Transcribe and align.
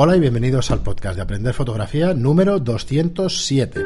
Hola 0.00 0.14
y 0.14 0.20
bienvenidos 0.20 0.70
al 0.70 0.78
podcast 0.78 1.16
de 1.16 1.22
Aprender 1.22 1.52
Fotografía 1.52 2.14
número 2.14 2.60
207. 2.60 3.84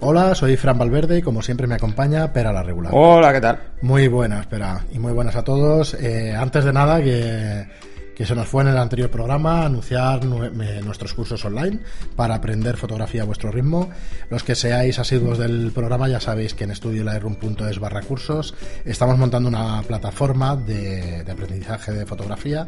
Hola, 0.00 0.32
soy 0.36 0.56
Fran 0.56 0.78
Valverde 0.78 1.18
y 1.18 1.22
como 1.22 1.42
siempre 1.42 1.66
me 1.66 1.74
acompaña 1.74 2.32
Pera 2.32 2.52
la 2.52 2.62
Regular. 2.62 2.92
Hola, 2.94 3.32
¿qué 3.32 3.40
tal? 3.40 3.58
Muy 3.82 4.06
buenas, 4.06 4.46
Pera, 4.46 4.84
y 4.92 5.00
muy 5.00 5.10
buenas 5.12 5.34
a 5.34 5.42
todos. 5.42 5.94
Eh, 5.94 6.36
antes 6.36 6.64
de 6.64 6.72
nada, 6.72 7.02
que 7.02 7.66
que 8.14 8.24
se 8.24 8.34
nos 8.34 8.48
fue 8.48 8.62
en 8.62 8.68
el 8.68 8.78
anterior 8.78 9.10
programa 9.10 9.64
anunciar 9.64 10.24
nuestros 10.24 11.14
cursos 11.14 11.44
online 11.44 11.80
para 12.16 12.36
aprender 12.36 12.76
fotografía 12.76 13.22
a 13.22 13.24
vuestro 13.24 13.50
ritmo. 13.50 13.90
Los 14.30 14.44
que 14.44 14.54
seáis 14.54 14.98
asiduos 14.98 15.38
del 15.38 15.72
programa 15.72 16.08
ya 16.08 16.20
sabéis 16.20 16.54
que 16.54 16.64
en 16.64 16.70
estudiolightroom.es 16.70 17.78
barra 17.78 18.02
cursos 18.02 18.54
estamos 18.84 19.18
montando 19.18 19.48
una 19.48 19.82
plataforma 19.82 20.56
de, 20.56 21.24
aprendizaje 21.30 21.92
de 21.92 22.06
fotografía 22.06 22.66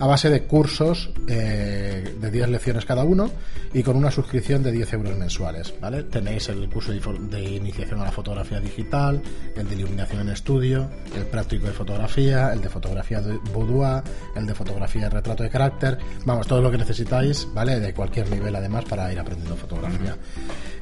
a 0.00 0.06
base 0.06 0.30
de 0.30 0.42
cursos 0.44 1.10
eh, 1.26 2.14
de 2.20 2.30
10 2.30 2.48
lecciones 2.48 2.84
cada 2.84 3.04
uno 3.04 3.30
y 3.72 3.82
con 3.82 3.96
una 3.96 4.10
suscripción 4.10 4.62
de 4.62 4.72
10 4.72 4.92
euros 4.94 5.18
mensuales. 5.18 5.74
¿vale? 5.80 6.04
Tenéis 6.04 6.48
el 6.48 6.68
curso 6.68 6.92
de, 6.92 7.42
iniciación 7.42 8.00
a 8.00 8.04
la 8.04 8.12
fotografía 8.12 8.60
digital, 8.60 9.20
el 9.56 9.68
de 9.68 9.74
iluminación 9.74 10.22
en 10.22 10.30
estudio, 10.30 10.88
el 11.14 11.24
práctico 11.26 11.66
de 11.66 11.72
fotografía, 11.72 12.52
el 12.52 12.60
de 12.60 12.68
fotografía 12.68 13.20
de 13.20 13.38
boudoir, 13.52 14.02
el 14.36 14.46
de 14.46 14.54
fotografía 14.54 14.87
retrato 14.94 15.42
de 15.42 15.50
carácter, 15.50 15.98
vamos, 16.24 16.46
todo 16.46 16.60
lo 16.60 16.70
que 16.70 16.78
necesitáis, 16.78 17.46
¿vale? 17.54 17.80
De 17.80 17.92
cualquier 17.94 18.30
nivel 18.30 18.54
además 18.54 18.84
para 18.84 19.12
ir 19.12 19.18
aprendiendo 19.18 19.56
fotografía. 19.56 20.16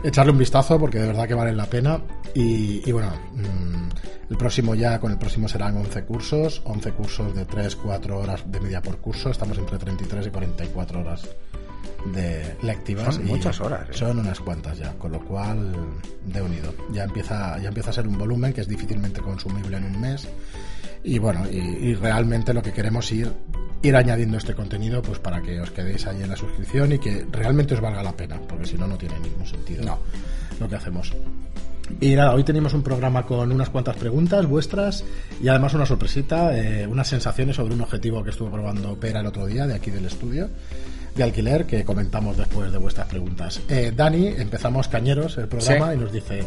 Echarle 0.02 0.32
un 0.32 0.38
vistazo 0.38 0.78
porque 0.78 0.98
de 0.98 1.08
verdad 1.08 1.26
que 1.26 1.34
vale 1.34 1.52
la 1.52 1.66
pena 1.66 2.00
y, 2.34 2.90
bueno, 2.92 3.10
mm, 3.34 4.30
el 4.30 4.36
próximo 4.36 4.74
ya, 4.74 4.98
con 4.98 5.12
el 5.12 5.18
próximo 5.18 5.48
serán 5.48 5.76
11 5.76 6.04
cursos, 6.04 6.62
11 6.64 6.92
cursos 6.92 7.34
de 7.34 7.46
3-4 7.46 8.10
horas 8.12 8.44
de 8.50 8.60
media 8.60 8.82
por 8.82 8.98
curso, 8.98 9.30
estamos 9.30 9.58
entre 9.58 9.78
33 9.78 10.26
y 10.26 10.30
44 10.30 11.00
horas 11.00 11.28
de 12.12 12.56
lectivas. 12.62 13.14
Son 13.14 13.26
muchas 13.26 13.60
horas. 13.60 13.88
¿eh? 13.88 13.92
Son 13.92 14.18
unas 14.18 14.40
cuantas 14.40 14.78
ya, 14.78 14.92
con 14.92 15.12
lo 15.12 15.20
cual, 15.20 15.72
de 16.24 16.42
unido. 16.42 16.74
Ya 16.92 17.04
empieza, 17.04 17.58
ya 17.58 17.68
empieza 17.68 17.90
a 17.90 17.92
ser 17.92 18.06
un 18.06 18.18
volumen 18.18 18.52
que 18.52 18.60
es 18.60 18.68
difícilmente 18.68 19.20
consumible 19.20 19.76
en 19.76 19.84
un 19.84 20.00
mes. 20.00 20.28
Y 21.04 21.18
bueno, 21.18 21.48
y, 21.48 21.94
realmente 21.94 22.52
lo 22.52 22.62
que 22.62 22.72
queremos 22.72 23.10
ir 23.12 23.32
ir 23.82 23.96
añadiendo 23.96 24.38
este 24.38 24.54
contenido 24.54 25.02
pues 25.02 25.18
para 25.18 25.40
que 25.42 25.60
os 25.60 25.70
quedéis 25.70 26.06
ahí 26.06 26.22
en 26.22 26.30
la 26.30 26.36
suscripción 26.36 26.92
y 26.92 26.98
que 26.98 27.26
realmente 27.30 27.74
os 27.74 27.80
valga 27.80 28.02
la 28.02 28.12
pena, 28.12 28.40
porque 28.48 28.66
si 28.66 28.76
no, 28.76 28.86
no 28.86 28.96
tiene 28.96 29.18
ningún 29.20 29.46
sentido 29.46 29.84
no. 29.84 29.98
lo 30.60 30.68
que 30.68 30.76
hacemos. 30.76 31.12
Y 32.00 32.16
nada, 32.16 32.34
hoy 32.34 32.42
tenemos 32.42 32.74
un 32.74 32.82
programa 32.82 33.24
con 33.24 33.52
unas 33.52 33.70
cuantas 33.70 33.96
preguntas 33.96 34.44
vuestras 34.46 35.04
y 35.40 35.48
además 35.48 35.72
una 35.74 35.86
sorpresita, 35.86 36.56
eh, 36.58 36.86
unas 36.86 37.06
sensaciones 37.06 37.56
sobre 37.56 37.74
un 37.74 37.80
objetivo 37.80 38.24
que 38.24 38.30
estuvo 38.30 38.50
probando 38.50 38.98
Pera 38.98 39.20
el 39.20 39.26
otro 39.26 39.46
día 39.46 39.66
de 39.66 39.74
aquí 39.74 39.90
del 39.90 40.06
estudio 40.06 40.50
de 41.16 41.22
alquiler 41.22 41.64
que 41.64 41.84
comentamos 41.84 42.36
después 42.36 42.70
de 42.70 42.78
vuestras 42.78 43.08
preguntas. 43.08 43.60
Eh, 43.68 43.92
Dani, 43.94 44.26
empezamos 44.26 44.88
cañeros 44.88 45.38
el 45.38 45.48
programa 45.48 45.94
y 45.94 45.98
nos 45.98 46.12
dice, 46.12 46.44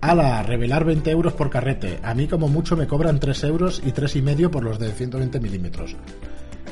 ala, 0.00 0.42
revelar 0.44 0.84
20 0.84 1.10
euros 1.10 1.32
por 1.32 1.50
carrete. 1.50 1.98
A 2.04 2.14
mí 2.14 2.28
como 2.28 2.48
mucho 2.48 2.76
me 2.76 2.86
cobran 2.86 3.18
3 3.18 3.44
euros 3.44 3.82
y 3.84 3.90
tres 3.90 4.14
y 4.14 4.22
medio 4.22 4.50
por 4.50 4.62
los 4.62 4.78
de 4.78 4.92
120 4.92 5.40
milímetros. 5.40 5.96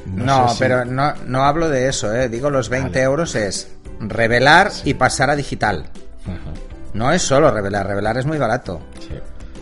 No, 0.06 0.54
pero 0.58 0.84
no, 0.84 1.14
no 1.26 1.44
hablo 1.44 1.68
de 1.68 1.88
eso, 1.88 2.14
¿eh? 2.14 2.28
digo 2.28 2.50
los 2.50 2.68
20 2.68 3.00
euros 3.00 3.34
es 3.34 3.68
revelar 4.00 4.72
y 4.84 4.94
pasar 4.94 5.30
a 5.30 5.36
digital. 5.36 5.86
No 6.94 7.12
es 7.12 7.22
solo 7.22 7.50
revelar, 7.50 7.86
revelar 7.86 8.18
es 8.18 8.26
muy 8.26 8.38
barato. 8.38 8.80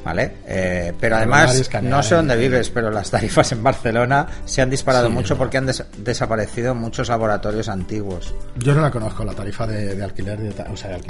¿Vale? 0.04 0.36
Eh, 0.46 0.94
pero 0.98 1.16
además, 1.16 1.68
no 1.82 2.02
sé 2.02 2.14
dónde 2.14 2.34
vives, 2.36 2.70
pero 2.70 2.90
las 2.90 3.10
tarifas 3.10 3.52
en 3.52 3.62
Barcelona 3.62 4.26
se 4.46 4.62
han 4.62 4.70
disparado 4.70 5.10
mucho 5.10 5.36
porque 5.36 5.58
han 5.58 5.68
desaparecido 5.98 6.74
muchos 6.74 7.08
laboratorios 7.08 7.68
antiguos. 7.68 8.34
Yo 8.56 8.74
no 8.74 8.80
la 8.80 8.90
conozco, 8.90 9.22
la 9.22 9.34
tarifa 9.34 9.66
de, 9.66 10.02
alquiler. 10.02 10.38
De, 10.38 10.54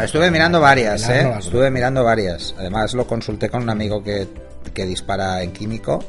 Estuve 0.02 0.32
mirando 0.32 0.60
varias, 0.60 1.08
¿eh? 1.10 1.32
Estuve 1.38 1.70
mirando 1.70 2.02
varias. 2.02 2.54
Además, 2.58 2.94
lo 2.94 3.06
consulté 3.06 3.48
con 3.48 3.62
un 3.62 3.70
amigo 3.70 4.02
que, 4.02 4.26
que 4.74 4.84
dispara 4.84 5.42
en 5.42 5.52
químico 5.52 6.02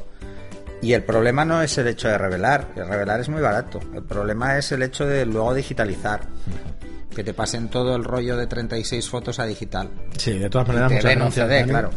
y 0.82 0.94
el 0.94 1.04
problema 1.04 1.46
no 1.46 1.62
es 1.62 1.78
el 1.78 1.88
hecho 1.88 2.08
de 2.08 2.18
revelar, 2.18 2.70
el 2.76 2.88
revelar 2.88 3.20
es 3.20 3.30
muy 3.30 3.42
barato. 3.42 3.80
El 3.94 4.04
problema 4.04 4.58
es 4.58 4.72
el 4.72 4.84
hecho 4.84 5.06
de 5.06 5.26
luego 5.26 5.54
digitalizar. 5.54 6.22
Que 7.14 7.24
te 7.24 7.34
pasen 7.34 7.70
todo 7.70 7.96
el 7.96 8.04
rollo 8.04 8.38
de 8.38 8.48
36 8.48 9.10
fotos 9.10 9.40
a 9.40 9.46
digital. 9.46 9.90
Sí, 10.18 10.38
de 10.38 10.50
todas 10.50 10.68
maneras, 10.68 10.92
muchas 10.92 11.48
gracias. 11.48 11.68
claro. 11.68 11.90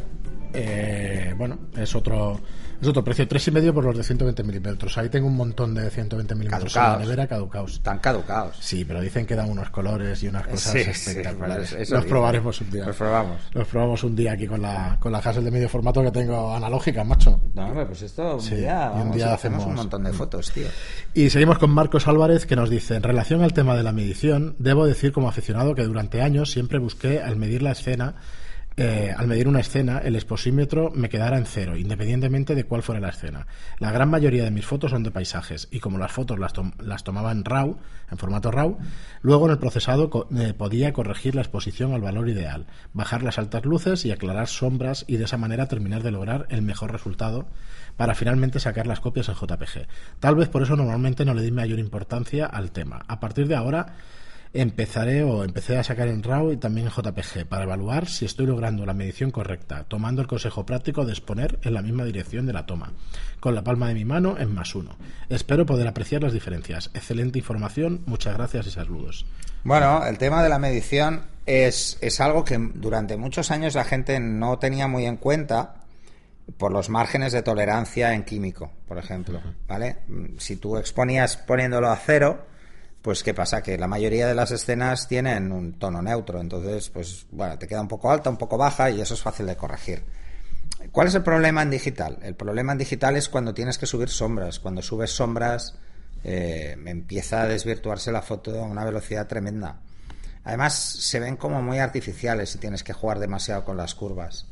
Eh, 0.55 1.35
bueno, 1.37 1.59
es 1.77 1.95
otro 1.95 2.41
es 2.83 2.89
otro 2.89 3.05
precio, 3.05 3.29
tres 3.29 3.47
y 3.47 3.51
medio 3.53 3.73
por 3.73 3.85
los 3.85 3.97
de 3.97 4.03
120 4.03 4.43
milímetros. 4.43 4.99
Ahí 4.99 5.09
tengo 5.09 5.29
un 5.29 5.37
montón 5.37 5.73
de 5.73 5.89
120 5.89 6.35
milímetros 6.35 6.75
en 6.75 6.83
la 6.83 6.99
nevera 6.99 7.29
caducados. 7.29 7.75
Están 7.75 8.01
caducados. 8.01 8.57
Sí, 8.61 8.85
pero 8.85 9.01
dicen 9.01 9.25
que 9.25 9.37
dan 9.37 9.49
unos 9.49 9.71
colores 9.71 10.21
y 10.23 10.29
unas 10.29 10.47
cosas 10.49 10.75
espectaculares. 10.75 11.91
los 11.91 12.05
probaremos 12.05 12.61
un 12.61 12.71
día. 12.71 12.85
Los 12.87 12.97
probamos. 12.97 13.41
Los 13.53 13.69
probamos 13.69 14.03
un 14.03 14.17
día 14.17 14.33
aquí 14.33 14.49
con 14.49 14.63
la, 14.63 14.97
con 14.99 15.13
la 15.13 15.19
Hassel 15.19 15.45
de 15.45 15.53
medio 15.53 15.69
formato 15.69 16.03
que 16.03 16.11
tengo 16.11 16.55
analógica, 16.55 17.05
macho. 17.05 17.41
No, 17.55 17.73
pues 17.87 18.03
esto 18.03 18.37
un 18.37 18.51
día, 18.51 18.91
un 18.95 19.13
día 19.13 19.33
hacemos 19.33 19.65
un 19.65 19.75
montón 19.75 20.03
de 20.03 20.13
fotos, 20.13 20.51
tío. 20.51 20.67
Y 21.15 21.31
seguimos 21.31 21.59
con 21.59 21.71
Marcos 21.71 22.09
Álvarez 22.09 22.47
que 22.47 22.57
nos 22.57 22.69
dice, 22.69 22.97
en 22.97 23.05
relación 23.05 23.43
al 23.43 23.53
tema 23.53 23.77
de 23.77 23.85
la 23.85 23.93
medición, 23.93 24.57
debo 24.59 24.87
decir 24.87 25.13
como 25.13 25.29
aficionado 25.29 25.77
que 25.77 25.85
durante 25.85 26.21
años 26.21 26.51
siempre 26.51 26.79
busqué 26.79 27.23
al 27.23 27.37
medir 27.37 27.63
la 27.63 27.73
escena 27.73 28.17
eh, 28.77 29.15
al 29.17 29.27
medir 29.27 29.49
una 29.49 29.61
escena, 29.61 29.99
el 29.99 30.15
exposímetro 30.15 30.91
me 30.95 31.09
quedara 31.09 31.37
en 31.37 31.45
cero, 31.45 31.77
independientemente 31.77 32.55
de 32.55 32.65
cuál 32.65 32.83
fuera 32.83 33.01
la 33.01 33.11
escena. 33.11 33.47
La 33.79 33.93
gran 33.93 34.09
mayoría 34.09 34.45
de 34.45 34.51
mis 34.51 34.65
fotos 34.65 34.93
son 34.93 35.03
de 35.03 35.11
paisajes, 35.11 35.69
y 35.71 35.81
como 35.81 35.99
las 35.99 36.13
fotos 36.13 36.39
las, 36.39 36.53
las 36.79 37.05
tomaba 37.05 37.33
en 37.33 37.45
RAW, 37.45 37.77
en 38.11 38.19
formato 38.19 38.51
RAW, 38.51 38.79
luego 39.21 39.47
en 39.47 39.53
el 39.53 39.59
procesado 39.59 40.29
eh, 40.37 40.55
podía 40.55 40.93
corregir 40.93 41.35
la 41.35 41.43
exposición 41.43 41.93
al 41.93 42.01
valor 42.01 42.29
ideal, 42.29 42.67
bajar 42.95 43.23
las 43.23 43.39
altas 43.39 43.65
luces 43.65 44.05
y 44.07 44.13
aclarar 44.13 44.49
sombras, 44.49 45.05
y 45.07 45.17
de 45.17 45.25
esa 45.25 45.37
manera 45.37 45.69
terminar 45.69 46.03
de 46.03 46.11
lograr 46.11 46.47
el 46.49 46.63
mejor 46.63 46.93
resultado 46.93 47.47
para 47.97 48.15
finalmente 48.15 48.59
sacar 48.59 48.87
las 48.87 49.01
copias 49.01 49.29
en 49.29 49.35
JPG. 49.35 49.87
Tal 50.19 50.35
vez 50.35 50.49
por 50.49 50.63
eso 50.63 50.77
normalmente 50.77 51.25
no 51.25 51.35
le 51.35 51.43
di 51.43 51.51
mayor 51.51 51.79
importancia 51.79 52.47
al 52.47 52.73
tema. 52.73 53.05
A 53.07 53.21
partir 53.21 53.49
de 53.49 53.55
ahora 53.55 53.95
empezaré 54.55 55.23
o 55.23 55.45
empecé 55.45 55.79
a 55.79 55.85
sacar 55.85 56.09
en 56.09 56.23
RAW 56.23 56.53
y 56.53 56.57
también 56.57 56.87
en 56.87 56.93
JPG 56.93 57.47
para 57.47 57.65
evaluar 57.65 58.07
si 58.07 58.25
estoy 58.25 58.47
logrando 58.47 58.85
la 58.85 58.93
medición 58.93 59.31
correcta, 59.31 59.85
tomando 59.85 60.21
el 60.21 60.29
consejo 60.29 60.67
práctico 60.67 61.05
de 61.05 61.13
exponer 61.13 61.59
en 61.63 61.75
la 61.75 61.83
misma 61.83 62.05
dirección 62.05 62.47
de 62.47 62.53
la 62.53 62.67
toma, 62.67 62.93
con 63.41 63.55
la 63.55 63.65
palma 63.65 63.89
de 63.89 63.95
mi 63.95 64.05
mano 64.05 64.37
en 64.39 64.55
más 64.55 64.75
uno. 64.75 64.97
Espero 65.29 65.65
poder 65.65 65.87
apreciar 65.87 66.23
las 66.23 66.35
diferencias. 66.35 66.91
Excelente 66.93 67.39
información, 67.39 68.03
muchas 68.07 68.37
gracias 68.37 68.67
y 68.67 68.71
saludos. 68.71 69.27
Bueno, 69.65 70.05
el 70.05 70.19
tema 70.19 70.43
de 70.43 70.49
la 70.49 70.59
medición 70.59 71.23
es, 71.47 71.97
es 72.01 72.21
algo 72.21 72.45
que 72.45 72.59
durante 72.75 73.17
muchos 73.17 73.51
años 73.51 73.75
la 73.75 73.85
gente 73.85 74.21
no 74.21 74.59
tenía 74.59 74.87
muy 74.87 75.07
en 75.07 75.17
cuenta 75.17 75.77
por 76.59 76.73
los 76.73 76.91
márgenes 76.91 77.33
de 77.33 77.43
tolerancia 77.43 78.13
en 78.13 78.25
químico, 78.25 78.73
por 78.87 78.99
ejemplo, 78.99 79.41
¿vale? 79.67 79.99
Si 80.39 80.57
tú 80.57 80.77
exponías 80.77 81.37
poniéndolo 81.37 81.89
a 81.89 81.97
cero, 81.97 82.47
pues 83.03 83.25
¿qué 83.25 83.35
pasa? 83.35 83.63
Que 83.63 83.77
la 83.77 83.89
mayoría 83.89 84.29
de 84.29 84.35
las 84.35 84.53
escenas 84.53 85.09
tienen 85.09 85.51
un 85.51 85.73
tono 85.75 86.01
neutro, 86.01 86.41
entonces, 86.41 86.89
pues 86.89 87.27
bueno, 87.33 87.59
te 87.59 87.67
queda 87.67 87.81
un 87.81 87.89
poco 87.89 88.11
alta, 88.11 88.31
un 88.31 88.37
poco 88.37 88.57
baja 88.57 88.91
y 88.91 89.01
eso 89.01 89.15
es 89.15 89.21
fácil 89.21 89.47
de 89.47 89.57
corregir. 89.57 90.05
¿Cuál 90.93 91.09
es 91.09 91.15
el 91.17 91.23
problema 91.23 91.63
en 91.63 91.71
digital? 91.71 92.19
El 92.23 92.37
problema 92.37 92.73
en 92.73 92.79
digital 92.79 93.17
es 93.17 93.29
cuando 93.29 93.53
tienes 93.53 93.77
que 93.77 93.87
subir 93.87 94.09
sombras. 94.09 94.61
Cuando 94.61 94.83
subes 94.83 95.11
sombras 95.11 95.75
eh, 96.23 96.77
empieza 96.87 97.43
a 97.43 97.49
desvirtuarse 97.49 98.13
la 98.13 98.23
foto 98.23 98.59
a 98.59 98.65
una 98.65 98.85
velocidad 98.85 99.27
tremenda. 99.27 99.81
Además, 100.45 100.75
se 100.75 101.21
ven 101.21 101.37
como 101.37 101.63
muy 101.63 101.79
artificiales 101.79 102.51
si 102.51 102.59
tienes 102.59 102.83
que 102.83 102.93
jugar 102.93 103.19
demasiado 103.19 103.65
con 103.65 103.77
las 103.77 103.95
curvas. 103.95 104.47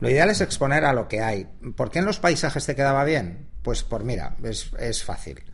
Lo 0.00 0.08
ideal 0.08 0.30
es 0.30 0.40
exponer 0.40 0.84
a 0.84 0.94
lo 0.94 1.08
que 1.08 1.20
hay. 1.20 1.46
¿Por 1.76 1.90
qué 1.90 1.98
en 1.98 2.06
los 2.06 2.20
paisajes 2.20 2.64
te 2.64 2.74
quedaba 2.74 3.04
bien? 3.04 3.48
Pues 3.62 3.82
por 3.82 4.02
mira, 4.04 4.36
es, 4.42 4.70
es 4.78 5.04
fácil 5.04 5.44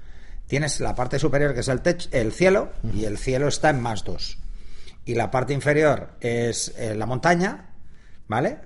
tienes 0.47 0.81
la 0.81 0.95
parte 0.95 1.19
superior 1.19 1.55
que 1.55 1.61
es 1.61 1.69
el, 1.69 1.81
el 2.13 2.33
cielo 2.33 2.73
y 2.95 3.05
el 3.05 3.19
cielo 3.19 3.49
está 3.49 3.71
en 3.71 3.81
más 3.81 4.05
2. 4.05 4.39
Y 5.05 5.15
la 5.15 5.31
parte 5.31 5.53
inferior 5.53 6.11
es 6.21 6.75
eh, 6.77 6.95
la 6.95 7.07
montaña, 7.07 7.71
¿vale? 8.27 8.59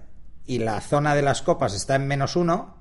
Y 0.46 0.58
la 0.58 0.80
zona 0.80 1.14
de 1.14 1.22
las 1.22 1.42
copas 1.42 1.74
está 1.74 1.96
en 1.96 2.06
menos 2.06 2.36
1 2.36 2.76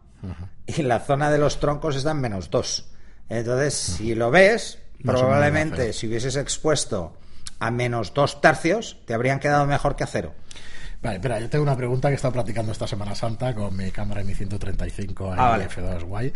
y 0.65 0.81
la 0.81 0.99
zona 0.99 1.31
de 1.31 1.37
los 1.37 1.59
troncos 1.59 1.95
está 1.95 2.11
en 2.11 2.21
menos 2.21 2.49
2. 2.49 2.89
Entonces, 3.29 3.73
si 3.73 4.15
lo 4.15 4.31
ves, 4.31 4.79
probablemente 5.03 5.93
si 5.93 6.07
hubieses 6.07 6.35
expuesto 6.35 7.17
a 7.59 7.71
menos 7.71 8.13
2 8.13 8.41
tercios, 8.41 8.97
te 9.05 9.13
habrían 9.13 9.39
quedado 9.39 9.65
mejor 9.65 9.95
que 9.95 10.03
a 10.03 10.07
cero. 10.07 10.33
Vale, 11.01 11.15
espera, 11.15 11.39
yo 11.39 11.49
tengo 11.49 11.63
una 11.63 11.77
pregunta 11.77 12.09
que 12.09 12.13
he 12.13 12.15
estado 12.15 12.33
practicando 12.33 12.71
esta 12.73 12.85
Semana 12.85 13.15
Santa 13.15 13.53
con 13.55 13.75
mi 13.75 13.89
cámara 13.89 14.21
mi 14.23 14.33
135 14.33 15.33
ah, 15.37 15.57
F2 15.57 16.03
Guay. 16.03 16.33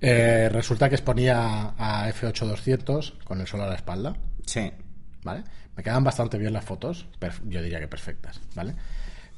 Eh, 0.00 0.48
resulta 0.50 0.88
que 0.88 0.96
exponía 0.96 1.72
a 1.78 2.10
F8200 2.10 3.22
con 3.24 3.40
el 3.40 3.46
sol 3.46 3.62
a 3.62 3.66
la 3.68 3.74
espalda. 3.76 4.14
Sí. 4.44 4.70
¿Vale? 5.22 5.44
Me 5.76 5.82
quedan 5.82 6.04
bastante 6.04 6.36
bien 6.36 6.52
las 6.52 6.64
fotos, 6.64 7.06
yo 7.46 7.62
diría 7.62 7.80
que 7.80 7.88
perfectas, 7.88 8.40
¿vale? 8.54 8.74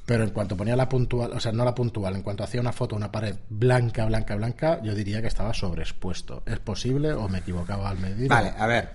Pero 0.05 0.23
en 0.23 0.31
cuanto 0.31 0.57
ponía 0.57 0.75
la 0.75 0.89
puntual, 0.89 1.31
o 1.31 1.39
sea, 1.39 1.53
no 1.53 1.63
la 1.63 1.73
puntual, 1.73 2.13
en 2.15 2.21
cuanto 2.21 2.43
hacía 2.43 2.59
una 2.59 2.73
foto, 2.73 2.95
una 2.95 3.11
pared 3.11 3.35
blanca, 3.49 4.05
blanca, 4.05 4.35
blanca, 4.35 4.81
yo 4.83 4.93
diría 4.93 5.21
que 5.21 5.27
estaba 5.27 5.53
sobreexpuesto. 5.53 6.43
¿Es 6.45 6.59
posible 6.59 7.13
o 7.13 7.29
me 7.29 7.37
equivocaba 7.39 7.89
al 7.89 7.99
medir? 7.99 8.27
Vale, 8.27 8.53
a 8.57 8.67
ver. 8.67 8.89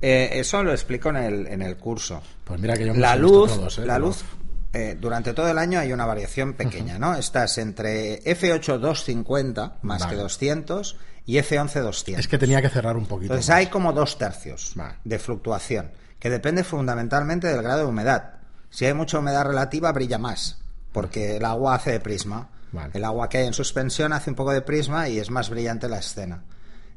eh, 0.00 0.30
eso 0.32 0.62
lo 0.62 0.72
explico 0.72 1.10
en 1.10 1.16
el, 1.16 1.46
en 1.48 1.60
el 1.60 1.76
curso. 1.76 2.22
Pues 2.44 2.58
mira 2.58 2.76
que 2.76 2.86
yo 2.86 2.94
me 2.94 3.00
La 3.00 3.14
luz, 3.14 3.54
todos, 3.54 3.78
¿eh? 3.78 3.86
la 3.86 3.98
luz 3.98 4.24
eh, 4.72 4.96
durante 5.00 5.32
todo 5.32 5.48
el 5.48 5.58
año 5.58 5.80
hay 5.80 5.92
una 5.92 6.04
variación 6.04 6.52
pequeña, 6.54 6.98
¿no? 6.98 7.14
Estás 7.14 7.56
entre 7.58 8.22
F8 8.24 8.78
250 8.78 9.78
más 9.82 10.02
Vale. 10.02 10.16
que 10.16 10.22
200 10.22 10.96
y 11.24 11.36
F11 11.36 11.82
200. 11.82 12.20
Es 12.20 12.28
que 12.28 12.38
tenía 12.38 12.60
que 12.60 12.68
cerrar 12.68 12.96
un 12.96 13.06
poquito. 13.06 13.32
Entonces 13.32 13.48
más. 13.48 13.58
hay 13.58 13.66
como 13.68 13.92
dos 13.92 14.18
tercios 14.18 14.72
Vale. 14.74 14.96
de 15.04 15.18
fluctuación, 15.18 15.90
que 16.18 16.28
depende 16.30 16.64
fundamentalmente 16.64 17.46
del 17.46 17.62
grado 17.62 17.80
de 17.80 17.86
humedad. 17.86 18.34
Si 18.70 18.84
hay 18.84 18.92
mucha 18.92 19.18
humedad 19.18 19.46
relativa, 19.46 19.90
brilla 19.92 20.18
más, 20.18 20.58
porque 20.92 21.36
el 21.36 21.44
agua 21.44 21.74
hace 21.76 21.92
de 21.92 22.00
prisma. 22.00 22.50
Vale. 22.70 22.90
El 22.92 23.04
agua 23.04 23.30
que 23.30 23.38
hay 23.38 23.46
en 23.46 23.54
suspensión 23.54 24.12
hace 24.12 24.28
un 24.28 24.36
poco 24.36 24.52
de 24.52 24.60
prisma 24.60 25.08
y 25.08 25.18
es 25.18 25.30
más 25.30 25.48
brillante 25.48 25.88
la 25.88 25.98
escena. 25.98 26.44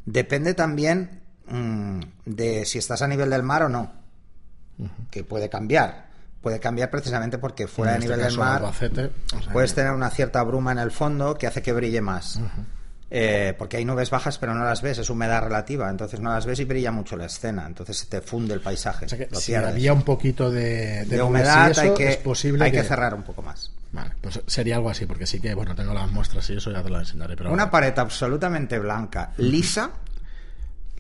Depende 0.05 0.53
también 0.53 1.21
mm, 1.47 1.99
de 2.25 2.65
si 2.65 2.79
estás 2.79 3.01
a 3.01 3.07
nivel 3.07 3.29
del 3.29 3.43
mar 3.43 3.63
o 3.63 3.69
no, 3.69 3.93
que 5.09 5.23
puede 5.23 5.49
cambiar. 5.49 6.10
Puede 6.41 6.59
cambiar 6.59 6.89
precisamente 6.89 7.37
porque 7.37 7.67
fuera 7.67 7.93
de 7.93 7.99
este 7.99 8.07
nivel 8.07 8.19
del 8.19 8.27
caso, 8.29 8.39
mar 8.39 8.57
Albacete, 8.57 9.11
o 9.35 9.41
sea, 9.41 9.53
puedes 9.53 9.75
tener 9.75 9.91
una 9.91 10.09
cierta 10.09 10.41
bruma 10.43 10.71
en 10.71 10.79
el 10.79 10.91
fondo 10.91 11.35
que 11.35 11.47
hace 11.47 11.61
que 11.61 11.71
brille 11.71 12.01
más. 12.01 12.39
Eh, 13.13 13.53
porque 13.57 13.75
hay 13.75 13.83
nubes 13.83 14.09
bajas 14.09 14.37
pero 14.37 14.55
no 14.55 14.63
las 14.63 14.81
ves, 14.81 14.97
es 14.97 15.09
humedad 15.09 15.43
relativa, 15.43 15.89
entonces 15.89 16.21
no 16.21 16.31
las 16.31 16.45
ves 16.45 16.61
y 16.61 16.63
brilla 16.63 16.91
mucho 16.91 17.17
la 17.17 17.25
escena, 17.25 17.65
entonces 17.67 17.97
se 17.97 18.05
te 18.05 18.21
funde 18.21 18.53
el 18.53 18.61
paisaje. 18.61 19.05
o 19.05 19.09
sea 19.09 19.17
que 19.17 19.27
lo 19.29 19.37
si 19.37 19.53
había 19.53 19.91
un 19.91 20.03
poquito 20.03 20.49
de, 20.49 21.05
humedad 21.21 21.71
eso, 21.71 21.81
hay, 21.81 21.93
que, 21.93 22.09
es 22.09 22.17
posible 22.17 22.63
hay 22.63 22.71
que 22.71 22.83
cerrar 22.83 23.13
un 23.13 23.23
poco 23.23 23.41
más. 23.41 23.69
Vale, 23.91 24.11
pues 24.21 24.39
sería 24.47 24.77
algo 24.77 24.89
así, 24.89 25.05
porque 25.05 25.25
sí 25.25 25.41
que, 25.41 25.53
bueno, 25.53 25.75
tengo 25.75 25.93
las 25.93 26.09
muestras 26.09 26.49
y 26.49 26.53
eso 26.53 26.71
ya 26.71 26.81
te 26.81 26.89
lo 26.89 26.99
enseñaré. 26.99 27.35
Pero 27.35 27.51
Una 27.51 27.69
pared 27.69 27.97
absolutamente 27.99 28.79
blanca, 28.79 29.33
lisa, 29.37 29.91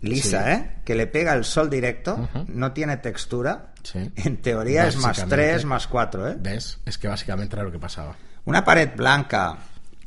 lisa, 0.01 0.43
Sí. 0.45 0.51
¿eh? 0.51 0.71
Que 0.85 0.95
le 0.95 1.07
pega 1.07 1.33
el 1.33 1.45
sol 1.45 1.69
directo, 1.69 2.27
no 2.47 2.71
tiene 2.73 2.97
textura. 2.97 3.67
Sí. 3.83 4.11
En 4.15 4.41
teoría 4.41 4.87
es 4.87 4.95
más 4.97 5.17
Básicamente. 5.17 5.35
3, 5.53 5.65
más 5.65 5.87
4, 5.87 6.27
¿eh? 6.29 6.35
¿Ves? 6.39 6.79
Es 6.85 6.97
que 6.97 7.07
básicamente 7.07 7.55
era 7.55 7.63
lo 7.63 7.71
que 7.71 7.79
pasaba. 7.79 8.15
Una 8.45 8.63
pared 8.63 8.89
blanca 8.95 9.57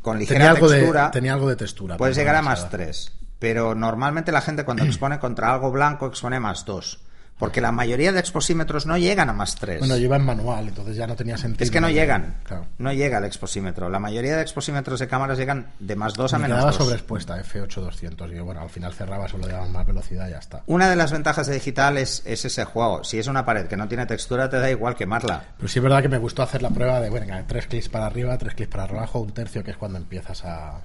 con 0.00 0.19
ligera 0.19 0.38
Tenía 0.38 0.50
algo, 0.52 0.69
de, 0.69 0.76
textura 0.79 1.11
tenía 1.11 1.32
algo 1.32 1.49
de 1.49 1.56
textura. 1.56 1.96
puedes 1.96 2.17
llegar 2.17 2.37
a 2.37 2.43
más 2.43 2.58
demasiada. 2.61 2.85
3. 2.85 3.12
Pero 3.38 3.75
normalmente 3.75 4.31
la 4.32 4.41
gente 4.41 4.64
cuando 4.64 4.85
expone 4.85 5.19
contra 5.20 5.52
algo 5.52 5.70
blanco 5.73 6.06
expone 6.06 6.38
más 6.41 6.64
2. 6.64 7.00
Porque 7.38 7.60
la 7.60 7.72
mayoría 7.72 8.12
de 8.12 8.20
exposímetros 8.20 8.86
no 8.86 8.96
llegan 8.96 9.28
a 9.28 9.32
más 9.32 9.56
3. 9.56 9.81
Bueno, 9.81 9.96
iba 9.96 10.16
en 10.16 10.25
manual, 10.25 10.69
entonces 10.69 10.96
ya 10.96 11.06
no 11.06 11.16
tenía 11.16 11.36
sentido. 11.36 11.64
es 11.64 11.70
que 11.70 11.81
no 11.81 11.90
llegan. 11.90 12.36
Claro. 12.44 12.66
No 12.78 12.92
llega 12.92 13.19
el 13.19 13.25
exposímetro. 13.25 13.88
La 13.88 13.98
mayoría 13.98 14.36
de 14.36 14.42
exposímetros 14.42 15.00
de 15.00 15.08
cámaras 15.08 15.36
llegan 15.36 15.66
de 15.81 15.96
más 15.96 16.14
2 16.14 16.32
a 16.32 16.38
Me 16.38 16.42
menos 16.44 16.56
quedaba 16.58 16.70
2. 16.70 16.76
sobreexpuesta 16.76 17.42
F8200 17.42 18.36
y 18.36 18.38
bueno, 18.38 18.60
al 18.60 18.70
final 18.70 18.92
cerraba, 18.94 19.26
solo 19.28 19.48
daban 19.48 19.72
más 19.72 19.84
velocidad 19.86 20.28
y 20.28 20.31
ya 20.31 20.38
está. 20.38 20.62
Una 20.66 20.88
de 20.88 20.96
las 20.96 21.10
ventajas 21.10 21.48
de 21.48 21.54
digital 21.54 21.98
es, 21.98 22.22
es 22.25 22.44
ese 22.44 22.64
juego. 22.64 23.02
Si 23.02 23.19
es 23.19 23.26
una 23.26 23.44
pared 23.44 23.66
que 23.66 23.76
no 23.76 23.88
tiene 23.88 24.06
textura, 24.06 24.48
te 24.48 24.58
da 24.60 24.70
igual 24.70 24.94
quemarla. 24.94 25.42
Pero 25.56 25.69
sí 25.69 25.81
es 25.81 25.82
verdad 25.82 26.02
que 26.02 26.08
me 26.08 26.19
gustó 26.19 26.42
hacer 26.42 26.62
la 26.62 26.70
prueba 26.70 27.00
de, 27.00 27.10
bueno, 27.10 27.26
tres 27.48 27.66
clics 27.66 27.88
para 27.88 28.06
arriba, 28.06 28.38
tres 28.38 28.54
clics 28.54 28.70
para 28.70 28.84
abajo, 28.84 29.19
un 29.20 29.32
tercio, 29.32 29.64
que 29.64 29.72
es 29.72 29.76
cuando 29.76 29.98
empiezas 29.98 30.44
a... 30.44 30.81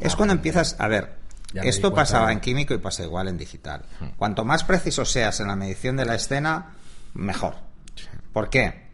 Es 0.00 0.16
cuando 0.16 0.34
empiezas. 0.34 0.76
A 0.78 0.88
ver, 0.88 1.12
esto 1.62 1.88
pasaba 1.94 2.32
en 2.32 2.40
químico 2.40 2.74
y 2.74 2.78
pasa 2.78 3.02
igual 3.04 3.28
en 3.28 3.36
digital. 3.38 3.82
Cuanto 4.16 4.44
más 4.44 4.64
preciso 4.64 5.04
seas 5.04 5.40
en 5.40 5.48
la 5.48 5.56
medición 5.56 5.96
de 5.96 6.04
la 6.04 6.14
escena, 6.14 6.72
mejor. 7.14 7.54
¿Por 8.32 8.50
qué? 8.50 8.84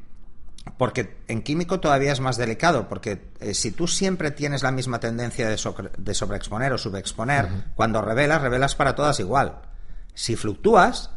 Porque 0.76 1.16
en 1.26 1.42
químico 1.42 1.80
todavía 1.80 2.12
es 2.12 2.20
más 2.20 2.36
delicado, 2.36 2.86
porque 2.88 3.30
eh, 3.40 3.54
si 3.54 3.70
tú 3.70 3.88
siempre 3.88 4.30
tienes 4.30 4.62
la 4.62 4.70
misma 4.70 5.00
tendencia 5.00 5.48
de, 5.48 5.56
sobre- 5.56 5.90
de 5.96 6.14
sobreexponer 6.14 6.72
o 6.72 6.78
subexponer, 6.78 7.48
cuando 7.74 8.02
revelas, 8.02 8.42
revelas 8.42 8.74
para 8.74 8.94
todas 8.94 9.18
igual. 9.20 9.60
Si 10.14 10.36
fluctúas, 10.36 11.10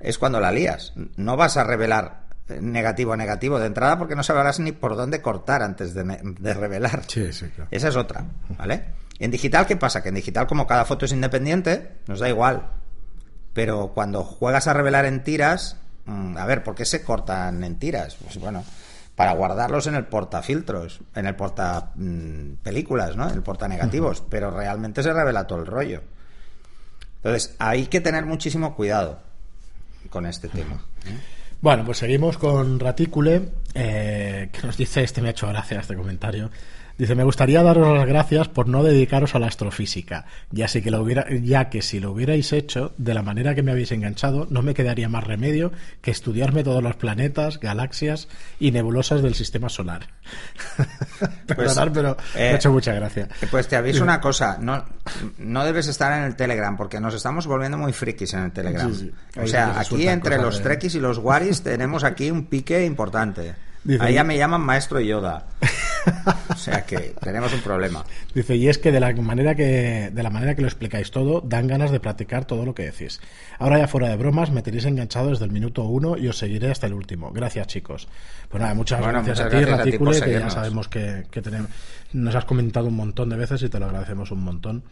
es 0.00 0.18
cuando 0.18 0.38
la 0.38 0.52
lías. 0.52 0.92
No 1.16 1.36
vas 1.36 1.56
a 1.56 1.64
revelar 1.64 2.24
eh, 2.48 2.58
negativo 2.60 3.14
a 3.14 3.16
negativo 3.16 3.58
de 3.58 3.66
entrada 3.66 3.98
porque 3.98 4.16
no 4.16 4.22
sabrás 4.22 4.60
ni 4.60 4.72
por 4.72 4.96
dónde 4.96 5.22
cortar 5.22 5.62
antes 5.62 5.94
de, 5.94 6.04
de 6.04 6.54
revelar. 6.54 7.04
Sí, 7.08 7.32
sí, 7.32 7.46
claro. 7.48 7.68
Esa 7.70 7.88
es 7.88 7.96
otra, 7.96 8.26
¿vale? 8.58 8.84
En 9.20 9.30
digital, 9.30 9.66
¿qué 9.66 9.76
pasa? 9.76 10.02
Que 10.02 10.08
en 10.08 10.14
digital, 10.14 10.46
como 10.46 10.66
cada 10.66 10.86
foto 10.86 11.04
es 11.04 11.12
independiente, 11.12 11.98
nos 12.06 12.20
da 12.20 12.28
igual. 12.28 12.70
Pero 13.52 13.92
cuando 13.94 14.24
juegas 14.24 14.66
a 14.66 14.72
revelar 14.72 15.04
en 15.04 15.22
tiras, 15.22 15.76
mm, 16.06 16.38
a 16.38 16.46
ver, 16.46 16.64
¿por 16.64 16.74
qué 16.74 16.86
se 16.86 17.04
cortan 17.04 17.62
en 17.62 17.78
tiras? 17.78 18.16
Pues 18.16 18.38
bueno, 18.38 18.64
para 19.14 19.34
guardarlos 19.34 19.86
en 19.86 19.94
el 19.94 20.06
portafiltros, 20.06 21.00
en 21.14 21.26
el 21.26 21.36
porta 21.36 21.92
mm, 21.94 22.54
películas, 22.62 23.14
¿no? 23.14 23.28
En 23.28 23.34
el 23.34 23.42
porta 23.42 23.68
negativos, 23.68 24.22
pero 24.30 24.50
realmente 24.50 25.02
se 25.02 25.12
revela 25.12 25.46
todo 25.46 25.58
el 25.58 25.66
rollo. 25.66 26.02
Entonces, 27.16 27.54
hay 27.58 27.88
que 27.88 28.00
tener 28.00 28.24
muchísimo 28.24 28.74
cuidado 28.74 29.20
con 30.08 30.24
este 30.24 30.48
tema. 30.48 30.82
Bueno, 31.60 31.84
pues 31.84 31.98
seguimos 31.98 32.38
con 32.38 32.80
Raticule, 32.80 33.50
eh, 33.74 34.48
que 34.50 34.66
nos 34.66 34.78
dice, 34.78 35.02
este 35.02 35.20
me 35.20 35.28
ha 35.28 35.32
hecho 35.32 35.46
gracia 35.48 35.80
este 35.80 35.94
comentario. 35.94 36.50
Dice, 37.00 37.14
me 37.14 37.24
gustaría 37.24 37.62
daros 37.62 37.96
las 37.96 38.06
gracias 38.06 38.48
por 38.48 38.68
no 38.68 38.82
dedicaros 38.82 39.34
a 39.34 39.38
la 39.38 39.46
astrofísica, 39.46 40.26
ya, 40.50 40.66
que 40.66 40.90
lo 40.90 41.00
hubiera, 41.00 41.24
ya 41.42 41.70
que 41.70 41.80
si 41.80 41.98
lo 41.98 42.12
hubierais 42.12 42.52
hecho 42.52 42.92
de 42.98 43.14
la 43.14 43.22
manera 43.22 43.54
que 43.54 43.62
me 43.62 43.70
habéis 43.72 43.90
enganchado, 43.92 44.46
no 44.50 44.60
me 44.60 44.74
quedaría 44.74 45.08
más 45.08 45.24
remedio 45.24 45.72
que 46.02 46.10
estudiarme 46.10 46.62
todos 46.62 46.82
los 46.82 46.96
planetas, 46.96 47.58
galaxias 47.58 48.28
y 48.58 48.70
nebulosas 48.72 49.22
del 49.22 49.34
sistema 49.34 49.70
solar. 49.70 50.08
Perdonad, 51.46 51.88
pero 51.94 52.16
me 52.34 52.40
eh, 52.40 52.48
ha 52.50 52.56
hecho 52.56 52.70
mucha 52.70 52.92
gracia. 52.92 53.28
Eh, 53.40 53.46
Pues 53.50 53.66
te 53.66 53.76
aviso 53.76 54.02
una 54.02 54.20
cosa, 54.20 54.58
no, 54.60 54.84
no 55.38 55.64
debes 55.64 55.86
estar 55.88 56.12
en 56.18 56.24
el 56.24 56.36
Telegram 56.36 56.76
porque 56.76 57.00
nos 57.00 57.14
estamos 57.14 57.46
volviendo 57.46 57.78
muy 57.78 57.94
frikis 57.94 58.34
en 58.34 58.40
el 58.44 58.52
Telegram. 58.52 58.92
Sí, 58.92 59.10
sí. 59.32 59.40
O 59.40 59.46
sea, 59.46 59.80
aquí 59.80 60.06
entre 60.06 60.36
los 60.36 60.58
de- 60.58 60.64
trekkies 60.64 60.96
y 60.96 61.00
los 61.00 61.16
waris 61.16 61.62
tenemos 61.62 62.04
aquí 62.04 62.30
un 62.30 62.44
pique 62.44 62.84
importante. 62.84 63.54
Dice- 63.84 64.04
Ahí 64.04 64.12
ya 64.12 64.24
me 64.24 64.36
llaman 64.36 64.60
maestro 64.60 65.00
Yoda. 65.00 65.46
O 66.48 66.54
sea 66.56 66.84
que 66.84 67.14
tenemos 67.20 67.52
un 67.52 67.60
problema. 67.60 68.04
Dice, 68.34 68.56
y 68.56 68.68
es 68.68 68.78
que 68.78 68.92
de 68.92 69.00
la 69.00 69.12
manera 69.14 69.54
que 69.54 70.10
de 70.12 70.22
la 70.22 70.30
manera 70.30 70.54
que 70.54 70.62
lo 70.62 70.68
explicáis 70.68 71.10
todo, 71.10 71.40
dan 71.40 71.66
ganas 71.66 71.90
de 71.90 72.00
practicar 72.00 72.44
todo 72.44 72.64
lo 72.64 72.74
que 72.74 72.84
decís. 72.84 73.20
Ahora 73.58 73.78
ya 73.78 73.86
fuera 73.88 74.08
de 74.08 74.16
bromas, 74.16 74.50
me 74.50 74.62
tenéis 74.62 74.84
enganchado 74.84 75.30
desde 75.30 75.44
el 75.44 75.50
minuto 75.52 75.82
uno 75.84 76.16
y 76.16 76.28
os 76.28 76.38
seguiré 76.38 76.70
hasta 76.70 76.86
el 76.86 76.94
último. 76.94 77.30
Gracias, 77.32 77.66
chicos. 77.66 78.08
Pues 78.48 78.60
nada, 78.60 78.74
muchas 78.74 79.00
Bueno, 79.00 79.22
gracias 79.22 79.38
muchas 79.38 79.46
a 79.46 79.50
ti, 79.50 79.56
gracias 79.56 79.78
a 79.80 79.82
ti 79.84 79.90
Raticule, 79.90 80.10
que 80.20 80.32
ya 80.32 80.50
sabemos 80.50 80.88
que, 80.88 81.26
que 81.30 81.42
tenemos, 81.42 81.70
nos 82.12 82.34
has 82.34 82.44
comentado 82.44 82.86
un 82.86 82.96
montón 82.96 83.28
de 83.28 83.36
veces 83.36 83.62
y 83.62 83.68
te 83.68 83.78
lo 83.78 83.86
agradecemos 83.86 84.30
un 84.30 84.42
montón. 84.42 84.82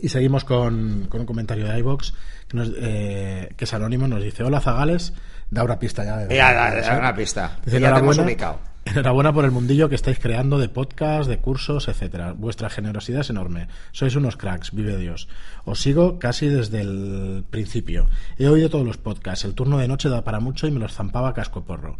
Y 0.00 0.08
seguimos 0.08 0.44
con, 0.44 1.06
con 1.08 1.20
un 1.20 1.26
comentario 1.26 1.66
de 1.66 1.78
iVox 1.80 2.14
que, 2.48 2.56
nos- 2.56 2.72
eh, 2.80 3.52
que 3.56 3.64
es 3.64 3.74
anónimo, 3.74 4.06
nos 4.06 4.22
dice, 4.22 4.44
hola 4.44 4.60
Zagales, 4.60 5.12
da 5.50 5.64
una 5.64 5.78
pista 5.80 6.04
ya. 6.04 6.16
De, 6.18 6.34
Ya, 6.36 6.52
da- 6.54 6.98
una 6.98 7.14
pista. 7.14 7.58
Dice, 7.64 7.80
Ya 7.80 7.92
te 7.92 7.98
hemos 7.98 8.16
ubicado. 8.18 8.60
Enhorabuena 8.90 9.32
por 9.32 9.44
el 9.44 9.50
mundillo 9.50 9.88
que 9.88 9.94
estáis 9.94 10.18
creando 10.18 10.58
de 10.58 10.68
podcast, 10.68 11.28
de 11.28 11.38
cursos, 11.38 11.88
etcétera. 11.88 12.32
Vuestra 12.32 12.70
generosidad 12.70 13.20
es 13.20 13.30
enorme. 13.30 13.68
Sois 13.92 14.14
unos 14.16 14.36
cracks, 14.36 14.72
vive 14.72 14.96
Dios. 14.96 15.28
Os 15.64 15.80
sigo 15.80 16.18
casi 16.18 16.48
desde 16.48 16.80
el 16.80 17.44
principio. 17.50 18.08
He 18.38 18.48
oído 18.48 18.70
todos 18.70 18.86
los 18.86 18.98
podcasts. 18.98 19.44
El 19.44 19.54
turno 19.54 19.78
de 19.78 19.88
noche 19.88 20.08
da 20.08 20.24
para 20.24 20.40
mucho 20.40 20.66
y 20.66 20.70
me 20.70 20.80
los 20.80 20.92
zampaba 20.92 21.30
a 21.30 21.34
casco 21.34 21.64
porro. 21.64 21.96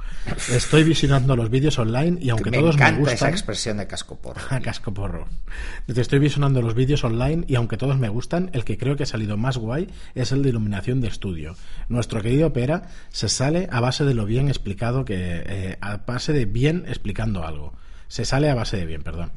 Estoy 0.51 0.85
visionando 0.85 1.37
los 1.37 1.51
vídeos 1.51 1.79
online 1.79 2.19
y 2.21 2.31
aunque 2.31 2.51
me 2.51 2.59
todos 2.59 2.77
me 2.77 2.83
encanta 2.83 3.03
esa 3.03 3.11
gustan, 3.13 3.31
expresión 3.31 3.77
de 3.79 3.87
casco 3.87 4.17
porro. 4.17 4.41
casco 4.63 4.93
porro. 4.93 5.29
Estoy 5.89 6.19
visionando 6.19 6.63
los 6.63 6.75
vídeos 6.75 7.05
online 7.05 7.45
y 7.49 7.55
aunque 7.55 7.77
todos 7.77 7.99
me 7.99 8.09
gustan, 8.09 8.51
el 8.53 8.65
que 8.65 8.79
creo 8.79 8.97
que 8.97 9.05
ha 9.05 9.07
salido 9.07 9.37
más 9.37 9.57
guay 9.59 9.89
es 10.15 10.33
el 10.33 10.43
de 10.43 10.49
iluminación 10.51 11.01
de 11.01 11.09
estudio. 11.09 11.57
Nuestro 11.89 12.23
querido 12.23 12.53
Pera 12.53 12.83
se 13.11 13.29
sale 13.29 13.69
a 13.71 13.81
base 13.81 14.05
de 14.05 14.15
lo 14.15 14.25
bien 14.25 14.49
explicado 14.49 15.05
que... 15.05 15.43
eh, 15.47 15.77
a 15.81 15.99
base 15.99 16.33
de 16.33 16.45
bien 16.45 16.80
explicando 16.87 17.45
algo. 17.47 17.73
Se 18.09 18.25
sale 18.25 18.51
a 18.51 18.55
base 18.55 18.77
de 18.79 18.87
bien, 18.87 19.03
perdón. 19.03 19.33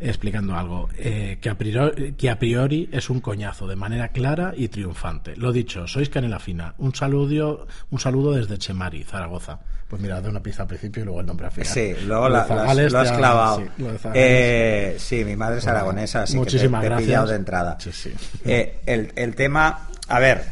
Explicando 0.00 0.56
algo 0.56 0.88
eh, 0.98 1.38
que, 1.40 1.48
a 1.48 1.56
priori, 1.56 2.12
que 2.14 2.28
a 2.28 2.36
priori 2.38 2.88
es 2.90 3.08
un 3.08 3.20
coñazo, 3.20 3.68
de 3.68 3.76
manera 3.76 4.08
clara 4.08 4.52
y 4.56 4.66
triunfante. 4.68 5.36
Lo 5.36 5.52
dicho, 5.52 5.86
sois 5.86 6.08
canela 6.08 6.40
fina. 6.40 6.74
Un 6.78 6.92
saludo, 6.94 7.66
un 7.90 8.00
saludo 8.00 8.32
desde 8.32 8.58
Chemari, 8.58 9.04
Zaragoza. 9.04 9.60
Pues 9.86 10.02
mira, 10.02 10.20
de 10.20 10.28
una 10.28 10.42
pizza 10.42 10.62
al 10.62 10.68
principio 10.68 11.02
y 11.02 11.04
luego 11.04 11.20
el 11.20 11.26
nombre 11.26 11.46
al 11.46 11.52
final. 11.52 11.68
Sí, 11.68 11.94
luego 12.06 12.28
Lo 12.28 12.30
la- 12.30 12.38
lo 12.38 12.42
has, 12.42 12.48
Zagales 12.48 12.92
lo 12.92 12.98
has 12.98 13.08
ya- 13.10 13.16
clavado. 13.16 13.58
sí, 13.58 13.64
lo. 13.78 13.90
Eh, 14.14 14.96
sí, 14.98 15.24
mi 15.24 15.36
madre 15.36 15.58
es 15.58 15.66
aragonesa, 15.68 16.22
así 16.22 16.36
Muchísimas 16.36 16.80
que 16.82 16.88
te, 16.88 16.88
te 16.88 16.94
he 16.94 16.96
gracias. 16.96 17.06
pillado 17.08 17.26
de 17.28 17.36
entrada. 17.36 17.76
Sí, 17.78 17.92
sí. 17.92 18.12
Eh, 18.44 18.80
el, 18.86 19.12
el 19.14 19.34
tema, 19.36 19.88
a 20.08 20.18
ver, 20.18 20.44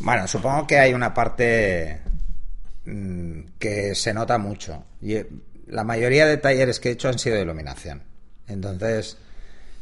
bueno, 0.00 0.26
supongo 0.28 0.66
que 0.66 0.78
hay 0.78 0.92
una 0.92 1.14
parte 1.14 2.00
mm, 2.84 3.40
que 3.58 3.94
se 3.94 4.12
nota 4.12 4.36
mucho. 4.38 4.84
La 5.70 5.84
mayoría 5.84 6.26
de 6.26 6.36
talleres 6.36 6.80
que 6.80 6.88
he 6.90 6.92
hecho 6.92 7.08
han 7.08 7.18
sido 7.18 7.36
de 7.36 7.42
iluminación. 7.42 8.02
Entonces, 8.48 9.16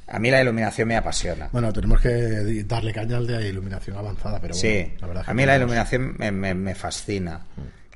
a 0.07 0.18
mí 0.18 0.30
la 0.30 0.40
iluminación 0.42 0.88
me 0.88 0.97
apasiona. 0.97 1.49
Bueno, 1.52 1.73
tenemos 1.73 2.00
que 2.00 2.64
darle 2.66 2.92
caña 2.92 3.16
al 3.16 3.26
de 3.26 3.49
iluminación 3.49 3.97
avanzada, 3.97 4.38
pero 4.40 4.54
bueno, 4.54 4.61
Sí, 4.61 4.92
la 5.00 5.07
verdad 5.07 5.23
es 5.23 5.25
que 5.26 5.30
a 5.30 5.35
mí 5.35 5.47
la 5.47 5.57
iluminación 5.57 6.14
me, 6.18 6.30
me- 6.33 6.54
me 6.54 6.75
fascina. 6.75 7.40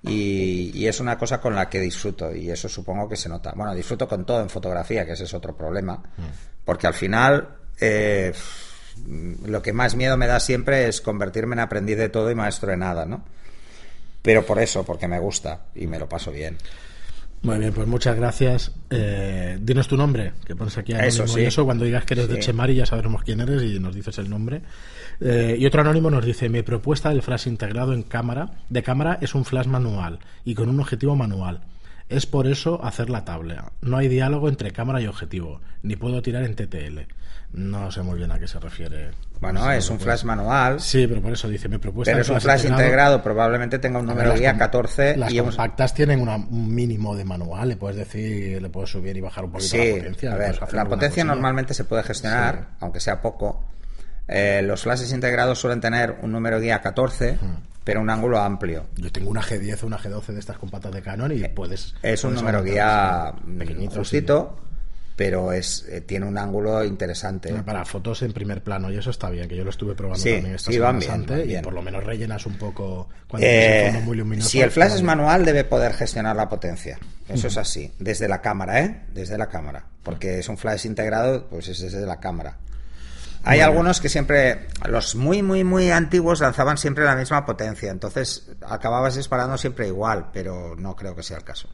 Y, 0.04 0.72
y 0.74 0.86
es 0.88 0.98
una 0.98 1.16
cosa 1.16 1.40
con 1.40 1.54
la 1.54 1.68
que 1.70 1.78
disfruto 1.78 2.34
y 2.34 2.50
eso 2.50 2.68
supongo 2.68 3.08
que 3.08 3.14
se 3.16 3.28
nota. 3.28 3.52
Bueno, 3.54 3.72
disfruto 3.74 4.08
con 4.08 4.26
todo 4.26 4.40
en 4.42 4.50
fotografía, 4.50 5.06
que 5.06 5.12
ese 5.12 5.24
es 5.24 5.34
otro 5.34 5.56
problema, 5.56 6.02
porque 6.64 6.86
al 6.88 6.94
final 6.94 7.48
eh, 7.80 8.32
lo 9.46 9.62
que 9.62 9.72
más 9.72 9.94
miedo 9.94 10.16
me 10.16 10.26
da 10.26 10.40
siempre 10.40 10.88
es 10.88 11.00
convertirme 11.00 11.54
en 11.54 11.60
aprendiz 11.60 11.96
de 11.98 12.08
todo 12.08 12.30
y 12.30 12.34
maestro 12.34 12.70
de 12.72 12.76
nada, 12.78 13.06
¿no? 13.06 13.24
Pero 14.22 14.44
por 14.44 14.58
eso, 14.58 14.84
porque 14.84 15.06
me 15.08 15.18
gusta 15.18 15.66
y 15.74 15.86
me 15.86 15.98
lo 15.98 16.08
paso 16.08 16.30
bien. 16.32 16.56
Muy 17.42 17.58
bien, 17.58 17.72
pues 17.72 17.88
muchas 17.88 18.14
gracias. 18.14 18.72
Eh, 18.88 19.58
dinos 19.60 19.88
tu 19.88 19.96
nombre, 19.96 20.32
que 20.46 20.54
pones 20.54 20.78
aquí 20.78 20.92
Eso, 20.92 21.22
anónimo 21.24 21.26
sí. 21.26 21.40
y 21.40 21.44
eso. 21.46 21.64
Cuando 21.64 21.84
digas 21.84 22.04
que 22.04 22.14
eres 22.14 22.28
de 22.28 22.36
Sí. 22.36 22.40
Chemari 22.42 22.76
ya 22.76 22.86
sabremos 22.86 23.22
quién 23.24 23.40
eres 23.40 23.62
y 23.64 23.80
nos 23.80 23.94
dices 23.94 24.16
el 24.18 24.30
nombre. 24.30 24.62
Eh, 25.20 25.56
y 25.58 25.66
otro 25.66 25.80
anónimo 25.80 26.08
nos 26.08 26.24
dice, 26.24 26.48
mi 26.48 26.62
propuesta 26.62 27.08
del 27.08 27.20
flash 27.22 27.48
integrado 27.48 27.94
en 27.94 28.04
cámara, 28.04 28.50
de 28.70 28.82
cámara 28.84 29.18
es 29.20 29.34
un 29.34 29.44
flash 29.44 29.66
manual 29.66 30.20
y 30.44 30.54
con 30.54 30.68
un 30.68 30.78
objetivo 30.78 31.16
manual. 31.16 31.62
Es 32.12 32.26
por 32.26 32.46
eso 32.46 32.82
hacer 32.84 33.10
la 33.10 33.24
tabla. 33.24 33.72
No 33.80 33.96
hay 33.96 34.08
diálogo 34.08 34.48
entre 34.48 34.70
cámara 34.72 35.00
y 35.00 35.06
objetivo, 35.06 35.60
ni 35.82 35.96
puedo 35.96 36.20
tirar 36.22 36.44
en 36.44 36.54
TTL. 36.54 37.00
No 37.52 37.90
sé 37.92 38.00
muy 38.02 38.16
bien 38.16 38.30
a 38.32 38.38
qué 38.38 38.48
se 38.48 38.58
refiere. 38.58 39.10
Bueno, 39.40 39.60
No 39.60 39.66
sé 39.70 39.76
es 39.76 39.90
un 39.90 40.00
flash 40.00 40.24
manual, 40.24 40.80
Sí, 40.80 41.06
pero 41.06 41.20
por 41.20 41.32
eso 41.32 41.48
dice, 41.48 41.68
mi 41.68 41.76
propuesta 41.78 42.12
pero 42.12 42.22
es 42.22 42.28
un 42.30 42.40
flash 42.40 42.64
integrado, 42.64 43.22
probablemente 43.22 43.78
tenga 43.78 43.98
un 43.98 44.06
a 44.06 44.14
ver, 44.14 44.16
número 44.16 44.30
las 44.30 44.40
guía 44.40 44.52
com- 44.52 44.58
14 44.60 45.16
Las 45.18 45.32
y 45.32 45.38
compactas 45.38 45.92
tienen 45.92 46.20
una- 46.20 46.36
un 46.36 46.74
mínimo 46.74 47.14
de 47.14 47.24
manual, 47.26 47.68
le 47.68 47.76
puedes 47.76 47.96
decir, 47.98 48.62
le 48.62 48.68
puedes 48.70 48.88
subir 48.90 49.14
y 49.16 49.20
bajar 49.20 49.44
un 49.44 49.52
poquito 49.52 49.70
Sí, 49.70 49.78
la 49.90 49.96
potencia. 49.98 50.32
a 50.32 50.36
ver, 50.36 50.58
la 50.72 50.84
potencia 50.86 51.24
normalmente 51.24 51.74
se 51.74 51.84
puede 51.84 52.02
gestionar, 52.04 52.56
Sí. 52.70 52.76
aunque 52.80 53.00
sea 53.00 53.20
poco. 53.20 53.64
Eh, 54.28 54.62
los 54.64 54.82
flashes 54.82 55.12
integrados 55.12 55.58
suelen 55.58 55.80
tener 55.80 56.16
un 56.22 56.32
número 56.32 56.58
guía 56.58 56.80
14, 56.80 57.34
Hmm. 57.34 57.71
Pero 57.84 58.00
un 58.00 58.10
ángulo 58.10 58.38
amplio. 58.38 58.86
Yo 58.96 59.10
tengo 59.10 59.30
una 59.30 59.42
G10 59.42 59.82
o 59.82 59.86
una 59.86 59.98
G12 59.98 60.26
de 60.26 60.40
estas 60.40 60.58
compactas 60.58 60.92
de 60.92 61.02
Canon 61.02 61.32
y 61.32 61.42
puedes. 61.48 61.94
Es 62.02 62.24
un 62.24 62.30
puedes 62.30 62.42
número 62.42 62.62
guía 62.62 63.34
sí, 63.36 63.52
pequeñito, 63.58 63.96
justito, 63.96 64.56
pero 65.16 65.52
es 65.52 65.86
eh, 65.88 66.00
tiene 66.00 66.26
un 66.26 66.38
ángulo 66.38 66.84
interesante. 66.84 67.52
Para 67.64 67.84
fotos 67.84 68.22
en 68.22 68.32
primer 68.32 68.62
plano, 68.62 68.90
y 68.90 68.96
eso 68.96 69.10
está 69.10 69.30
bien, 69.30 69.48
que 69.48 69.56
yo 69.56 69.64
lo 69.64 69.70
estuve 69.70 69.94
probando 69.94 70.22
Sí, 70.22 70.32
también 70.34 70.54
esta 70.54 70.70
sí, 70.72 70.78
van 70.78 70.98
bien, 70.98 71.60
y 71.60 71.62
por 71.62 71.72
lo 71.72 71.82
menos 71.82 72.02
rellenas 72.04 72.46
un 72.46 72.56
poco 72.56 73.08
cuando 73.28 73.46
Eh, 73.46 73.50
tienes 73.50 73.86
el 73.86 73.92
fondo 73.92 74.06
muy 74.06 74.16
luminoso. 74.16 74.48
si 74.48 74.60
el 74.60 74.70
flash 74.70 74.94
es 74.94 75.02
manual, 75.02 75.44
debe 75.44 75.64
poder 75.64 75.92
gestionar 75.94 76.36
la 76.36 76.48
potencia. 76.48 76.98
Eso 77.28 77.48
es 77.48 77.56
así, 77.56 77.90
desde 77.98 78.28
la 78.28 78.40
cámara, 78.40 78.80
¿eh? 78.80 79.02
Desde 79.12 79.36
la 79.38 79.48
cámara. 79.48 79.84
Porque 80.02 80.38
es 80.38 80.48
un 80.48 80.58
flash 80.58 80.86
integrado, 80.86 81.46
pues 81.48 81.68
es 81.68 81.80
desde 81.80 82.04
la 82.06 82.18
cámara. 82.20 82.56
Hay 83.44 83.60
algunos 83.60 84.00
que 84.00 84.08
siempre, 84.08 84.68
los 84.88 85.14
muy, 85.14 85.42
muy, 85.42 85.64
muy 85.64 85.90
antiguos 85.90 86.40
lanzaban 86.40 86.78
siempre 86.78 87.04
la 87.04 87.16
misma 87.16 87.44
potencia, 87.44 87.90
entonces 87.90 88.50
acababas 88.68 89.16
disparando 89.16 89.58
siempre 89.58 89.88
igual, 89.88 90.26
pero 90.32 90.76
no 90.76 90.94
creo 90.94 91.16
que 91.16 91.22
sea 91.22 91.38
el 91.38 91.44
caso. 91.44 91.68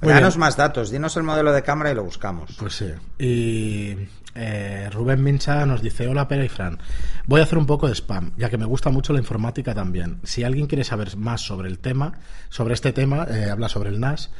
Muy 0.00 0.12
Danos 0.12 0.34
bien. 0.34 0.40
más 0.40 0.56
datos, 0.56 0.90
dinos 0.90 1.16
el 1.16 1.22
modelo 1.22 1.52
de 1.52 1.62
cámara 1.62 1.90
y 1.90 1.94
lo 1.94 2.04
buscamos. 2.04 2.54
Pues 2.58 2.74
sí. 2.74 2.92
Y 3.18 3.96
eh, 4.34 4.90
Rubén 4.92 5.22
Mincha 5.22 5.64
nos 5.64 5.80
dice, 5.80 6.08
hola 6.08 6.26
Pera 6.26 6.44
y 6.44 6.48
Fran, 6.48 6.78
voy 7.26 7.40
a 7.40 7.44
hacer 7.44 7.56
un 7.56 7.66
poco 7.66 7.86
de 7.86 7.94
spam, 7.94 8.32
ya 8.36 8.50
que 8.50 8.58
me 8.58 8.64
gusta 8.64 8.90
mucho 8.90 9.12
la 9.12 9.20
informática 9.20 9.74
también. 9.74 10.20
Si 10.24 10.42
alguien 10.44 10.66
quiere 10.66 10.84
saber 10.84 11.16
más 11.16 11.40
sobre 11.40 11.68
el 11.68 11.78
tema, 11.78 12.14
sobre 12.48 12.74
este 12.74 12.92
tema, 12.92 13.26
eh, 13.30 13.48
habla 13.50 13.68
sobre 13.68 13.90
el 13.90 14.00
NAS, 14.00 14.30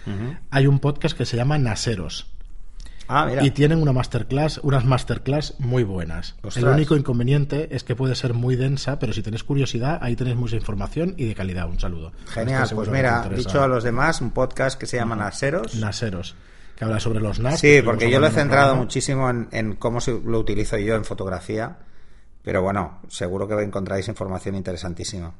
hay 0.50 0.66
un 0.66 0.80
podcast 0.80 1.16
que 1.16 1.24
se 1.24 1.36
llama 1.36 1.56
Naseros. 1.58 2.33
Ah, 3.08 3.26
mira. 3.28 3.44
Y 3.44 3.50
tienen 3.50 3.82
una 3.82 3.92
masterclass, 3.92 4.58
unas 4.62 4.84
masterclass 4.84 5.54
muy 5.58 5.82
buenas. 5.84 6.34
Ostras. 6.42 6.56
El 6.64 6.68
único 6.70 6.96
inconveniente 6.96 7.74
es 7.76 7.84
que 7.84 7.94
puede 7.94 8.14
ser 8.14 8.32
muy 8.34 8.56
densa, 8.56 8.98
pero 8.98 9.12
si 9.12 9.22
tenéis 9.22 9.44
curiosidad, 9.44 9.98
ahí 10.02 10.16
tenéis 10.16 10.36
mucha 10.36 10.56
información 10.56 11.14
y 11.18 11.26
de 11.26 11.34
calidad. 11.34 11.68
Un 11.68 11.78
saludo. 11.78 12.12
Genial, 12.28 12.68
pues 12.74 12.88
mira, 12.88 13.28
dicho 13.28 13.62
a 13.62 13.68
los 13.68 13.84
demás, 13.84 14.20
un 14.20 14.30
podcast 14.30 14.78
que 14.80 14.86
se 14.86 14.96
llama 14.96 15.16
Naseros. 15.16 15.74
Naseros, 15.76 16.34
que 16.76 16.84
habla 16.84 16.98
sobre 17.00 17.20
los 17.20 17.38
NAS. 17.40 17.60
Sí, 17.60 17.80
porque 17.84 18.10
yo 18.10 18.20
lo 18.20 18.26
he 18.26 18.30
centrado 18.30 18.74
muchísimo 18.76 19.28
en, 19.28 19.48
en 19.52 19.76
cómo 19.76 20.00
se- 20.00 20.20
lo 20.24 20.38
utilizo 20.38 20.78
yo 20.78 20.94
en 20.94 21.04
fotografía, 21.04 21.76
pero 22.42 22.62
bueno, 22.62 23.00
seguro 23.08 23.46
que 23.46 23.54
encontráis 23.62 24.08
información 24.08 24.54
interesantísima. 24.54 25.32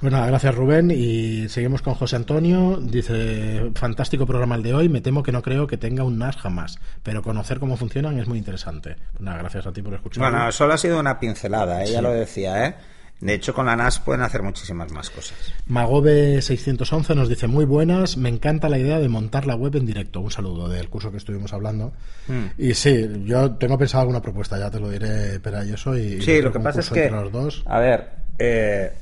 Pues 0.00 0.12
nada, 0.12 0.26
gracias 0.26 0.54
Rubén. 0.54 0.90
Y 0.90 1.48
seguimos 1.48 1.82
con 1.82 1.94
José 1.94 2.16
Antonio. 2.16 2.78
Dice, 2.82 3.70
fantástico 3.74 4.24
programa 4.26 4.54
el 4.54 4.62
de 4.62 4.72
hoy. 4.74 4.88
Me 4.88 5.00
temo 5.00 5.22
que 5.22 5.32
no 5.32 5.42
creo 5.42 5.66
que 5.66 5.76
tenga 5.76 6.04
un 6.04 6.18
NAS 6.18 6.36
jamás, 6.36 6.78
pero 7.02 7.22
conocer 7.22 7.58
cómo 7.60 7.76
funcionan 7.76 8.18
es 8.18 8.26
muy 8.26 8.38
interesante. 8.38 8.96
Pues 9.12 9.20
nada, 9.20 9.38
gracias 9.38 9.66
a 9.66 9.72
ti 9.72 9.82
por 9.82 9.94
escuchar. 9.94 10.30
Bueno, 10.30 10.50
solo 10.52 10.72
ha 10.74 10.78
sido 10.78 10.98
una 11.00 11.18
pincelada, 11.20 11.82
ella 11.82 11.98
Sí. 11.98 12.02
lo 12.02 12.12
decía, 12.12 12.66
¿eh? 12.66 12.74
De 13.20 13.34
hecho, 13.34 13.52
con 13.52 13.66
la 13.66 13.76
NAS 13.76 13.98
pueden 14.00 14.22
hacer 14.22 14.42
muchísimas 14.42 14.90
más 14.92 15.10
cosas. 15.10 15.36
Magobe 15.66 16.40
611 16.40 17.14
nos 17.14 17.28
dice, 17.28 17.46
muy 17.46 17.66
buenas, 17.66 18.16
me 18.16 18.30
encanta 18.30 18.70
la 18.70 18.78
idea 18.78 18.98
de 18.98 19.10
montar 19.10 19.46
la 19.46 19.54
web 19.56 19.76
en 19.76 19.84
directo. 19.84 20.20
Un 20.20 20.30
saludo 20.30 20.70
del 20.70 20.88
curso 20.88 21.10
que 21.10 21.18
estuvimos 21.18 21.52
hablando. 21.52 21.92
Hmm. 22.26 22.46
Y 22.56 22.72
sí, 22.72 23.06
yo 23.26 23.50
tengo 23.56 23.76
pensado 23.76 24.00
alguna 24.00 24.22
propuesta, 24.22 24.58
ya 24.58 24.70
te 24.70 24.80
lo 24.80 24.88
diré, 24.88 25.38
Pera 25.40 25.62
y 25.66 25.72
eso. 25.74 25.94
Y 25.98 26.22
Sí, 26.22 26.40
lo 26.40 26.50
que 26.50 26.60
pasa 26.60 26.80
es 26.80 26.88
que, 26.88 27.04
entre 27.04 27.20
los 27.20 27.30
dos. 27.30 27.62
a 27.66 27.78
ver, 27.78 28.08
eh, 28.38 28.94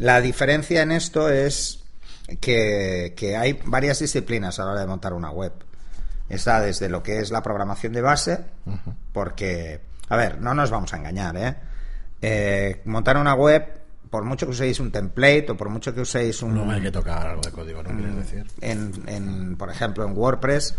la 0.00 0.20
diferencia 0.22 0.80
en 0.82 0.92
esto 0.92 1.28
es 1.28 1.82
que, 2.40 3.12
que 3.16 3.36
hay 3.36 3.60
varias 3.66 3.98
disciplinas 3.98 4.58
a 4.58 4.64
la 4.64 4.72
hora 4.72 4.80
de 4.80 4.86
montar 4.86 5.12
una 5.12 5.30
web. 5.30 5.52
Está 6.28 6.60
desde 6.60 6.88
lo 6.88 7.02
que 7.02 7.18
es 7.18 7.30
la 7.30 7.42
programación 7.42 7.92
de 7.92 8.00
base, 8.00 8.38
porque, 9.12 9.80
a 10.08 10.16
ver, 10.16 10.40
no 10.40 10.54
nos 10.54 10.70
vamos 10.70 10.94
a 10.94 10.96
engañar, 10.96 11.36
¿eh? 11.36 11.56
Eh, 12.22 12.80
montar 12.86 13.16
una 13.18 13.34
web, 13.34 13.66
por 14.08 14.24
mucho 14.24 14.46
que 14.46 14.52
uséis 14.52 14.80
un 14.80 14.90
template 14.90 15.50
o 15.50 15.56
por 15.56 15.68
mucho 15.68 15.92
que 15.94 16.00
uséis 16.00 16.40
un, 16.42 16.54
No 16.54 16.70
hay 16.70 16.80
que 16.80 16.90
tocar 16.90 17.26
algo 17.26 17.42
de 17.42 17.50
código, 17.50 17.82
¿no 17.82 17.90
Mm. 17.90 17.96
quieres 17.98 18.16
decir? 18.16 18.46
en, 18.60 18.92
en, 19.06 19.56
por 19.56 19.70
ejemplo, 19.70 20.04
en 20.06 20.16
WordPress 20.16 20.76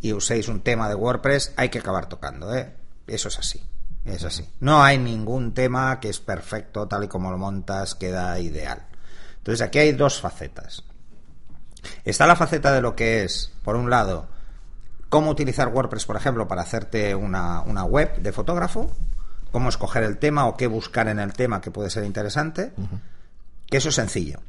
y 0.00 0.12
uséis 0.14 0.48
un 0.48 0.60
tema 0.60 0.88
de 0.88 0.94
WordPress, 0.94 1.52
hay 1.56 1.68
que 1.68 1.78
acabar 1.80 2.08
tocando, 2.08 2.54
¿eh? 2.54 2.72
Eso 3.06 3.28
es 3.28 3.38
así. 3.38 3.60
Es 4.04 4.24
así. 4.24 4.48
No 4.60 4.82
hay 4.82 4.98
ningún 4.98 5.52
tema 5.52 6.00
que 6.00 6.08
es 6.08 6.20
perfecto, 6.20 6.88
tal 6.88 7.04
y 7.04 7.08
como 7.08 7.30
lo 7.30 7.38
montas, 7.38 7.94
queda 7.94 8.38
ideal. 8.38 8.86
Entonces 9.38 9.66
aquí 9.66 9.78
hay 9.78 9.92
dos 9.92 10.20
facetas. 10.20 10.84
Está 12.04 12.26
la 12.26 12.36
faceta 12.36 12.72
de 12.72 12.82
lo 12.82 12.94
que 12.94 13.24
es, 13.24 13.52
por 13.64 13.76
un 13.76 13.90
lado, 13.90 14.28
cómo 15.08 15.30
utilizar 15.30 15.68
WordPress, 15.68 16.06
por 16.06 16.16
ejemplo, 16.16 16.46
para 16.48 16.62
hacerte 16.62 17.14
una, 17.14 17.62
una 17.62 17.84
web 17.84 18.20
de 18.20 18.32
fotógrafo, 18.32 18.94
cómo 19.50 19.68
escoger 19.68 20.02
el 20.02 20.18
tema 20.18 20.46
o 20.46 20.56
qué 20.56 20.66
buscar 20.66 21.08
en 21.08 21.18
el 21.18 21.32
tema 21.32 21.60
que 21.60 21.70
puede 21.70 21.90
ser 21.90 22.04
interesante, 22.04 22.72
que 23.66 23.76
eso 23.76 23.88
es 23.88 23.94
sencillo. 23.94 24.40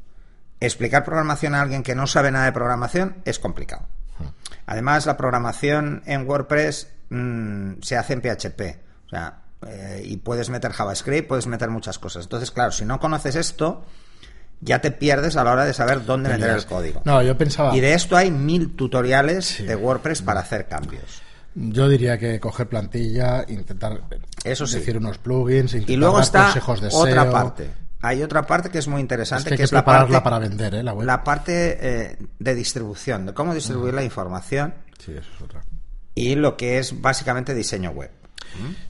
Explicar 0.59 1.03
programación 1.03 1.55
a 1.55 1.61
alguien 1.61 1.83
que 1.83 1.95
no 1.95 2.05
sabe 2.05 2.31
nada 2.31 2.45
de 2.45 2.51
programación 2.51 3.17
es 3.25 3.39
complicado. 3.39 3.87
Además, 4.67 5.05
la 5.05 5.17
programación 5.17 6.03
en 6.05 6.27
WordPress 6.29 6.87
mm, 7.09 7.81
se 7.81 7.97
hace 7.97 8.13
en 8.13 8.21
PHP. 8.21 8.61
O 9.07 9.09
sea, 9.09 9.40
eh, 9.67 10.01
y 10.05 10.17
puedes 10.17 10.49
meter 10.49 10.71
JavaScript, 10.71 11.27
puedes 11.27 11.47
meter 11.47 11.69
muchas 11.69 11.99
cosas. 11.99 12.23
Entonces, 12.25 12.51
claro, 12.51 12.71
si 12.71 12.85
no 12.85 12.99
conoces 12.99 13.35
esto, 13.35 13.83
ya 14.59 14.79
te 14.79 14.91
pierdes 14.91 15.35
a 15.37 15.43
la 15.43 15.51
hora 15.53 15.65
de 15.65 15.73
saber 15.73 16.05
dónde 16.05 16.29
Te 16.29 16.37
meter 16.37 16.51
el 16.55 16.65
código. 16.65 17.01
No, 17.05 17.21
yo 17.21 17.37
pensaba... 17.37 17.75
Y 17.75 17.79
de 17.79 17.93
esto 17.93 18.15
hay 18.17 18.31
mil 18.31 18.75
tutoriales 18.75 19.45
Sí. 19.45 19.63
de 19.65 19.75
WordPress 19.75 20.21
para 20.21 20.41
hacer 20.41 20.67
cambios. 20.67 21.21
Yo 21.53 21.89
diría 21.89 22.17
que 22.17 22.39
coger 22.39 22.67
plantilla, 22.69 23.43
intentar 23.47 24.01
Eso 24.43 24.65
sí. 24.65 24.77
decir 24.79 24.97
unos 24.97 25.17
plugins, 25.17 25.73
intentar 25.73 25.91
Y 25.93 25.97
luego 25.97 26.15
dar 26.15 26.23
está 26.23 26.43
consejos 26.45 26.81
de 26.81 26.87
otra 26.91 27.23
SEO. 27.23 27.31
parte. 27.31 27.69
Hay 28.03 28.23
otra 28.23 28.47
parte 28.47 28.69
que 28.69 28.79
es 28.79 28.87
muy 28.87 28.99
Es 28.99 29.03
interesante, 29.03 29.49
que 29.49 29.53
hay 29.53 29.57
que 29.57 29.61
que 29.61 29.65
es 29.65 29.71
la 29.73 29.83
parte, 29.85 30.21
para 30.21 30.39
vender, 30.39 30.73
¿eh? 30.75 30.81
La 30.83 30.93
web. 30.93 31.05
la 31.05 31.23
parte 31.23 31.77
eh, 31.81 32.17
de 32.39 32.55
distribución, 32.55 33.27
de 33.27 33.33
cómo 33.33 33.53
distribuir 33.53 33.93
la 33.93 34.03
información 34.03 34.73
Sí, 34.97 35.11
eso 35.11 35.29
es 35.35 35.41
otra. 35.41 35.61
y 36.15 36.33
lo 36.35 36.55
que 36.57 36.79
es 36.79 36.99
básicamente 37.01 37.53
diseño 37.53 37.91
web. 37.91 38.09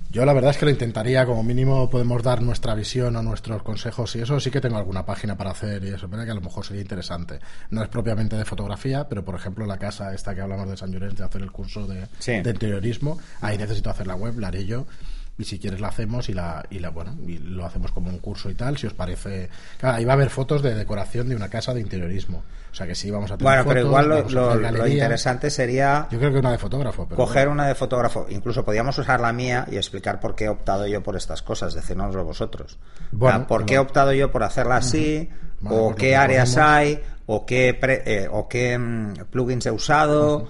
Yo 0.10 0.26
la 0.26 0.34
verdad 0.34 0.52
es 0.52 0.58
que 0.58 0.66
lo 0.66 0.72
intentaría, 0.72 1.26
como 1.26 1.42
mínimo 1.44 1.90
podemos 1.90 2.22
dar 2.22 2.42
nuestra 2.42 2.76
visión 2.76 3.16
o 3.16 3.22
nuestros 3.22 3.64
consejos 3.64 4.16
y 4.16 4.20
eso 4.22 4.40
sí 4.40 4.52
que 4.52 4.60
tengo 4.60 4.78
alguna 4.78 5.06
página 5.06 5.38
para 5.38 5.52
hacer 5.52 5.84
y 5.84 5.90
eso, 5.90 6.10
pero 6.10 6.26
que 6.26 6.32
a 6.32 6.34
lo 6.36 6.42
mejor 6.42 6.66
sería 6.66 6.82
interesante. 6.82 7.40
No 7.70 7.82
es 7.82 7.88
propiamente 7.90 8.36
de 8.36 8.44
fotografía, 8.44 9.08
pero 9.08 9.24
por 9.24 9.36
ejemplo 9.36 9.66
la 9.66 9.78
casa 9.78 10.14
esta 10.14 10.36
que 10.36 10.42
hablamos 10.42 10.70
de 10.70 10.76
San 10.78 10.92
Llorens 10.92 11.16
de 11.18 11.24
hacer 11.24 11.42
el 11.42 11.52
curso 11.52 11.88
de, 11.88 12.08
Sí. 12.20 12.34
de 12.42 12.50
interiorismo, 12.50 13.20
ahí 13.40 13.58
necesito 13.58 13.90
hacer 13.90 14.08
la 14.08 14.16
web, 14.16 14.38
la 14.40 14.50
haré 14.50 14.66
yo. 14.66 14.86
Y 15.38 15.46
si 15.46 15.58
quieres 15.58 15.80
la 15.80 15.88
hacemos 15.88 16.30
y 16.30 16.34
la, 16.34 16.64
y 16.70 16.80
la 16.80 16.90
bueno, 16.90 17.16
y 17.26 17.38
lo 17.40 17.66
hacemos 17.66 17.92
como 17.92 18.10
un 18.12 18.20
curso 18.20 18.50
y 18.50 18.54
tal, 18.54 18.78
si 18.78 18.86
os 18.86 18.94
parece. 18.94 19.50
Claro, 19.80 19.98
ahí 19.98 20.06
va 20.06 20.14
a 20.14 20.16
haber 20.16 20.30
fotos 20.30 20.62
de 20.62 20.76
decoración 20.76 21.30
de 21.30 21.36
una 21.36 21.50
casa 21.50 21.74
de 21.74 21.82
interiorismo. 21.82 22.44
O 22.72 22.76
sea 22.76 22.86
que 22.88 22.96
sí 22.96 23.10
vamos 23.12 23.32
a 23.32 23.38
tener 23.38 23.52
Bueno, 23.52 23.68
pero 23.68 23.88
igual 23.88 24.08
lo, 24.08 24.88
interesante 24.88 25.50
sería 25.50 26.08
Yo 26.12 26.20
creo 26.20 26.32
que 26.32 26.40
una 26.40 26.52
de 26.52 26.58
fotógrafo, 26.58 27.06
pero 27.06 27.18
coger 27.18 27.48
una 27.50 27.68
de 27.68 27.76
fotógrafo. 27.76 28.28
Incluso 28.30 28.64
podíamos 28.64 28.98
usar 28.98 29.20
la 29.20 29.34
mía 29.34 29.68
y 29.70 29.78
explicar 29.78 30.20
por 30.20 30.36
qué 30.36 30.46
he 30.46 30.50
optado 30.50 30.86
yo 30.88 31.02
por 31.02 31.16
estas 31.18 31.42
cosas, 31.42 31.74
decírnoslo 31.74 32.24
vosotros. 32.24 32.78
Bueno, 33.12 33.48
¿Por 33.48 33.66
qué 33.66 33.76
he 33.76 33.80
optado 33.80 34.14
yo 34.14 34.32
por 34.32 34.44
hacerla 34.44 34.78
así? 34.78 35.30
Vale, 35.60 35.78
¿O 35.78 35.96
qué 35.96 36.16
áreas 36.16 36.58
hay? 36.58 37.02
¿O 37.26 37.46
qué, 37.46 37.74
pre- 37.74 38.04
eh, 38.06 38.28
o 38.32 38.48
qué 38.48 38.78
mm, 38.78 39.14
plugins 39.30 39.66
he 39.66 39.72
usado? 39.72 40.48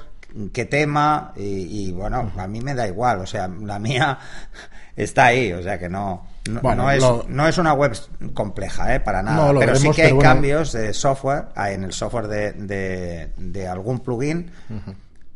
¿Qué 0.53 0.65
tema? 0.65 1.33
Y, 1.35 1.88
y, 1.88 1.91
bueno, 1.91 2.31
a 2.38 2.47
mí 2.47 2.61
me 2.61 2.73
da 2.73 2.88
igual. 2.88 3.19
O 3.19 3.25
sea, 3.25 3.47
la 3.47 3.79
mía 3.79 4.17
está 4.95 5.25
ahí. 5.25 5.51
O 5.53 5.61
sea 5.61 5.77
que 5.77 5.89
no. 5.89 6.25
No, 6.50 6.61
Bueno, 6.61 6.83
no 6.83 6.91
es, 6.91 7.01
lo- 7.01 7.25
no 7.27 7.47
es 7.47 7.57
una 7.57 7.73
web 7.73 7.93
compleja, 8.33 8.95
¿eh? 8.95 9.00
Para 9.00 9.21
nada. 9.21 9.38
No, 9.38 9.53
lo 9.53 9.59
pero 9.59 9.73
veremos, 9.73 9.95
sí 9.95 10.01
que 10.01 10.07
hay 10.07 10.13
bueno. 10.13 10.29
cambios 10.29 10.71
de 10.71 10.93
software 10.93 11.45
en 11.67 11.83
el 11.83 11.93
software 11.93 12.27
de, 12.27 12.53
de- 12.53 13.33
de 13.38 13.67
algún 13.67 14.00
plugin. 14.00 14.51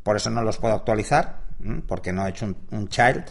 Por 0.01 0.15
eso 0.15 0.29
no 0.29 0.41
los 0.43 0.57
puedo 0.57 0.73
actualizar, 0.75 1.37
porque 1.87 2.11
no 2.13 2.25
he 2.25 2.29
hecho 2.29 2.45
un, 2.45 2.57
un 2.71 2.87
child, 2.87 3.23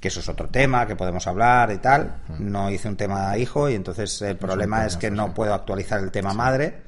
que 0.00 0.08
eso 0.08 0.20
es 0.20 0.28
otro 0.28 0.48
tema 0.48 0.86
que 0.86 0.96
podemos 0.96 1.26
hablar 1.26 1.70
y 1.72 1.78
tal. 1.78 2.16
No 2.38 2.70
hice 2.70 2.88
un 2.88 2.96
tema 2.96 3.36
hijo 3.36 3.68
y 3.68 3.74
entonces 3.74 4.22
el 4.22 4.36
problema 4.36 4.86
es 4.86 4.96
que 4.96 5.10
no 5.10 5.34
puedo 5.34 5.52
actualizar 5.52 6.00
el 6.00 6.10
tema 6.10 6.32
madre. 6.32 6.80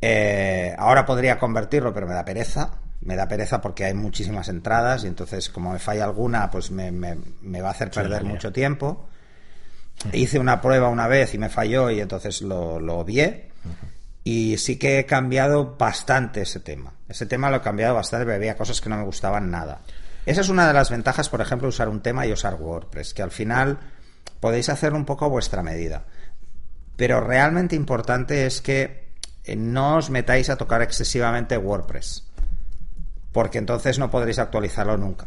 Eh, 0.00 0.74
ahora 0.78 1.04
podría 1.06 1.38
convertirlo, 1.38 1.92
pero 1.92 2.06
me 2.06 2.14
da 2.14 2.24
pereza. 2.24 2.70
Me 3.00 3.14
da 3.16 3.28
pereza 3.28 3.60
porque 3.60 3.84
hay 3.84 3.94
muchísimas 3.94 4.48
entradas 4.48 5.04
y 5.04 5.06
entonces 5.06 5.48
como 5.48 5.72
me 5.72 5.78
falla 5.78 6.04
alguna, 6.04 6.50
pues 6.50 6.70
me, 6.70 6.90
me- 6.90 7.18
me 7.42 7.60
va 7.60 7.68
a 7.68 7.72
hacer 7.72 7.90
perder 7.90 8.22
mucho 8.32 8.52
tiempo. 8.52 9.08
Hice 10.12 10.38
una 10.38 10.60
prueba 10.60 10.88
una 10.88 11.06
vez 11.08 11.34
y 11.34 11.38
me 11.38 11.48
falló 11.48 11.90
y 11.90 12.00
entonces 12.00 12.42
lo, 12.42 12.78
lo 12.80 12.98
obvié. 12.98 13.50
Y 14.24 14.58
sí 14.58 14.76
que 14.78 14.98
he 14.98 15.06
cambiado 15.06 15.76
bastante 15.78 16.42
ese 16.42 16.60
tema. 16.60 16.92
Ese 17.08 17.26
tema 17.26 17.48
lo 17.50 17.56
he 17.58 17.60
cambiado 17.62 17.94
bastante, 17.94 18.24
pero 18.26 18.36
había 18.36 18.56
cosas 18.56 18.80
que 18.80 18.88
no 18.88 18.96
me 18.96 19.04
gustaban 19.04 19.50
nada. 19.50 19.80
Esa 20.26 20.40
es 20.40 20.48
una 20.48 20.66
de 20.66 20.72
las 20.74 20.90
ventajas, 20.90 21.28
por 21.28 21.40
ejemplo, 21.40 21.66
de 21.66 21.70
usar 21.70 21.88
un 21.88 22.02
tema 22.02 22.26
y 22.26 22.32
usar 22.32 22.54
WordPress, 22.56 23.14
que 23.14 23.22
al 23.22 23.30
final 23.30 23.78
podéis 24.40 24.68
hacerlo 24.68 24.98
un 24.98 25.04
poco 25.04 25.24
a 25.24 25.28
vuestra 25.28 25.62
medida. 25.62 26.04
Pero 26.96 27.20
realmente 27.20 27.76
importante 27.76 28.46
es 28.46 28.60
que 28.60 29.12
eh, 29.44 29.54
no 29.54 29.96
os 29.96 30.10
metáis 30.10 30.50
a 30.50 30.56
tocar 30.56 30.82
excesivamente 30.82 31.56
WordPress, 31.56 32.25
porque 33.36 33.58
entonces 33.58 33.98
no 33.98 34.10
podréis 34.10 34.38
actualizarlo 34.38 34.96
nunca. 34.96 35.26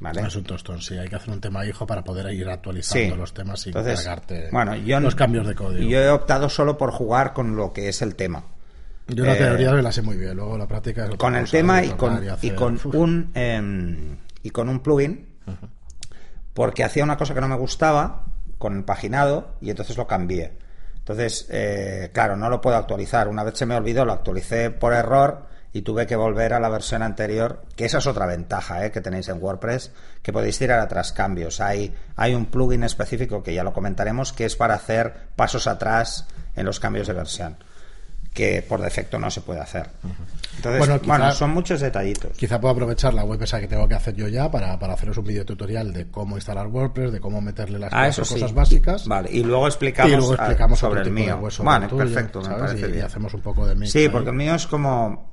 ¿Vale? 0.00 0.22
Es 0.22 0.34
un 0.34 0.44
tostón, 0.44 0.80
sí. 0.80 0.96
Hay 0.96 1.08
que 1.08 1.16
hacer 1.16 1.28
un 1.30 1.40
tema 1.42 1.64
hijo 1.66 1.86
para 1.86 2.02
poder 2.02 2.32
ir 2.32 2.48
actualizando 2.48 3.14
Sí. 3.14 3.20
los 3.20 3.34
temas 3.34 3.60
sin 3.60 3.70
Entonces, 3.76 4.00
cargarte 4.00 4.48
bueno, 4.50 4.74
yo, 4.76 4.98
los 4.98 5.14
cambios 5.14 5.46
de 5.46 5.54
código. 5.54 5.88
Yo 5.88 5.98
he 6.00 6.08
optado 6.10 6.48
solo 6.48 6.76
por 6.78 6.90
jugar 6.90 7.34
con 7.34 7.54
lo 7.54 7.72
que 7.74 7.88
es 7.90 8.00
el 8.02 8.14
tema. 8.16 8.42
Yo 9.08 9.24
la 9.26 9.34
eh, 9.34 9.36
teoría 9.36 9.72
me 9.72 9.82
la 9.82 9.92
sé 9.92 10.00
muy 10.00 10.16
bien, 10.16 10.34
luego 10.34 10.56
la 10.56 10.66
práctica 10.66 11.04
es 11.04 11.14
Con 11.16 11.36
el 11.36 11.48
tema 11.50 11.84
y 11.84 11.90
con, 11.90 12.24
y 12.24 12.28
hacer- 12.28 12.54
con 12.54 12.74
Uf. 12.76 12.86
un 12.86 13.30
em, 13.34 14.16
y 14.42 14.50
con 14.50 14.68
un 14.70 14.80
plugin, 14.80 15.26
porque 16.54 16.82
hacía 16.84 17.04
una 17.04 17.16
cosa 17.16 17.34
que 17.34 17.40
no 17.40 17.48
me 17.48 17.56
gustaba 17.56 18.24
con 18.58 18.76
el 18.76 18.84
paginado 18.84 19.54
y 19.60 19.70
entonces 19.70 19.96
lo 19.96 20.06
cambié. 20.06 20.52
Entonces, 20.96 21.46
eh, 21.50 22.10
claro, 22.12 22.36
no 22.36 22.48
lo 22.48 22.60
puedo 22.60 22.76
actualizar. 22.76 23.28
Una 23.28 23.42
vez 23.44 23.58
se 23.58 23.66
me 23.66 23.74
olvidó, 23.74 24.04
lo 24.04 24.12
actualicé 24.12 24.70
por 24.70 24.92
error 24.94 25.46
y 25.72 25.82
tuve 25.82 26.06
que 26.06 26.16
volver 26.16 26.52
a 26.52 26.60
la 26.60 26.68
versión 26.68 27.02
anterior, 27.02 27.62
que 27.76 27.86
esa 27.86 27.98
es 27.98 28.06
otra 28.06 28.26
ventaja 28.26 28.84
eh, 28.84 28.90
que 28.90 29.00
tenéis 29.00 29.28
en 29.28 29.42
WordPress, 29.42 29.90
que 30.22 30.32
podéis 30.32 30.58
tirar 30.58 30.80
atrás 30.80 31.12
cambios. 31.12 31.60
Hay, 31.60 31.94
hay 32.16 32.34
un 32.34 32.46
plugin 32.46 32.84
específico 32.84 33.42
que 33.42 33.54
ya 33.54 33.64
lo 33.64 33.72
comentaremos, 33.72 34.32
que 34.32 34.44
es 34.44 34.54
para 34.56 34.74
hacer 34.74 35.14
pasos 35.34 35.66
atrás 35.66 36.26
en 36.56 36.66
los 36.66 36.78
cambios 36.78 37.06
de 37.06 37.14
versión, 37.14 37.56
que 38.34 38.62
por 38.66 38.82
defecto 38.82 39.18
no 39.18 39.30
se 39.30 39.40
puede 39.40 39.60
hacer. 39.60 39.88
Entonces, 40.56 41.00
Bueno, 41.06 41.32
son 41.32 41.50
muchos 41.50 41.80
detallitos. 41.80 42.32
Quizá 42.36 42.60
puedo 42.60 42.72
aprovechar 42.74 43.14
la 43.14 43.24
web 43.24 43.42
esa 43.42 43.58
que 43.58 43.66
tengo 43.68 43.88
que 43.88 43.94
hacer 43.94 44.14
yo 44.14 44.28
ya 44.28 44.50
para, 44.50 44.78
para 44.78 44.92
haceros 44.92 45.16
un 45.16 45.24
video 45.24 45.46
tutorial 45.46 45.94
de 45.94 46.10
cómo 46.10 46.36
instalar 46.36 46.66
WordPress, 46.66 47.12
de 47.12 47.20
cómo 47.20 47.40
meterle 47.40 47.78
las 47.78 47.90
Ah, 47.94 48.12
sí. 48.12 48.20
cosas 48.20 48.52
básicas. 48.52 49.06
Vale, 49.06 49.30
y 49.32 49.42
luego 49.42 49.66
explicamos, 49.66 50.12
y 50.12 50.16
luego 50.16 50.34
explicamos 50.34 50.78
sobre 50.78 51.00
el 51.00 51.10
mío. 51.10 51.38
web 51.38 51.50
sobre 51.50 51.66
Vale, 51.66 51.88
perfecto, 51.88 52.40
me 52.40 52.44
¿sabes? 52.44 52.74
parece 52.74 52.98
y, 52.98 53.00
hacemos 53.00 53.32
un 53.32 53.40
poco 53.40 53.66
de 53.66 53.74
mix. 53.74 53.92
Sí, 53.92 54.00
ahí. 54.00 54.08
porque 54.10 54.28
el 54.28 54.36
mío 54.36 54.54
es 54.54 54.66
como 54.66 55.31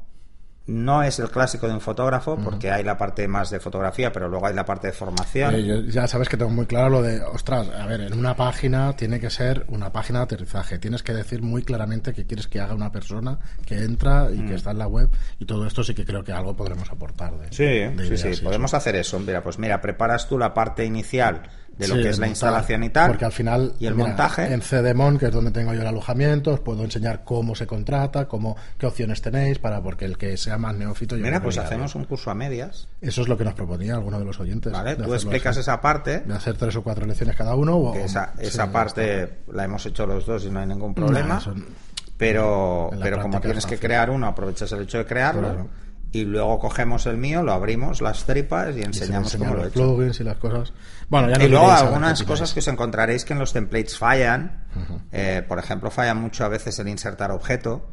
no 0.69 1.01
es 1.03 1.17
el 1.19 1.29
clásico 1.31 1.67
de 1.67 1.73
un 1.73 1.81
fotógrafo, 1.81 2.37
porque 2.37 2.71
hay 2.71 2.83
la 2.83 2.97
parte 2.97 3.27
más 3.27 3.49
de 3.49 3.59
fotografía, 3.59 4.11
pero 4.11 4.29
luego 4.29 4.45
hay 4.47 4.53
la 4.53 4.65
parte 4.65 4.87
de 4.87 4.93
formación. 4.93 5.55
Eh, 5.55 5.63
yo- 5.65 5.81
ya 5.81 6.07
sabes 6.07 6.29
que 6.29 6.37
tengo 6.37 6.51
muy 6.51 6.65
claro 6.67 6.89
lo 6.89 7.01
de, 7.01 7.21
ostras, 7.21 7.67
a 7.69 7.85
ver, 7.87 8.01
en 8.01 8.17
una 8.17 8.35
página 8.35 8.93
tiene 8.95 9.19
que 9.19 9.29
ser 9.29 9.65
una 9.69 9.91
página 9.91 10.19
de 10.19 10.23
aterrizaje. 10.25 10.77
Tienes 10.79 11.01
que 11.01 11.13
decir 11.13 11.41
muy 11.41 11.63
claramente 11.63 12.13
qué 12.13 12.25
quieres 12.25 12.47
que 12.47 12.59
haga 12.59 12.75
una 12.75 12.91
persona 12.91 13.39
que 13.65 13.83
entra 13.83 14.29
y 14.31 14.37
Mm. 14.39 14.47
que 14.47 14.55
está 14.55 14.71
en 14.71 14.77
la 14.77 14.87
web. 14.87 15.09
Y 15.39 15.45
todo 15.45 15.65
esto 15.65 15.83
sí 15.83 15.93
que 15.95 16.05
creo 16.05 16.23
que 16.23 16.31
algo 16.33 16.55
podremos 16.55 16.89
aportar. 16.91 17.37
De, 17.39 17.47
Sí, 17.51 17.63
de 17.65 18.17
sí, 18.17 18.35
sí, 18.35 18.41
podemos 18.43 18.73
hacer 18.73 18.95
eso. 18.95 19.19
Mira, 19.19 19.41
pues 19.41 19.57
mira, 19.57 19.81
preparas 19.81 20.27
tú 20.27 20.37
la 20.37 20.53
parte 20.53 20.85
inicial 20.85 21.41
de 21.79 21.87
lo 21.87 21.95
Sí, 21.95 22.03
que 22.03 22.09
es 22.09 22.19
la 22.19 22.27
instalación 22.27 22.83
y 22.83 22.89
tal. 22.89 23.07
Porque 23.07 23.23
al 23.25 23.31
final, 23.31 23.73
y 23.79 23.85
el 23.87 23.95
mira, 23.95 24.09
montaje. 24.09 24.53
En 24.53 24.61
CDMON, 24.61 25.17
que 25.17 25.27
es 25.27 25.31
donde 25.31 25.49
tengo 25.51 25.73
yo 25.73 25.81
el 25.81 25.87
alojamiento, 25.87 26.51
os 26.51 26.59
puedo 26.59 26.83
enseñar 26.83 27.23
cómo 27.23 27.55
se 27.55 27.65
contrata, 27.65 28.27
cómo, 28.27 28.57
qué 28.77 28.85
opciones 28.85 29.21
tenéis, 29.21 29.59
para 29.59 29.81
porque 29.81 30.03
el 30.05 30.17
que 30.17 30.35
sea 30.37 30.57
más 30.57 30.75
neófito. 30.75 31.15
yo 31.15 31.23
Mira, 31.23 31.41
pues 31.41 31.57
hacemos 31.57 31.95
un 31.95 32.03
curso 32.03 32.29
a 32.29 32.35
medias. 32.35 32.87
Eso 33.01 33.21
es 33.21 33.27
lo 33.29 33.37
que 33.37 33.45
nos 33.45 33.53
proponía 33.53 33.95
alguno 33.95 34.19
de 34.19 34.25
los 34.25 34.39
oyentes. 34.41 34.71
¿Vale? 34.73 34.97
Tú 34.97 35.13
explicas 35.13 35.51
así. 35.51 35.61
esa 35.61 35.79
parte. 35.81 36.19
De 36.19 36.33
hacer 36.35 36.57
tres 36.57 36.75
o 36.75 36.83
cuatro 36.83 37.05
lecciones 37.05 37.35
cada 37.35 37.55
uno. 37.55 37.77
o- 37.77 37.95
esa, 37.95 38.33
sí, 38.37 38.45
esa 38.47 38.71
parte 38.71 39.39
la 39.51 39.63
hemos 39.63 39.85
hecho 39.85 40.05
los 40.05 40.25
dos 40.25 40.43
y 40.45 40.51
no 40.51 40.59
hay 40.59 40.67
ningún 40.67 40.93
problema. 40.93 41.37
eso- 41.37 41.55
pero 42.17 42.89
pero 43.01 43.21
como 43.21 43.39
tienes 43.39 43.59
es 43.59 43.65
que 43.65 43.77
crear 43.79 44.09
uno, 44.09 44.27
aprovechas 44.27 44.71
el 44.73 44.81
hecho 44.81 44.97
de 44.97 45.05
crearlo 45.05 45.41
Claro. 45.41 45.69
Y 46.11 46.25
luego 46.25 46.57
cogemos 46.59 47.05
el 47.05 47.17
mío, 47.17 47.43
lo 47.43 47.53
abrimos, 47.53 48.01
las 48.01 48.25
tripas 48.25 48.75
y 48.75 48.81
enseñamos 48.81 49.35
cómo 49.35 49.53
lo 49.53 49.61
he 49.61 49.63
los 49.65 49.67
hecho. 49.67 49.79
plugins 49.95 50.19
y 50.19 50.23
las 50.23 50.37
cosas. 50.37 50.73
Bueno, 51.07 51.29
ya 51.29 51.43
Y 51.43 51.47
luego 51.49 51.71
algunas 51.71 52.23
cosas 52.23 52.53
que 52.53 52.59
os 52.59 52.67
encontraréis 52.67 53.25
que 53.25 53.33
en 53.33 53.39
los 53.39 53.53
templates 53.53 53.97
fallan. 53.97 54.65
Eh, 55.11 55.43
por 55.47 55.59
ejemplo, 55.59 55.91
falla 55.91 56.13
mucho 56.13 56.45
a 56.45 56.47
veces 56.47 56.79
el 56.79 56.87
insertar 56.87 57.31
objeto. 57.31 57.89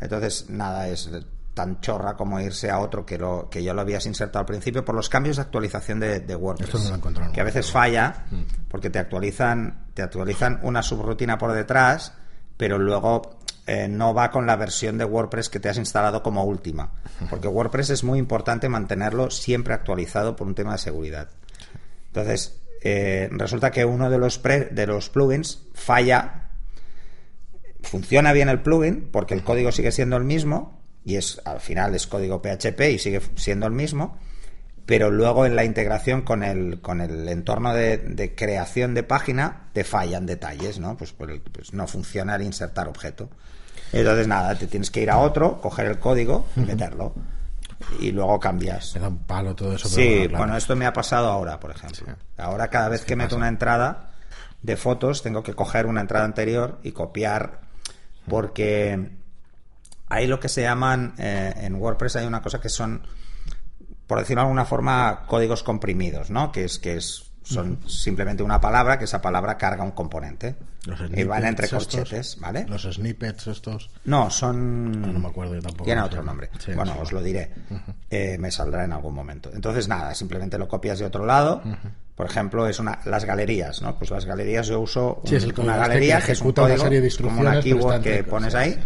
Entonces, 0.00 0.48
nada, 0.48 0.88
es 0.88 1.10
tan 1.54 1.80
chorra 1.80 2.16
como 2.16 2.40
irse 2.40 2.70
a 2.70 2.78
otro 2.78 3.04
que, 3.04 3.18
lo, 3.18 3.48
que 3.50 3.62
ya 3.62 3.74
lo 3.74 3.80
habías 3.82 4.06
insertado 4.06 4.40
al 4.40 4.46
principio 4.46 4.84
por 4.84 4.94
los 4.94 5.08
cambios 5.08 5.36
de 5.36 5.42
actualización 5.42 6.00
de, 6.00 6.20
de 6.20 6.34
WordPress. 6.36 6.74
Esto 6.74 6.96
no 6.96 7.10
lo 7.10 7.32
que 7.32 7.40
a 7.40 7.44
veces 7.44 7.70
falla 7.70 8.24
porque 8.68 8.90
te 8.90 8.98
actualizan, 8.98 9.86
te 9.94 10.02
actualizan 10.02 10.60
una 10.62 10.82
subrutina 10.82 11.38
por 11.38 11.52
detrás, 11.52 12.14
pero 12.56 12.78
luego 12.78 13.39
eh, 13.72 13.88
no 13.88 14.12
va 14.14 14.30
con 14.30 14.46
la 14.46 14.56
versión 14.56 14.98
de 14.98 15.04
WordPress 15.04 15.48
que 15.48 15.60
te 15.60 15.68
has 15.68 15.78
instalado 15.78 16.22
como 16.22 16.44
última. 16.44 16.92
Porque 17.28 17.48
WordPress 17.56 17.90
es 17.90 18.04
muy 18.04 18.18
importante 18.18 18.68
mantenerlo 18.68 19.30
siempre 19.30 19.74
actualizado 19.74 20.34
por 20.36 20.46
un 20.46 20.54
tema 20.54 20.72
de 20.72 20.78
seguridad. 20.78 21.28
Entonces, 22.08 22.60
eh, 22.82 23.28
resulta 23.32 23.70
que 23.70 23.84
uno 23.84 24.08
de 24.10 24.18
los, 24.18 24.38
pre- 24.38 24.66
de 24.70 24.86
los 24.86 25.08
plugins 25.10 25.62
falla. 25.74 26.48
Funciona 27.82 28.32
bien 28.32 28.48
el 28.48 28.60
plugin 28.60 29.08
porque 29.10 29.34
el 29.34 29.42
código 29.42 29.72
sigue 29.72 29.90
siendo 29.92 30.16
el 30.16 30.24
mismo 30.24 30.80
y 31.04 31.16
es 31.16 31.40
al 31.46 31.60
final 31.60 31.94
es 31.94 32.06
código 32.06 32.42
PHP 32.42 32.80
y 32.92 32.98
sigue 32.98 33.22
siendo 33.36 33.66
el 33.66 33.72
mismo, 33.72 34.18
pero 34.84 35.10
luego 35.10 35.46
en 35.46 35.56
la 35.56 35.64
integración 35.64 36.20
con 36.22 36.42
el, 36.42 36.80
con 36.82 37.00
el 37.00 37.26
entorno 37.28 37.72
de, 37.72 37.96
de 37.96 38.34
creación 38.34 38.92
de 38.92 39.02
página 39.02 39.68
te 39.72 39.84
fallan 39.84 40.26
detalles, 40.26 40.78
¿no? 40.78 40.96
Pues, 40.98 41.12
por 41.12 41.30
el- 41.30 41.40
pues 41.40 41.72
no 41.72 41.86
funciona 41.86 42.34
el 42.36 42.42
insertar 42.42 42.86
objeto. 42.88 43.30
Entonces 43.92 44.28
nada, 44.28 44.54
te 44.56 44.66
tienes 44.66 44.90
que 44.90 45.02
ir 45.02 45.10
a 45.10 45.18
otro, 45.18 45.60
coger 45.60 45.86
el 45.86 45.98
código 45.98 46.46
y 46.56 46.60
meterlo. 46.60 47.14
Y 47.98 48.12
luego 48.12 48.38
cambias. 48.38 48.94
Me 48.94 49.00
da 49.00 49.08
un 49.08 49.18
palo 49.18 49.54
todo 49.54 49.74
eso. 49.74 49.88
Sí, 49.88 50.06
bueno, 50.06 50.20
claro. 50.20 50.38
bueno, 50.38 50.56
esto 50.56 50.76
me 50.76 50.86
ha 50.86 50.92
pasado 50.92 51.28
ahora, 51.28 51.58
por 51.58 51.70
ejemplo. 51.70 52.14
Ahora 52.36 52.68
cada 52.68 52.88
vez 52.88 53.04
que 53.04 53.16
meto 53.16 53.36
una 53.36 53.48
entrada 53.48 54.10
de 54.62 54.76
fotos, 54.76 55.22
tengo 55.22 55.42
que 55.42 55.54
coger 55.54 55.86
una 55.86 56.00
entrada 56.02 56.24
anterior 56.24 56.78
y 56.82 56.92
copiar, 56.92 57.60
porque 58.28 59.10
hay 60.08 60.26
lo 60.26 60.38
que 60.38 60.48
se 60.48 60.62
llaman, 60.62 61.14
eh, 61.18 61.54
en 61.56 61.76
WordPress 61.76 62.16
hay 62.16 62.26
una 62.26 62.42
cosa 62.42 62.60
que 62.60 62.68
son, 62.68 63.02
por 64.06 64.18
decirlo 64.18 64.42
de 64.42 64.46
alguna 64.46 64.66
forma, 64.66 65.24
códigos 65.26 65.62
comprimidos, 65.62 66.30
¿no? 66.30 66.52
Que 66.52 66.64
es 66.64 66.78
que 66.78 66.96
es 66.96 67.29
son 67.50 67.78
simplemente 67.86 68.42
una 68.42 68.60
palabra, 68.60 68.98
que 68.98 69.04
esa 69.04 69.20
palabra 69.20 69.58
carga 69.58 69.82
un 69.82 69.90
componente. 69.90 70.56
Los 70.86 71.00
Y 71.14 71.24
van 71.24 71.44
entre 71.44 71.66
estos, 71.66 71.86
corchetes, 71.86 72.38
¿vale? 72.40 72.64
Los 72.68 72.82
snippets 72.82 73.48
estos. 73.48 73.90
No, 74.04 74.30
son. 74.30 75.02
Ah, 75.04 75.08
no 75.08 75.18
me 75.18 75.28
acuerdo 75.28 75.54
yo 75.54 75.62
tampoco 75.62 75.84
Tiene 75.84 76.00
otro 76.00 76.22
nombre. 76.22 76.50
Sí, 76.58 76.72
bueno, 76.72 76.94
sí. 76.94 76.98
os 77.02 77.12
lo 77.12 77.22
diré. 77.22 77.50
Eh, 78.08 78.38
me 78.38 78.50
saldrá 78.50 78.84
en 78.84 78.92
algún 78.92 79.14
momento. 79.14 79.50
Entonces, 79.52 79.88
nada, 79.88 80.14
simplemente 80.14 80.58
lo 80.58 80.68
copias 80.68 80.98
de 80.98 81.06
otro 81.06 81.26
lado. 81.26 81.62
Por 82.14 82.26
ejemplo, 82.26 82.66
es 82.66 82.78
una 82.78 83.00
las 83.04 83.24
galerías, 83.24 83.82
¿no? 83.82 83.96
Pues 83.98 84.10
las 84.10 84.24
galerías 84.24 84.66
yo 84.68 84.80
uso 84.80 85.22
Sí, 85.24 85.36
es 85.36 85.44
el 85.44 85.54
una 85.58 85.76
galería 85.76 86.20
que 86.20 86.26
que 86.26 86.32
ejecuta 86.32 86.64
una 86.64 86.78
serie 86.78 87.00
de 87.00 87.10
como 87.16 87.40
una 87.40 87.60
keyword 87.60 88.02
que 88.02 88.24
pones 88.24 88.54
ahí 88.54 88.78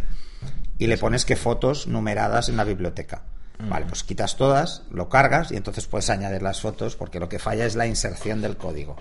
y 0.78 0.86
le 0.86 0.98
pones 0.98 1.24
que 1.24 1.36
fotos 1.36 1.86
numeradas 1.86 2.48
en 2.48 2.56
la 2.56 2.64
biblioteca. 2.64 3.22
Vale, 3.58 3.86
pues 3.86 4.02
quitas 4.02 4.36
todas, 4.36 4.82
lo 4.90 5.08
cargas 5.08 5.52
y 5.52 5.56
entonces 5.56 5.86
puedes 5.86 6.10
añadir 6.10 6.42
las 6.42 6.60
fotos 6.60 6.96
porque 6.96 7.20
lo 7.20 7.28
que 7.28 7.38
falla 7.38 7.64
es 7.64 7.76
la 7.76 7.86
inserción 7.86 8.42
del 8.42 8.56
código. 8.56 8.96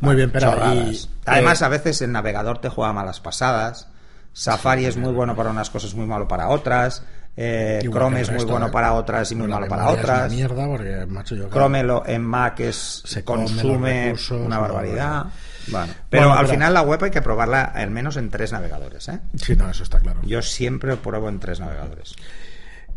Muy 0.00 0.14
bien, 0.14 0.30
pero 0.30 0.52
y, 0.74 1.08
Además, 1.24 1.62
eh, 1.62 1.64
a 1.64 1.68
veces 1.68 2.02
el 2.02 2.12
navegador 2.12 2.58
te 2.60 2.68
juega 2.68 2.92
malas 2.92 3.20
pasadas. 3.20 3.88
Safari 4.34 4.84
es 4.84 4.98
muy 4.98 5.12
bueno 5.12 5.34
para 5.34 5.48
unas 5.50 5.70
cosas, 5.70 5.94
muy 5.94 6.06
malo 6.06 6.28
para 6.28 6.48
otras. 6.48 7.02
Eh, 7.38 7.80
Chrome 7.90 8.20
es 8.20 8.30
muy 8.30 8.44
bueno 8.44 8.70
para 8.70 8.92
otras 8.94 9.30
y 9.32 9.34
muy 9.34 9.46
malo 9.48 9.66
para 9.68 9.88
otras. 9.90 10.26
una 10.26 10.28
mierda 10.28 10.66
porque, 10.66 11.06
macho, 11.06 11.34
yo 11.34 11.48
Chrome 11.48 11.82
lo- 11.82 12.06
en 12.06 12.22
Mac 12.22 12.60
es 12.60 13.02
Se 13.06 13.24
consume 13.24 14.04
recursos, 14.04 14.40
una 14.46 14.58
barbaridad. 14.58 15.26
Bueno, 15.68 15.92
pero 16.10 16.24
Bueno, 16.28 16.38
al 16.38 16.46
pero- 16.46 16.54
final 16.58 16.74
la 16.74 16.82
web 16.82 17.02
hay 17.04 17.10
que 17.10 17.22
probarla 17.22 17.62
al 17.64 17.90
menos 17.90 18.16
en 18.18 18.30
tres 18.30 18.52
navegadores. 18.52 19.08
¿eh? 19.08 19.20
Sí, 19.42 19.56
no, 19.56 19.68
eso 19.70 19.82
está 19.82 19.98
claro. 20.00 20.20
Yo 20.24 20.40
siempre 20.42 20.96
pruebo 20.96 21.28
en 21.30 21.40
tres 21.40 21.58
navegadores. 21.60 22.14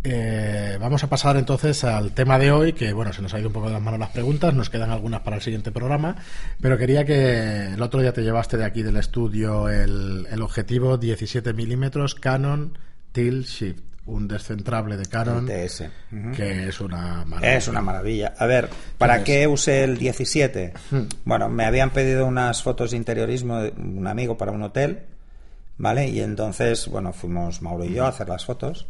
Eh, 0.03 0.77
vamos 0.79 1.03
a 1.03 1.09
pasar 1.09 1.35
entonces 1.35 1.83
al 1.83 2.13
tema 2.13 2.39
de 2.39 2.51
hoy, 2.51 2.73
que 2.73 2.93
bueno, 2.93 3.11
se 3.11 3.21
nos 3.21 3.33
ha 3.33 3.39
ido 3.39 3.49
un 3.49 3.53
poco 3.53 3.67
de 3.67 3.73
las 3.73 3.81
manos 3.81 3.99
las 3.99 4.11
preguntas, 4.11 4.53
nos 4.53 4.69
quedan 4.69 4.91
algunas 4.91 5.21
para 5.21 5.35
el 5.35 5.41
siguiente 5.41 5.71
programa, 5.71 6.15
pero 6.61 6.77
quería 6.77 7.03
que 7.05 7.73
el 7.73 7.81
otro 7.81 7.99
día 8.01 8.13
te 8.13 8.21
llevaste 8.21 8.57
de 8.57 8.63
aquí 8.63 8.81
del 8.81 8.95
estudio 8.95 9.67
el, 9.67 10.25
el 10.31 10.41
objetivo 10.41 10.97
17 10.97 11.53
milímetros 11.53 12.15
Canon 12.15 12.77
Tilt 13.11 13.45
Shift, 13.45 13.83
un 14.05 14.27
descentrable 14.29 14.95
de 14.95 15.05
Canon 15.05 15.45
TS. 15.45 15.83
Que 16.35 16.69
es 16.69 16.79
una 16.79 17.25
maravilla. 17.25 17.57
Es 17.57 17.67
una 17.67 17.81
maravilla. 17.81 18.33
A 18.37 18.45
ver, 18.45 18.69
¿para 18.97 19.23
qué 19.23 19.47
usé 19.47 19.83
el 19.83 19.97
17? 19.97 20.73
Bueno, 21.25 21.49
me 21.49 21.65
habían 21.65 21.89
pedido 21.89 22.25
unas 22.25 22.63
fotos 22.63 22.91
de 22.91 22.97
interiorismo 22.97 23.59
de 23.59 23.73
un 23.77 24.07
amigo 24.07 24.37
para 24.37 24.53
un 24.53 24.63
hotel, 24.63 25.01
¿vale? 25.77 26.07
Y 26.07 26.21
entonces, 26.21 26.87
bueno, 26.87 27.11
fuimos 27.11 27.61
Mauro 27.61 27.83
y 27.83 27.93
yo 27.93 28.05
a 28.05 28.09
hacer 28.09 28.29
las 28.29 28.45
fotos 28.45 28.87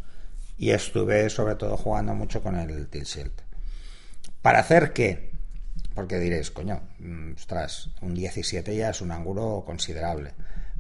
y 0.60 0.72
estuve 0.72 1.30
sobre 1.30 1.56
todo 1.56 1.78
jugando 1.78 2.14
mucho 2.14 2.44
con 2.44 2.56
el 2.58 2.88
tilt 2.90 3.08
shield. 3.08 3.32
¿Para 4.42 4.60
hacer 4.60 4.92
qué? 4.92 5.32
Porque 5.96 6.20
diréis, 6.20 6.52
coño, 6.52 6.82
mm, 7.00 7.34
ostras, 7.36 7.90
un 8.02 8.14
17 8.14 8.76
ya 8.76 8.90
es 8.90 9.02
un 9.02 9.12
ángulo 9.12 9.64
considerable. 9.66 10.34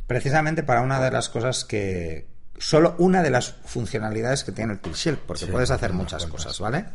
Precisamente 0.05 0.63
para 0.63 0.81
una 0.81 0.99
de 0.99 1.11
las 1.11 1.29
cosas 1.29 1.63
que... 1.63 2.27
Solo 2.57 2.95
una 2.99 3.23
de 3.23 3.29
las 3.29 3.53
funcionalidades 3.63 4.43
que 4.43 4.51
tiene 4.51 4.73
el 4.73 4.79
tilt 4.79 4.97
shield, 4.97 5.19
porque 5.19 5.45
Sí, 5.45 5.51
puedes 5.51 5.71
hacer 5.71 5.93
muchas 5.93 6.25
cosas, 6.25 6.59
¿vale? 6.59 6.85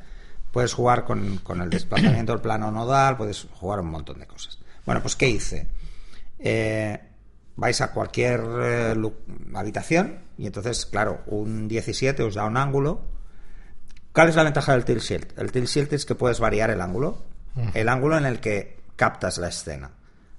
Puedes 0.53 0.75
jugar 0.75 1.05
con, 1.05 1.39
con 1.39 1.63
el 1.63 1.71
desplazamiento 1.71 2.33
del 2.33 2.43
plano 2.43 2.71
nodal, 2.71 3.17
puedes 3.17 3.47
jugar 3.55 3.81
un 3.81 3.89
montón 3.89 4.21
de 4.21 4.27
cosas. 4.27 4.59
Bueno, 4.85 5.01
pues 5.01 5.17
¿qué 5.17 5.27
hice? 5.31 5.67
Eh, 6.39 7.01
vais 7.57 7.81
a 7.81 7.93
cualquier 7.93 8.41
eh, 8.63 8.95
habitación 9.55 10.21
y 10.37 10.47
entonces, 10.47 10.87
claro, 10.87 11.23
un 11.27 11.69
17 11.69 12.23
os 12.23 12.35
da 12.35 12.45
un 12.45 12.57
ángulo. 12.57 13.03
¿Cuál 14.13 14.29
es 14.29 14.37
la 14.37 14.45
ventaja 14.45 14.73
del 14.73 14.85
tilt 14.85 15.03
shield? 15.03 15.39
El 15.39 15.53
tilt 15.53 15.69
shield 15.69 15.93
es 15.93 16.07
que 16.07 16.15
puedes 16.15 16.41
variar 16.41 16.71
el 16.71 16.81
ángulo, 16.81 17.23
el 17.75 17.89
ángulo 17.89 18.17
en 18.17 18.27
el 18.27 18.41
que 18.41 18.79
captas 18.97 19.39
la 19.39 19.49
escena. 19.49 19.91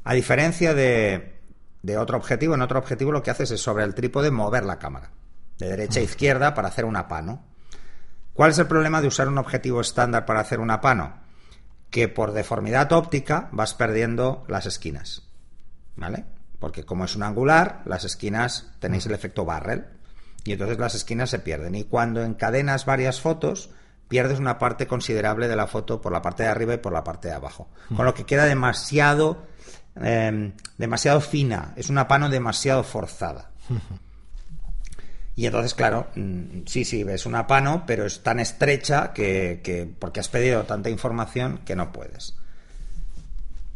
A 0.03 0.13
diferencia 0.13 0.73
de, 0.73 1.39
de 1.81 1.97
otro 1.97 2.17
objetivo, 2.17 2.55
en 2.55 2.61
otro 2.61 2.79
objetivo 2.79 3.11
lo 3.11 3.23
que 3.23 3.31
haces 3.31 3.51
es 3.51 3.61
sobre 3.61 3.83
el 3.83 3.95
trípode 3.95 4.31
mover 4.31 4.65
la 4.65 4.79
cámara 4.79 5.11
de 5.57 5.69
derecha 5.69 5.99
a 5.99 6.03
izquierda 6.03 6.53
para 6.53 6.67
hacer 6.67 6.85
una 6.85 7.07
pano. 7.07 7.43
¿Cuál 8.33 8.51
es 8.51 8.59
el 8.59 8.67
problema 8.67 9.01
de 9.01 9.07
usar 9.07 9.27
un 9.27 9.37
objetivo 9.37 9.81
estándar 9.81 10.25
para 10.25 10.41
hacer 10.41 10.59
una 10.59 10.81
pano? 10.81 11.21
Que 11.89 12.07
por 12.09 12.33
deformidad 12.33 12.91
óptica 12.91 13.49
vas 13.51 13.73
perdiendo 13.73 14.43
las 14.47 14.65
esquinas. 14.65 15.23
¿Vale? 15.95 16.25
Porque 16.65 16.83
como 16.83 17.05
es 17.05 17.15
un 17.15 17.21
angular, 17.21 17.83
las 17.85 18.05
esquinas 18.05 18.71
tenéis 18.79 19.05
el 19.05 19.11
efecto 19.11 19.45
barrel. 19.45 19.85
Y 20.45 20.53
entonces 20.53 20.79
las 20.79 20.95
esquinas 20.95 21.29
se 21.29 21.37
pierden. 21.37 21.75
Y 21.75 21.83
cuando 21.83 22.23
encadenas 22.23 22.87
varias 22.87 23.21
fotos, 23.21 23.69
pierdes 24.07 24.39
una 24.39 24.57
parte 24.57 24.87
considerable 24.87 25.47
de 25.47 25.55
la 25.55 25.67
foto 25.67 26.01
por 26.01 26.11
la 26.11 26.23
parte 26.23 26.41
de 26.41 26.49
arriba 26.49 26.73
y 26.73 26.77
por 26.77 26.91
la 26.91 27.03
parte 27.03 27.27
de 27.27 27.35
abajo. 27.35 27.69
Con 27.95 28.03
lo 28.03 28.15
que 28.15 28.23
queda 28.25 28.45
demasiado, 28.45 29.45
eh, 30.01 30.53
demasiado 30.79 31.21
fina. 31.21 31.73
Es 31.75 31.91
una 31.91 32.07
pano 32.07 32.29
demasiado 32.29 32.81
forzada. 32.83 33.51
Y 35.35 35.45
entonces, 35.45 35.75
claro, 35.75 36.07
mm, 36.15 36.61
sí, 36.65 36.83
sí, 36.85 37.03
ves 37.03 37.25
una 37.27 37.45
pano, 37.45 37.83
pero 37.85 38.05
es 38.07 38.23
tan 38.23 38.39
estrecha 38.39 39.13
que, 39.13 39.59
que- 39.63 39.85
porque 39.99 40.19
has 40.21 40.29
pedido 40.29 40.63
tanta 40.63 40.89
información 40.89 41.59
que 41.65 41.75
no 41.75 41.91
puedes. 41.91 42.35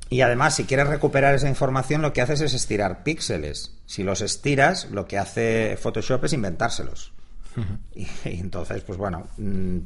Y 0.10 0.22
además, 0.22 0.56
si 0.56 0.64
quieres 0.66 0.88
recuperar 0.88 1.36
esa 1.36 1.50
información, 1.50 2.02
lo 2.02 2.14
que 2.14 2.22
haces 2.22 2.42
es 2.42 2.54
estirar 2.54 3.04
píxeles. 3.04 3.76
Si 3.86 4.04
los 4.04 4.22
estiras, 4.22 4.90
lo 4.90 5.06
que 5.06 5.20
hace 5.20 5.78
Photoshop 5.80 6.26
es 6.26 6.34
inventárselos. 6.34 7.14
y, 7.96 8.08
y 8.26 8.40
entonces, 8.40 8.82
pues 8.84 8.98
bueno, 8.98 9.28
mm, 9.38 9.78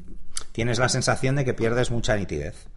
tienes 0.54 0.80
la 0.80 0.88
sensación 0.90 1.36
de 1.36 1.44
que 1.44 1.54
pierdes 1.54 1.92
mucha 1.92 2.16
nitidez. 2.16 2.68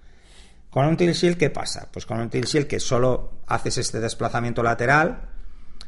Con 0.71 0.87
un 0.87 0.97
tilt 0.97 1.15
shield, 1.15 1.39
¿qué 1.39 1.49
pasa? 1.51 1.89
Pues 1.93 2.05
con 2.05 2.21
un 2.21 2.29
tilt 2.29 2.47
shield 2.47 2.67
que 2.67 2.81
solo 2.81 3.41
haces 3.47 3.79
este 3.79 4.01
desplazamiento 4.01 4.63
lateral, 4.63 5.29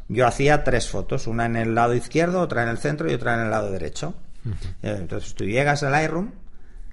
yo 0.09 0.27
hacía 0.27 0.65
tres 0.65 0.89
fotos, 0.89 1.27
una 1.27 1.45
en 1.45 1.57
el 1.57 1.75
lado 1.75 1.95
izquierdo, 1.95 2.41
otra 2.41 2.63
en 2.63 2.71
el 2.71 2.79
centro 2.79 3.11
y 3.11 3.15
otra 3.15 3.35
en 3.35 3.41
el 3.41 3.51
lado 3.51 3.71
derecho. 3.71 4.15
Eh, 4.83 4.97
Entonces 4.99 5.35
tú 5.35 5.45
llegas 5.45 5.83
al 5.83 5.93
Lightroom 5.93 6.31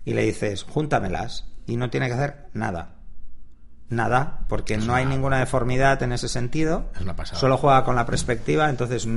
y 0.04 0.13
le 0.13 0.23
dices, 0.23 0.63
júntamelas, 0.63 1.45
y 1.67 1.78
no 1.78 1.89
tiene 1.89 2.08
que 2.08 2.13
hacer 2.13 2.47
nada. 2.54 2.94
Nada, 3.89 4.39
porque 4.50 4.78
no 4.78 4.95
hay 4.95 5.06
ninguna 5.06 5.39
deformidad 5.39 6.02
en 6.04 6.12
ese 6.12 6.28
sentido. 6.28 6.89
Es 6.95 7.02
una 7.02 7.15
pasada. 7.15 7.39
Solo 7.39 7.58
juega 7.58 7.84
con 7.84 7.95
la 7.95 8.06
perspectiva, 8.06 8.69
entonces 8.69 9.08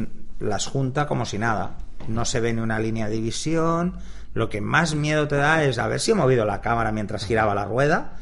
las 0.40 0.66
junta 0.66 1.06
como 1.06 1.24
si 1.24 1.38
nada. 1.38 1.76
No 2.06 2.24
se 2.24 2.40
ve 2.40 2.52
ni 2.52 2.60
una 2.60 2.78
línea 2.78 3.06
de 3.08 3.14
división. 3.14 3.98
Lo 4.34 4.48
que 4.50 4.60
más 4.60 4.94
miedo 4.94 5.26
te 5.26 5.36
da 5.36 5.64
es 5.64 5.78
a 5.78 5.86
ver 5.88 6.00
si 6.00 6.10
he 6.10 6.14
movido 6.14 6.44
la 6.44 6.60
cámara 6.60 6.92
mientras 6.92 7.24
giraba 7.24 7.54
la 7.54 7.64
rueda. 7.64 8.12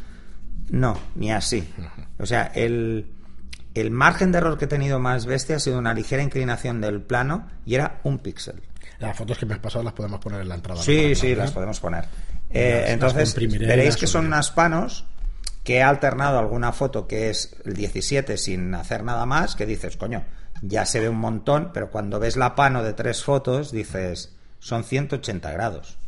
No, 0.71 0.97
ni 1.17 1.33
así. 1.33 1.69
O 2.19 2.27
sea, 2.27 2.45
el, 2.55 3.07
el 3.75 3.91
margen 3.91 4.31
de 4.33 4.39
error 4.39 4.57
que 4.57 4.65
he 4.67 4.69
tenido 4.69 4.99
más 5.01 5.27
bestia 5.27 5.57
ha 5.57 5.61
sido 5.61 5.79
una 5.79 5.95
ligera 5.95 6.23
inclinación 6.23 6.81
del 6.81 7.03
plano 7.03 7.49
y 7.65 7.75
era 7.75 8.01
un 8.05 8.19
píxel. 8.19 8.63
Las 8.99 9.17
fotos 9.17 9.37
que 9.37 9.47
me 9.47 9.55
has 9.55 9.61
pasado 9.61 9.85
las 9.85 9.93
podemos 9.93 10.21
poner 10.21 10.41
en 10.41 10.49
la 10.49 10.55
entrada. 10.55 10.81
Sí, 10.81 11.15
sí, 11.15 11.35
las 11.35 11.51
podemos 11.51 11.79
poner. 11.81 12.05
Eh, 12.51 12.81
Las- 12.83 12.91
entonces, 12.91 13.37
las 13.37 13.59
veréis 13.59 13.97
que 13.97 14.07
son 14.07 14.27
unas 14.27 14.51
panos 14.53 15.05
que 15.66 15.79
he 15.79 15.83
alternado 15.83 16.38
alguna 16.38 16.72
foto 16.72 17.09
que 17.09 17.29
es 17.29 17.57
el 17.64 17.74
17 17.74 18.37
sin 18.38 18.72
hacer 18.74 19.02
nada 19.02 19.26
más, 19.26 19.57
que 19.57 19.66
dices, 19.66 19.96
coño, 19.96 20.24
ya 20.62 20.87
se 20.87 21.00
ve 21.00 21.09
un 21.09 21.18
montón, 21.18 21.72
pero 21.74 21.90
cuando 21.90 22.20
ves 22.20 22.37
la 22.37 22.55
pano 22.55 22.85
de 22.85 22.92
tres 22.92 23.24
fotos, 23.24 23.72
dices, 23.72 24.33
son 24.61 24.85
180 24.85 25.50
grados. 25.50 25.98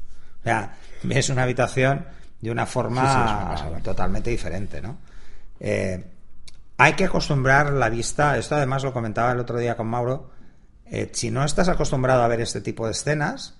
O 0.40 0.44
sea, 0.44 0.76
ves 1.02 1.28
una 1.28 1.42
habitación 1.42 2.06
de 2.40 2.52
una 2.52 2.66
forma 2.66 3.02
Sí, 3.02 3.08
sí, 3.08 3.18
es 3.24 3.32
una 3.32 3.48
pasada. 3.48 3.80
totalmente 3.82 4.30
diferente, 4.30 4.80
¿no? 4.80 4.96
Eh, 5.58 6.04
hay 6.76 6.92
que 6.92 7.06
acostumbrar 7.06 7.72
la 7.72 7.88
vista, 7.90 8.38
esto 8.38 8.54
además 8.54 8.84
lo 8.84 8.92
comentaba 8.92 9.32
el 9.32 9.40
otro 9.40 9.58
día 9.58 9.76
con 9.76 9.88
Mauro, 9.88 10.30
eh, 10.86 11.10
si 11.12 11.32
no 11.32 11.44
estás 11.44 11.68
acostumbrado 11.68 12.22
a 12.22 12.28
ver 12.28 12.40
este 12.40 12.60
tipo 12.60 12.86
de 12.86 12.92
escenas, 12.92 13.56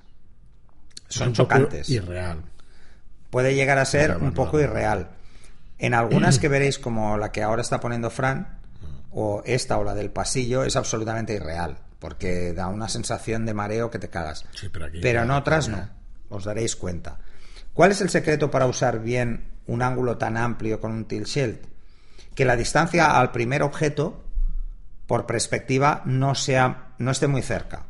Es 1.08 1.16
son 1.16 1.32
chocantes. 1.32 1.88
Irreal. 1.90 2.44
Puede 3.30 3.56
llegar 3.56 3.78
a 3.78 3.84
ser 3.84 4.16
un 4.16 4.32
poco 4.32 4.58
no. 4.58 4.62
irreal. 4.62 5.08
En 5.79 5.95
algunas 5.95 6.38
que 6.38 6.49
veréis, 6.49 6.79
como 6.79 7.17
la 7.19 7.31
que 7.31 7.43
ahora 7.43 7.62
está 7.62 7.79
poniendo 7.81 8.11
Fran, 8.11 8.59
o 9.11 9.43
esta 9.47 9.79
o 9.79 9.85
la 9.85 9.95
del 9.95 10.11
pasillo, 10.11 10.64
es 10.64 10.77
absolutamente 10.77 11.35
irreal, 11.35 11.79
porque 11.99 12.53
da 12.53 12.69
una 12.69 12.88
sensación 12.88 13.47
de 13.47 13.55
mareo 13.55 13.91
que 13.91 13.99
te 13.99 14.09
cagas. 14.11 14.45
Sí, 14.55 14.69
pero 14.69 14.87
aquí- 14.87 15.01
en 15.23 15.31
otras 15.31 15.69
no, 15.69 15.88
os 16.37 16.45
daréis 16.45 16.77
cuenta. 16.77 17.19
¿Cuál 17.75 17.93
es 17.93 18.01
el 18.01 18.11
secreto 18.11 18.51
para 18.51 18.67
usar 18.67 19.01
bien 19.01 19.53
un 19.67 19.83
ángulo 19.83 20.19
tan 20.19 20.37
amplio 20.37 20.81
con 20.81 20.91
un 20.93 21.05
tilt 21.05 21.27
shield? 21.27 21.59
Que 22.35 22.45
la 22.45 22.57
distancia 22.57 23.19
al 23.19 23.31
primer 23.31 23.62
objeto, 23.62 24.25
por 25.07 25.27
perspectiva, 25.27 26.03
no, 26.05 26.35
sea, 26.35 26.88
no 26.99 27.11
esté 27.12 27.29
muy 27.29 27.43
cerca. 27.43 27.87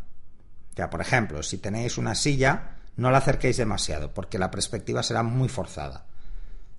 O 0.72 0.76
sea, 0.76 0.90
por 0.90 1.00
ejemplo, 1.00 1.42
si 1.42 1.58
tenéis 1.58 1.98
una 1.98 2.14
silla, 2.14 2.76
no 2.96 3.10
la 3.10 3.18
acerquéis 3.18 3.56
demasiado, 3.56 4.12
porque 4.12 4.38
la 4.38 4.50
perspectiva 4.50 5.02
será 5.02 5.22
muy 5.22 5.48
forzada. 5.48 6.04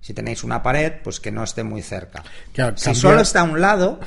Si 0.00 0.14
tenéis 0.14 0.42
una 0.44 0.62
pared, 0.62 0.94
pues 1.04 1.20
que 1.20 1.30
no 1.30 1.44
esté 1.44 1.62
muy 1.62 1.82
cerca. 1.82 2.22
Claro, 2.54 2.76
si 2.76 2.84
cambia- 2.86 3.00
solo 3.00 3.20
está 3.20 3.40
a 3.40 3.44
un 3.44 3.60
lado, 3.60 4.00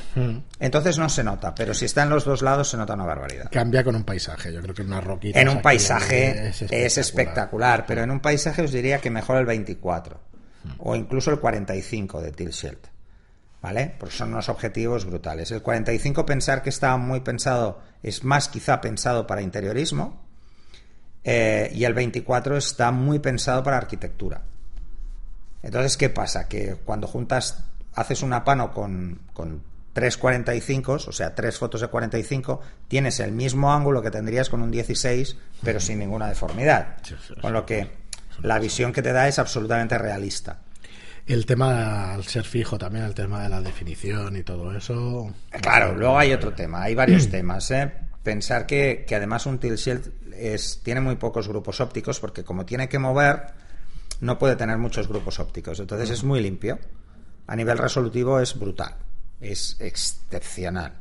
entonces 0.58 0.98
no 0.98 1.08
se 1.08 1.22
nota, 1.22 1.54
pero 1.54 1.72
si 1.72 1.84
está 1.84 2.02
en 2.02 2.10
los 2.10 2.24
dos 2.24 2.42
lados 2.42 2.68
se 2.68 2.76
nota 2.76 2.94
una 2.94 3.04
barbaridad. 3.06 3.48
Cambia 3.52 3.84
con 3.84 3.94
un 3.94 4.02
paisaje. 4.04 4.52
Yo 4.52 4.60
creo 4.60 4.74
que 4.74 4.82
una 4.82 5.00
roquita. 5.00 5.40
En 5.40 5.48
un 5.48 5.62
paisaje 5.62 6.48
es 6.48 6.62
espectacular. 6.62 6.98
espectacular. 6.98 7.84
pero 7.86 8.02
en 8.02 8.10
un 8.10 8.20
paisaje 8.20 8.62
os 8.62 8.72
diría 8.72 8.98
que 8.98 9.10
mejor 9.10 9.36
el 9.38 9.46
24 9.46 10.20
o 10.78 10.96
incluso 10.96 11.30
el 11.30 11.38
45 11.38 12.20
de 12.22 12.32
Tilt 12.32 12.52
Shield. 12.52 12.78
¿Vale? 13.62 13.94
Porque 13.98 14.14
son 14.14 14.28
unos 14.34 14.50
objetivos 14.50 15.06
brutales. 15.06 15.50
El 15.50 15.62
45 15.62 16.26
pensar 16.26 16.60
que 16.62 16.68
está 16.68 16.94
muy 16.98 17.20
pensado, 17.20 17.80
es 18.02 18.22
más 18.22 18.48
quizá 18.48 18.80
pensado 18.82 19.26
para 19.26 19.40
interiorismo 19.40 20.22
eh, 21.22 21.70
y 21.74 21.84
el 21.84 21.94
24 21.94 22.56
está 22.58 22.90
muy 22.90 23.20
pensado 23.20 23.62
para 23.62 23.78
arquitectura. 23.78 24.42
Entonces, 25.64 25.96
¿qué 25.96 26.10
pasa? 26.10 26.46
Que 26.46 26.76
cuando 26.84 27.06
juntas, 27.06 27.64
haces 27.94 28.22
una 28.22 28.44
pano 28.44 28.72
con, 28.72 29.20
con 29.32 29.62
tres 29.94 30.18
45, 30.18 30.92
o 30.92 30.98
sea, 31.12 31.34
tres 31.34 31.56
fotos 31.58 31.80
de 31.80 31.88
45, 31.88 32.60
tienes 32.86 33.18
el 33.20 33.32
mismo 33.32 33.72
ángulo 33.72 34.02
que 34.02 34.10
tendrías 34.10 34.50
con 34.50 34.60
un 34.60 34.70
16, 34.70 35.36
pero 35.62 35.80
sin 35.80 35.98
ninguna 35.98 36.28
deformidad. 36.28 36.98
Con 37.40 37.54
lo 37.54 37.64
que 37.64 37.88
la 38.42 38.58
visión 38.58 38.92
que 38.92 39.00
te 39.00 39.12
da 39.12 39.26
es 39.26 39.38
absolutamente 39.38 39.96
realista. 39.96 40.58
El 41.26 41.46
tema, 41.46 42.12
al 42.12 42.24
ser 42.24 42.44
fijo 42.44 42.76
también, 42.76 43.06
el 43.06 43.14
tema 43.14 43.42
de 43.42 43.48
la 43.48 43.62
definición 43.62 44.36
y 44.36 44.42
todo 44.42 44.76
eso. 44.76 45.32
Claro, 45.62 45.94
luego 45.94 46.18
hay 46.18 46.34
otro 46.34 46.52
tema, 46.52 46.82
hay 46.82 46.94
varios 46.94 47.30
temas. 47.30 47.70
¿eh? 47.70 47.90
Pensar 48.22 48.66
que, 48.66 49.06
que 49.08 49.14
además 49.14 49.46
un 49.46 49.58
tilt 49.58 49.78
shield 49.78 50.12
es, 50.36 50.80
tiene 50.82 51.00
muy 51.00 51.16
pocos 51.16 51.48
grupos 51.48 51.80
ópticos 51.80 52.20
porque 52.20 52.44
como 52.44 52.66
tiene 52.66 52.90
que 52.90 52.98
mover, 52.98 53.54
no 54.24 54.38
puede 54.38 54.56
tener 54.56 54.78
muchos 54.78 55.06
grupos 55.06 55.38
ópticos. 55.38 55.78
Entonces 55.78 56.10
es 56.10 56.24
muy 56.24 56.40
limpio. 56.40 56.78
A 57.46 57.54
nivel 57.54 57.76
resolutivo 57.76 58.40
es 58.40 58.58
brutal, 58.58 58.96
es 59.40 59.76
excepcional. 59.80 60.94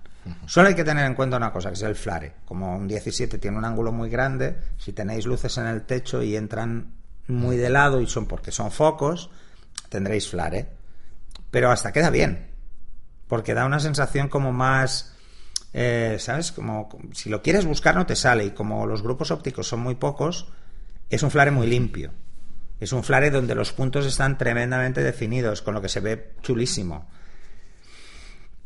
Solo 0.45 0.69
hay 0.69 0.75
que 0.75 0.83
tener 0.83 1.05
en 1.05 1.15
cuenta 1.15 1.37
una 1.37 1.51
cosa, 1.51 1.69
que 1.69 1.75
es 1.75 1.81
el 1.81 1.95
flare. 1.95 2.33
Como 2.45 2.75
un 2.75 2.87
17 2.87 3.37
tiene 3.37 3.57
un 3.57 3.65
ángulo 3.65 3.91
muy 3.91 4.09
grande, 4.09 4.57
si 4.77 4.93
tenéis 4.93 5.25
luces 5.25 5.57
en 5.57 5.67
el 5.67 5.83
techo 5.83 6.21
y 6.21 6.35
entran 6.35 6.93
muy 7.27 7.57
de 7.57 7.69
lado 7.69 8.01
y 8.01 8.07
son 8.07 8.25
porque 8.25 8.51
son 8.51 8.71
focos, 8.71 9.29
tendréis 9.89 10.29
flare. 10.29 10.67
Pero 11.49 11.71
hasta 11.71 11.91
queda 11.91 12.09
bien, 12.09 12.51
porque 13.27 13.53
da 13.53 13.65
una 13.65 13.79
sensación 13.79 14.27
como 14.27 14.51
más, 14.51 15.15
eh, 15.73 16.17
¿sabes? 16.19 16.51
Como 16.51 16.89
si 17.13 17.29
lo 17.29 17.41
quieres 17.41 17.65
buscar 17.65 17.95
no 17.95 18.05
te 18.05 18.15
sale 18.15 18.45
y 18.45 18.51
como 18.51 18.85
los 18.85 19.01
grupos 19.01 19.31
ópticos 19.31 19.67
son 19.67 19.81
muy 19.81 19.95
pocos, 19.95 20.47
es 21.09 21.23
un 21.23 21.31
flare 21.31 21.51
muy 21.51 21.67
limpio. 21.67 22.11
Es 22.83 22.91
un 22.91 23.03
flare 23.03 23.31
donde 23.31 23.55
los 23.55 23.71
puntos 23.71 24.05
están 24.05 24.37
tremendamente 24.37 25.01
definidos, 25.01 25.61
con 25.61 25.73
lo 25.73 25.81
que 25.81 25.87
se 25.87 26.01
ve 26.01 26.33
chulísimo. 26.41 27.07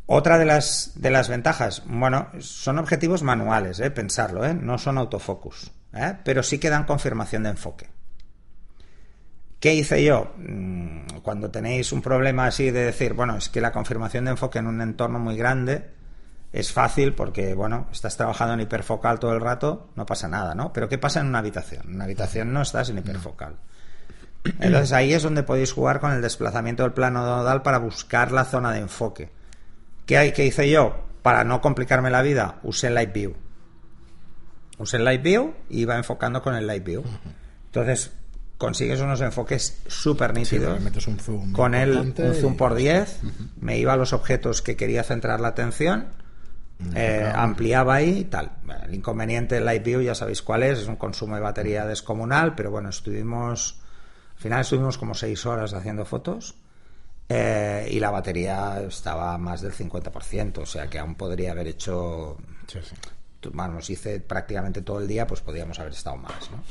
Otra 0.06 0.38
de 0.38 0.44
las, 0.44 0.92
de 0.96 1.10
las 1.10 1.28
ventajas, 1.28 1.84
bueno, 1.86 2.28
son 2.40 2.78
objetivos 2.78 3.22
manuales, 3.22 3.78
¿eh? 3.78 3.92
pensarlo, 3.92 4.44
¿eh? 4.44 4.54
no 4.54 4.76
son 4.78 4.98
autofocus, 4.98 5.70
¿eh? 5.92 6.16
pero 6.24 6.42
sí 6.42 6.58
que 6.58 6.68
dan 6.68 6.84
confirmación 6.84 7.44
de 7.44 7.50
enfoque. 7.50 7.90
¿Qué 9.60 9.74
hice 9.74 10.02
yo? 10.02 10.34
Mm, 10.36 11.18
cuando 11.22 11.50
tenéis 11.52 11.92
un 11.92 12.02
problema 12.02 12.46
así 12.46 12.72
de 12.72 12.86
decir, 12.86 13.14
bueno, 13.14 13.36
es 13.36 13.48
que 13.48 13.60
la 13.60 13.70
confirmación 13.70 14.24
de 14.24 14.32
enfoque 14.32 14.58
en 14.58 14.66
un 14.66 14.80
entorno 14.80 15.20
muy 15.20 15.36
grande 15.36 15.90
es 16.52 16.72
fácil 16.72 17.12
porque, 17.12 17.54
bueno, 17.54 17.86
estás 17.92 18.16
trabajando 18.16 18.54
en 18.54 18.60
hiperfocal 18.62 19.20
todo 19.20 19.32
el 19.32 19.40
rato, 19.40 19.90
no 19.94 20.06
pasa 20.06 20.26
nada, 20.26 20.56
¿no? 20.56 20.72
Pero 20.72 20.88
¿qué 20.88 20.98
pasa 20.98 21.20
en 21.20 21.26
una 21.26 21.38
habitación? 21.38 21.82
En 21.86 21.94
una 21.94 22.04
habitación 22.04 22.52
no 22.52 22.62
estás 22.62 22.88
en 22.90 22.98
hiperfocal. 22.98 23.56
Entonces 24.60 24.92
ahí 24.92 25.12
es 25.12 25.22
donde 25.22 25.42
podéis 25.42 25.72
jugar 25.72 26.00
con 26.00 26.12
el 26.12 26.22
desplazamiento 26.22 26.82
del 26.82 26.92
plano 26.92 27.24
nodal 27.24 27.62
para 27.62 27.78
buscar 27.78 28.32
la 28.32 28.44
zona 28.44 28.72
de 28.72 28.80
enfoque. 28.80 29.30
¿Qué, 30.06 30.16
hay, 30.16 30.32
¿Qué 30.32 30.46
hice 30.46 30.70
yo? 30.70 31.04
Para 31.22 31.44
no 31.44 31.60
complicarme 31.60 32.10
la 32.10 32.22
vida, 32.22 32.58
usé 32.62 32.90
Light 32.90 33.12
View. 33.12 33.34
Usé 34.78 34.98
Light 34.98 35.22
View 35.22 35.54
y 35.68 35.80
iba 35.80 35.96
enfocando 35.96 36.42
con 36.42 36.54
el 36.54 36.66
Light 36.66 36.84
View. 36.84 37.04
Entonces, 37.66 38.12
consigues 38.58 39.00
unos 39.00 39.20
enfoques 39.20 39.80
súper 39.86 40.34
nítidos. 40.34 40.80
con 41.52 41.74
él, 41.74 41.96
un 41.96 42.34
zoom 42.34 42.56
por 42.56 42.74
10, 42.74 43.20
me 43.60 43.78
iba 43.78 43.92
a 43.92 43.96
los 43.96 44.12
objetos 44.12 44.62
que 44.62 44.76
quería 44.76 45.04
centrar 45.04 45.40
la 45.40 45.48
atención, 45.48 46.08
eh, 46.94 47.30
ampliaba 47.34 47.94
ahí 47.94 48.18
y 48.18 48.24
tal. 48.24 48.52
El 48.84 48.94
inconveniente 48.94 49.54
del 49.54 49.64
Light 49.64 49.84
View 49.84 50.02
ya 50.02 50.14
sabéis 50.14 50.42
cuál 50.42 50.64
es, 50.64 50.80
es 50.80 50.88
un 50.88 50.96
consumo 50.96 51.36
de 51.36 51.40
batería 51.40 51.86
descomunal, 51.86 52.54
pero 52.54 52.70
bueno, 52.70 52.88
estuvimos, 52.88 53.80
al 54.38 54.42
final 54.42 54.60
estuvimos 54.60 54.98
como 54.98 55.14
6 55.14 55.46
horas 55.46 55.74
haciendo 55.74 56.04
fotos 56.04 56.54
eh, 57.28 57.88
y 57.90 57.98
la 57.98 58.12
batería 58.12 58.80
estaba 58.86 59.36
más 59.36 59.62
del 59.62 59.72
50%, 59.72 60.58
o 60.58 60.66
sea 60.66 60.88
que 60.88 61.00
aún 61.00 61.16
podría 61.16 61.50
haber 61.50 61.66
hecho. 61.66 62.36
Sí, 62.68 62.78
sí. 62.80 63.92
hice 63.92 64.20
prácticamente 64.20 64.82
todo 64.82 65.00
el 65.00 65.08
día, 65.08 65.26
pues 65.26 65.40
podríamos 65.40 65.80
haber 65.80 65.92
estado 65.92 66.18
más, 66.18 66.50
¿no? 66.52 66.62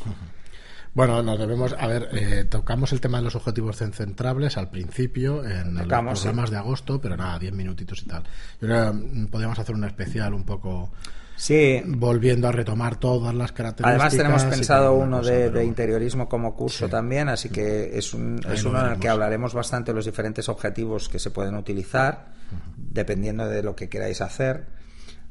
Bueno, 0.93 1.21
nos 1.21 1.37
debemos, 1.37 1.75
a 1.77 1.87
ver, 1.87 2.07
eh, 2.13 2.45
tocamos 2.45 2.93
el 2.93 3.01
tema 3.01 3.17
de 3.17 3.25
los 3.25 3.35
objetivos 3.35 3.75
centrables 3.75 4.55
al 4.55 4.69
principio 4.69 5.43
en 5.43 5.75
los 5.75 5.85
programas 5.87 6.49
de 6.49 6.57
agosto, 6.57 7.01
pero 7.01 7.17
nada, 7.17 7.37
10 7.37 7.51
minutitos 7.51 8.01
y 8.01 8.05
tal. 8.05 8.23
Yo 8.61 8.67
creo 8.67 8.91
que 8.91 8.97
mm, 8.97 9.27
podríamos 9.27 9.59
hacer 9.59 9.75
un 9.75 9.83
especial 9.83 10.33
un 10.33 10.45
poco 10.45 10.89
Sí. 11.37 11.81
Volviendo 11.85 12.47
a 12.47 12.51
retomar 12.51 12.95
todas 12.95 13.33
las 13.33 13.51
características. 13.51 14.13
Además 14.13 14.17
tenemos 14.17 14.43
pensado 14.43 14.95
uno 14.95 15.21
de, 15.21 15.63
interiorismo 15.63 16.27
como 16.27 16.55
curso 16.55 16.89
también, 16.89 17.29
así 17.29 17.49
que 17.49 17.97
es, 17.97 18.13
un, 18.13 18.41
es 18.51 18.63
uno 18.65 18.83
en 18.83 18.93
el 18.93 18.99
que 18.99 19.07
hablaremos 19.07 19.53
bastante 19.53 19.91
de 19.91 19.95
los 19.95 20.05
diferentes 20.05 20.49
objetivos 20.49 21.07
que 21.07 21.19
se 21.19 21.29
pueden 21.29 21.55
utilizar, 21.55 22.33
dependiendo 22.75 23.47
de 23.47 23.61
lo 23.61 23.75
que 23.75 23.87
queráis 23.87 24.19
hacer. 24.21 24.65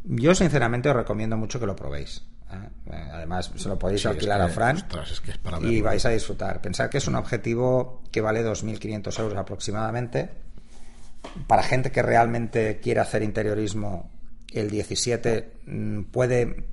Yo 0.04 0.34
sinceramente 0.36 0.88
os 0.88 0.96
recomiendo 0.96 1.36
mucho 1.36 1.58
que 1.58 1.66
lo 1.66 1.74
probéis. 1.74 2.22
¿eh? 2.52 3.10
Además, 3.12 3.50
se 3.56 3.68
lo 3.68 3.76
podéis 3.76 4.06
alquilar 4.06 4.40
a 4.40 4.48
Fran 4.48 4.78
y 5.62 5.80
vais 5.80 6.06
a 6.06 6.10
disfrutar. 6.10 6.60
Pensar 6.62 6.88
que 6.88 6.98
es 6.98 7.08
un 7.08 7.16
objetivo 7.16 8.04
que 8.12 8.20
vale 8.20 8.44
2.500 8.44 9.20
euros 9.20 9.36
aproximadamente. 9.36 10.30
Para 11.48 11.64
gente 11.64 11.90
que 11.90 12.02
realmente 12.02 12.78
quiere 12.78 13.00
hacer 13.00 13.24
interiorismo 13.24 14.15
el 14.52 14.70
17 14.70 15.52
mm, 15.66 16.02
puede. 16.04 16.64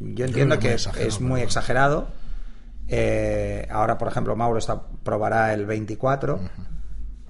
Yo 0.00 0.24
entiendo 0.24 0.58
que 0.58 0.74
es, 0.74 1.20
muy 1.20 1.40
exagerado. 1.40 2.08
Eh, 2.88 3.66
ahora, 3.70 3.96
por 3.96 4.08
ejemplo, 4.08 4.36
Mauro 4.36 4.58
está, 4.58 4.82
probará 5.02 5.54
el 5.54 5.66
24. 5.66 6.40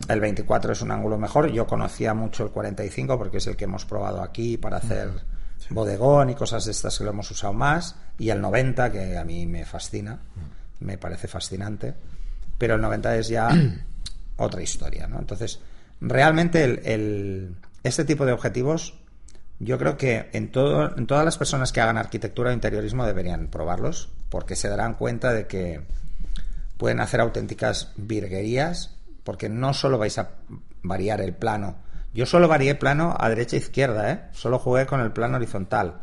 El 0.08 0.20
24 0.20 0.72
es 0.72 0.82
un 0.82 0.90
ángulo 0.90 1.18
mejor. 1.18 1.50
Yo 1.52 1.66
conocía 1.66 2.14
mucho 2.14 2.44
el 2.44 2.50
45 2.50 3.18
porque 3.18 3.38
es 3.38 3.46
el 3.46 3.56
que 3.56 3.64
hemos 3.64 3.84
probado 3.84 4.22
aquí 4.22 4.56
para 4.56 4.78
hacer 4.78 5.10
bodegón 5.70 6.30
y 6.30 6.34
cosas 6.34 6.64
de 6.64 6.72
estas 6.72 6.98
que 6.98 7.04
lo 7.04 7.10
hemos 7.10 7.30
usado 7.30 7.52
más. 7.52 7.96
Y 8.18 8.30
el 8.30 8.40
90, 8.40 8.90
que 8.90 9.16
a 9.16 9.24
mí 9.24 9.46
me 9.46 9.64
fascina, 9.64 10.18
me 10.80 10.98
parece 10.98 11.28
fascinante. 11.28 11.94
Pero 12.58 12.74
el 12.74 12.80
90 12.80 13.16
es 13.16 13.28
ya 13.28 13.48
otra 14.36 14.62
historia, 14.62 15.06
¿no? 15.06 15.18
Entonces, 15.18 15.60
realmente 16.00 16.64
el, 16.64 17.56
este 17.82 18.04
tipo 18.04 18.26
de 18.26 18.32
objetivos 18.32 18.94
yo 19.58 19.78
creo 19.78 19.96
que 19.96 20.28
en, 20.32 20.50
todo, 20.50 20.96
en 20.96 21.06
todas 21.06 21.24
las 21.24 21.38
personas 21.38 21.72
que 21.72 21.80
hagan 21.80 21.98
arquitectura 21.98 22.50
o 22.50 22.52
interiorismo 22.52 23.06
deberían 23.06 23.48
probarlos, 23.48 24.10
porque 24.28 24.56
se 24.56 24.68
darán 24.68 24.94
cuenta 24.94 25.32
de 25.32 25.46
que 25.46 25.82
pueden 26.76 27.00
hacer 27.00 27.20
auténticas 27.20 27.92
virguerías, 27.96 28.96
porque 29.22 29.48
no 29.48 29.72
solo 29.72 29.98
vais 29.98 30.18
a 30.18 30.30
variar 30.82 31.20
el 31.20 31.34
plano. 31.34 31.76
Yo 32.12 32.26
solo 32.26 32.46
varié 32.46 32.74
plano 32.76 33.16
a 33.18 33.28
derecha 33.28 33.56
e 33.56 33.58
izquierda, 33.58 34.10
¿eh? 34.12 34.20
Solo 34.32 34.58
jugué 34.58 34.86
con 34.86 35.00
el 35.00 35.12
plano 35.12 35.36
horizontal. 35.36 36.02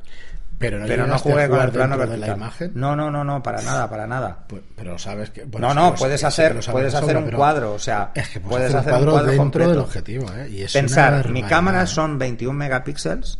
Pero 0.61 1.07
no, 1.07 1.17
jugué 1.17 1.49
con 1.49 1.59
el 1.59 1.71
plano 1.71 1.97
vertical. 1.97 2.21
De 2.21 2.27
la 2.27 2.35
imagen? 2.35 2.71
No, 2.75 2.95
no, 2.95 3.09
no, 3.09 3.23
no, 3.23 3.41
para 3.41 3.61
nada, 3.61 3.89
para 3.89 4.05
nada. 4.05 4.45
Pues, 4.47 4.61
pero 4.75 4.97
sabes 4.97 5.31
que. 5.31 5.45
no, 5.45 5.73
no, 5.73 5.95
puedes 5.95 6.23
hacer, 6.23 6.59
puedes 6.71 6.93
hacer 6.93 7.17
un 7.17 7.31
cuadro, 7.31 7.73
o 7.73 7.79
sea, 7.79 8.11
puedes, 8.47 8.73
hacer, 8.73 8.93
un 8.93 9.09
cuadro, 9.09 9.31
dentro 9.31 9.69
del 9.69 9.79
objetivo. 9.79 10.31
¿eh? 10.35 10.67
Pensar, 10.71 11.29
mi 11.29 11.43
cámara 11.43 11.85
son 11.85 12.17
21 12.17 12.57
megapíxeles, 12.57 13.39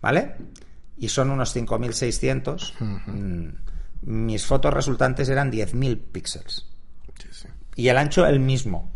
¿vale? 0.00 0.34
Y 0.98 1.08
son 1.08 1.30
unos 1.30 1.52
5600. 1.52 2.74
Mm, 2.78 3.48
mis 4.02 4.44
fotos 4.44 4.74
resultantes 4.74 5.28
eran 5.28 5.50
10.000 5.50 6.00
píxeles. 6.12 6.66
Y 7.76 7.88
el 7.88 7.96
ancho 7.96 8.26
el 8.26 8.40
mismo. 8.40 8.90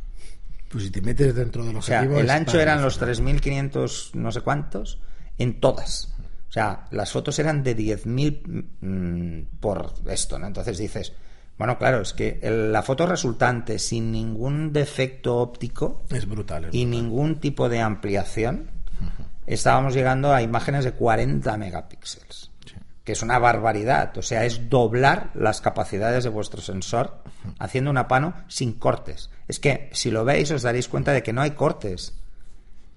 Pues 0.68 0.84
si 0.84 0.90
te 0.90 1.00
metes 1.00 1.34
dentro 1.34 1.64
del 1.64 1.76
objetivo. 1.76 2.14
O 2.14 2.16
sea, 2.16 2.22
el 2.22 2.30
ancho 2.30 2.60
eran 2.60 2.82
los 2.82 3.00
3.500 3.00 4.14
no 4.14 4.32
sé 4.32 4.40
cuántos 4.40 5.00
en 5.38 5.60
todas. 5.60 6.13
O 6.54 6.60
sea, 6.60 6.84
las 6.92 7.10
fotos 7.10 7.36
eran 7.40 7.64
de 7.64 7.76
10.000 7.76 8.64
mm, 8.80 9.58
por 9.58 9.92
esto, 10.06 10.38
¿no? 10.38 10.46
Entonces 10.46 10.78
dices, 10.78 11.12
bueno, 11.58 11.76
claro, 11.78 12.00
es 12.02 12.12
que 12.12 12.38
la 12.48 12.84
foto 12.84 13.06
resultante 13.06 13.80
sin 13.80 14.12
ningún 14.12 14.72
defecto 14.72 15.38
óptico 15.38 16.04
es 16.10 16.28
brutal, 16.28 16.68
y 16.70 16.84
ningún 16.84 17.40
tipo 17.40 17.68
de 17.68 17.80
ampliación, 17.80 18.70
estábamos 19.48 19.94
llegando 19.94 20.32
a 20.32 20.42
imágenes 20.42 20.84
de 20.84 20.92
40 20.92 21.56
megapíxeles, 21.56 22.52
que 23.02 23.10
es 23.10 23.22
una 23.22 23.40
barbaridad. 23.40 24.16
O 24.16 24.22
sea, 24.22 24.44
es 24.44 24.70
doblar 24.70 25.32
las 25.34 25.60
capacidades 25.60 26.22
de 26.22 26.30
vuestro 26.30 26.60
sensor 26.60 27.24
haciendo 27.58 27.90
una 27.90 28.06
pano 28.06 28.32
sin 28.46 28.74
cortes. 28.74 29.28
Es 29.48 29.58
que 29.58 29.90
si 29.92 30.12
lo 30.12 30.24
veis 30.24 30.52
os 30.52 30.62
daréis 30.62 30.86
cuenta 30.86 31.10
de 31.10 31.24
que 31.24 31.32
no 31.32 31.42
hay 31.42 31.50
cortes. 31.50 32.14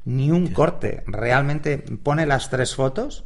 Ni 0.05 0.29
un 0.29 0.53
corte. 0.53 1.03
Realmente 1.07 1.79
pone 1.79 2.27
las 2.27 2.51
tres 2.51 2.75
fotos 2.75 3.23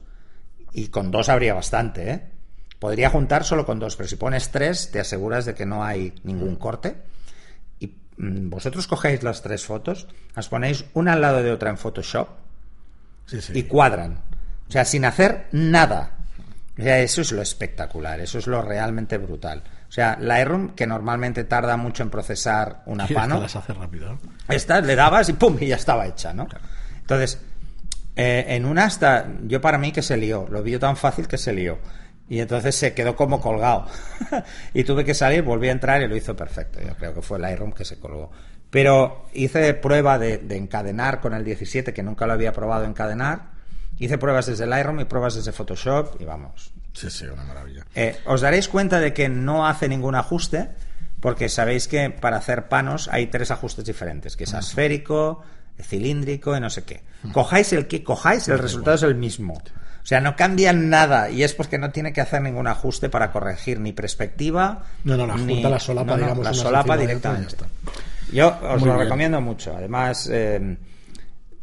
y 0.74 0.88
con 0.88 1.12
dos 1.12 1.30
habría 1.30 1.54
bastante, 1.54 2.12
¿eh? 2.12 2.32
Podría 2.80 3.12
juntar 3.12 3.44
solo 3.44 3.66
con 3.66 3.78
dos, 3.78 3.96
pero 3.96 4.10
si 4.10 4.16
pones 4.16 4.50
tres 4.50 4.90
te 4.90 5.00
aseguras 5.00 5.46
de 5.46 5.54
que 5.54 5.68
no 5.68 5.84
hay 5.84 6.16
ningún 6.24 6.56
corte. 6.56 6.96
Y 7.80 7.96
mm, 8.18 8.50
vosotros 8.50 8.88
cogéis 8.88 9.22
las 9.22 9.44
tres 9.44 9.66
fotos, 9.66 10.08
las 10.36 10.50
ponéis 10.50 10.86
una 10.96 11.14
al 11.14 11.22
lado 11.22 11.44
de 11.44 11.52
otra 11.52 11.70
en 11.70 11.78
Photoshop 11.78 12.30
y 13.54 13.64
cuadran. 13.64 14.24
O 14.68 14.72
sea, 14.72 14.84
sin 14.86 15.06
hacer 15.06 15.48
nada. 15.52 16.18
O 16.80 16.82
sea, 16.82 17.00
eso 17.02 17.22
es 17.22 17.32
lo 17.32 17.42
espectacular, 17.42 18.20
eso 18.20 18.40
es 18.40 18.48
lo 18.48 18.62
realmente 18.64 19.18
brutal. 19.20 19.62
O 19.88 19.92
sea, 19.92 20.18
Lightroom, 20.20 20.74
que 20.74 20.88
normalmente 20.88 21.44
tarda 21.44 21.78
mucho 21.78 22.02
en 22.02 22.10
procesar 22.10 22.82
una 22.88 23.06
pano. 23.14 23.40
las 23.40 23.56
hace 23.56 23.74
rápido. 23.74 24.18
Esta 24.48 24.82
le 24.82 24.96
dabas 24.96 25.30
y 25.30 25.34
pum, 25.34 25.58
y 25.60 25.68
ya 25.68 25.76
estaba 25.76 26.08
hecha, 26.08 26.34
¿no? 26.34 26.48
Entonces, 27.02 27.40
eh, 28.16 28.46
en 28.50 28.66
una 28.66 28.86
hasta, 28.86 29.28
yo 29.44 29.62
para 29.62 29.78
mí 29.78 29.92
que 29.92 30.02
se 30.02 30.18
lió, 30.18 30.48
lo 30.50 30.62
vi 30.64 30.78
tan 30.78 30.98
fácil 30.98 31.28
que 31.28 31.38
se 31.38 31.54
lió. 31.54 31.80
Y 32.30 32.40
entonces 32.40 32.76
se 32.76 32.94
quedó 32.94 33.16
como 33.16 33.42
colgado. 33.42 33.88
y 34.74 34.84
tuve 34.84 35.04
que 35.04 35.14
salir, 35.14 35.44
volví 35.44 35.68
a 35.68 35.74
entrar 35.74 36.02
y 36.02 36.08
lo 36.08 36.16
hizo 36.16 36.36
perfecto. 36.36 36.80
Yo 36.82 36.96
creo 36.96 37.14
que 37.14 37.22
fue 37.22 37.40
Lightroom 37.40 37.74
que 37.74 37.84
se 37.84 38.00
colgó. 38.00 38.32
Pero 38.70 39.26
hice 39.34 39.74
prueba 39.74 40.18
de, 40.18 40.42
encadenar 40.56 41.20
con 41.20 41.34
el 41.34 41.44
17, 41.44 41.94
que 41.94 42.04
nunca 42.04 42.26
lo 42.26 42.34
había 42.34 42.54
probado 42.54 42.86
encadenar. 42.86 43.52
Hice 44.00 44.18
pruebas 44.18 44.46
desde 44.46 44.66
Lightroom 44.66 45.02
y 45.02 45.06
pruebas 45.06 45.36
desde 45.36 45.52
Photoshop 45.52 46.22
y 46.22 46.26
vamos. 46.26 46.72
Sí, 46.94 47.10
sí, 47.10 47.26
una 47.26 47.44
maravilla. 47.44 47.86
Eh, 47.96 48.18
os 48.26 48.40
daréis 48.40 48.70
cuenta 48.70 49.00
de 49.02 49.14
que 49.14 49.28
no 49.28 49.68
hace 49.68 49.90
ningún 49.90 50.16
ajuste, 50.16 50.70
porque 51.20 51.50
sabéis 51.50 51.90
que 51.90 52.10
para 52.10 52.38
hacer 52.38 52.70
panos 52.70 53.10
hay 53.12 53.28
tres 53.28 53.52
ajustes 53.52 53.84
diferentes, 53.84 54.38
que 54.38 54.46
es 54.46 54.54
asférico, 54.54 55.44
cilíndrico, 55.84 56.56
y 56.56 56.60
no 56.60 56.70
sé 56.70 56.84
qué. 56.84 57.02
Cojáis 57.34 57.72
el 57.74 57.88
que 57.88 58.04
cojáis, 58.04 58.48
el 58.48 58.60
resultado 58.60 58.96
es 58.96 59.04
el 59.04 59.16
mismo. 59.16 59.54
O 59.54 60.06
sea, 60.06 60.20
no 60.20 60.36
cambian 60.36 60.90
nada 60.90 61.30
y 61.30 61.44
es 61.44 61.54
porque 61.54 61.78
no 61.78 61.92
tiene 61.92 62.12
que 62.12 62.22
hacer 62.22 62.42
ningún 62.42 62.66
ajuste 62.68 63.10
para 63.10 63.32
corregir 63.32 63.80
ni 63.80 63.94
perspectiva. 63.94 64.84
No, 65.04 65.16
no, 65.16 65.28
la 65.28 65.36
ni- 65.38 65.62
la 65.62 65.80
solapa, 65.80 66.12
no, 66.12 66.18
no, 66.18 66.24
digamos, 66.24 66.44
la 66.46 66.54
solapa 66.56 66.98
directamente. 66.98 67.56
Yo 68.34 68.48
os 68.64 68.80
Muy 68.80 68.90
lo 68.90 68.96
bien. 68.96 69.00
recomiendo 69.06 69.40
mucho. 69.42 69.76
Además, 69.78 70.28
eh, 70.32 70.78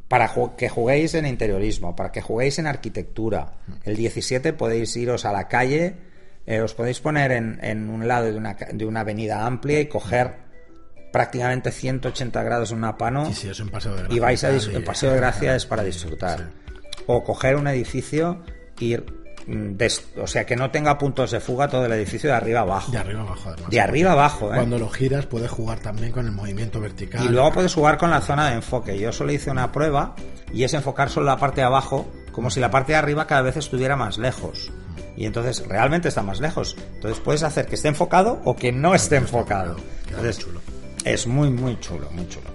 para 0.06 0.28
ju- 0.28 0.54
que 0.56 0.68
juguéis 0.68 1.14
en 1.14 1.26
interiorismo, 1.26 1.96
para 1.96 2.12
que 2.12 2.20
juguéis 2.22 2.58
en 2.60 2.66
arquitectura. 2.68 3.54
El 3.84 3.96
17 3.96 4.52
podéis 4.52 4.96
iros 4.96 5.24
a 5.24 5.32
la 5.32 5.48
calle, 5.48 5.96
eh, 6.46 6.60
os 6.60 6.74
podéis 6.74 7.00
poner 7.00 7.32
en, 7.32 7.58
en 7.62 7.90
un 7.90 8.06
lado 8.06 8.26
de 8.26 8.36
una, 8.36 8.54
de 8.54 8.86
una 8.86 9.00
avenida 9.00 9.44
amplia 9.44 9.80
y 9.80 9.86
coger 9.86 10.47
prácticamente 11.12 11.70
180 11.70 12.42
grados 12.42 12.70
en 12.72 12.78
una 12.78 12.96
pano 12.96 13.26
Sí, 13.26 13.34
sí, 13.34 13.48
es 13.48 13.60
un 13.60 13.68
paseo 13.68 13.92
de 13.92 13.98
gracia. 14.02 14.16
y 14.16 14.20
vais 14.20 14.44
a 14.44 14.50
el 14.50 14.84
paseo 14.84 15.10
de 15.12 15.16
gracia 15.16 15.54
es 15.56 15.66
para 15.66 15.82
disfrutar. 15.82 16.50
O 17.06 17.24
coger 17.24 17.56
un 17.56 17.66
edificio 17.68 18.42
ir, 18.80 19.04
mm, 19.46 19.76
o 20.20 20.26
sea, 20.26 20.44
que 20.44 20.56
no 20.56 20.70
tenga 20.70 20.98
puntos 20.98 21.30
de 21.30 21.40
fuga 21.40 21.68
todo 21.68 21.86
el 21.86 21.92
edificio 21.92 22.28
de 22.30 22.36
arriba 22.36 22.60
abajo. 22.60 22.92
De 22.92 22.98
arriba 22.98 23.22
abajo, 23.22 23.48
además. 23.48 23.70
De 23.70 23.80
arriba 23.80 24.12
abajo, 24.12 24.52
¿eh? 24.52 24.56
Cuando 24.56 24.78
lo 24.78 24.88
giras 24.90 25.26
puedes 25.26 25.50
jugar 25.50 25.80
también 25.80 26.12
con 26.12 26.26
el 26.26 26.32
movimiento 26.32 26.80
vertical. 26.80 27.24
Y 27.24 27.28
luego 27.28 27.52
puedes 27.52 27.72
jugar 27.74 27.96
con 27.96 28.10
la 28.10 28.20
zona 28.20 28.50
de 28.50 28.56
enfoque. 28.56 28.98
Yo 28.98 29.12
solo 29.12 29.32
hice 29.32 29.50
una 29.50 29.72
prueba 29.72 30.14
y 30.52 30.64
es 30.64 30.74
enfocar 30.74 31.08
solo 31.08 31.26
la 31.26 31.38
parte 31.38 31.62
de 31.62 31.66
abajo, 31.66 32.06
como 32.32 32.50
si 32.50 32.60
la 32.60 32.70
parte 32.70 32.92
de 32.92 32.98
arriba 32.98 33.26
cada 33.26 33.42
vez 33.42 33.56
estuviera 33.56 33.96
más 33.96 34.18
lejos. 34.18 34.70
Y 35.16 35.24
entonces 35.26 35.66
realmente 35.66 36.08
está 36.08 36.22
más 36.22 36.40
lejos. 36.40 36.76
Entonces 36.94 37.18
puedes 37.20 37.42
hacer 37.42 37.66
que 37.66 37.74
esté 37.74 37.88
enfocado 37.88 38.40
o 38.44 38.54
que 38.54 38.70
no 38.70 38.94
esté 38.94 39.16
enfocado. 39.16 39.76
Entonces 40.08 40.38
chulo. 40.38 40.60
Es 41.12 41.26
muy, 41.26 41.50
muy 41.50 41.78
chulo, 41.80 42.08
muy 42.12 42.26
chulo. 42.28 42.46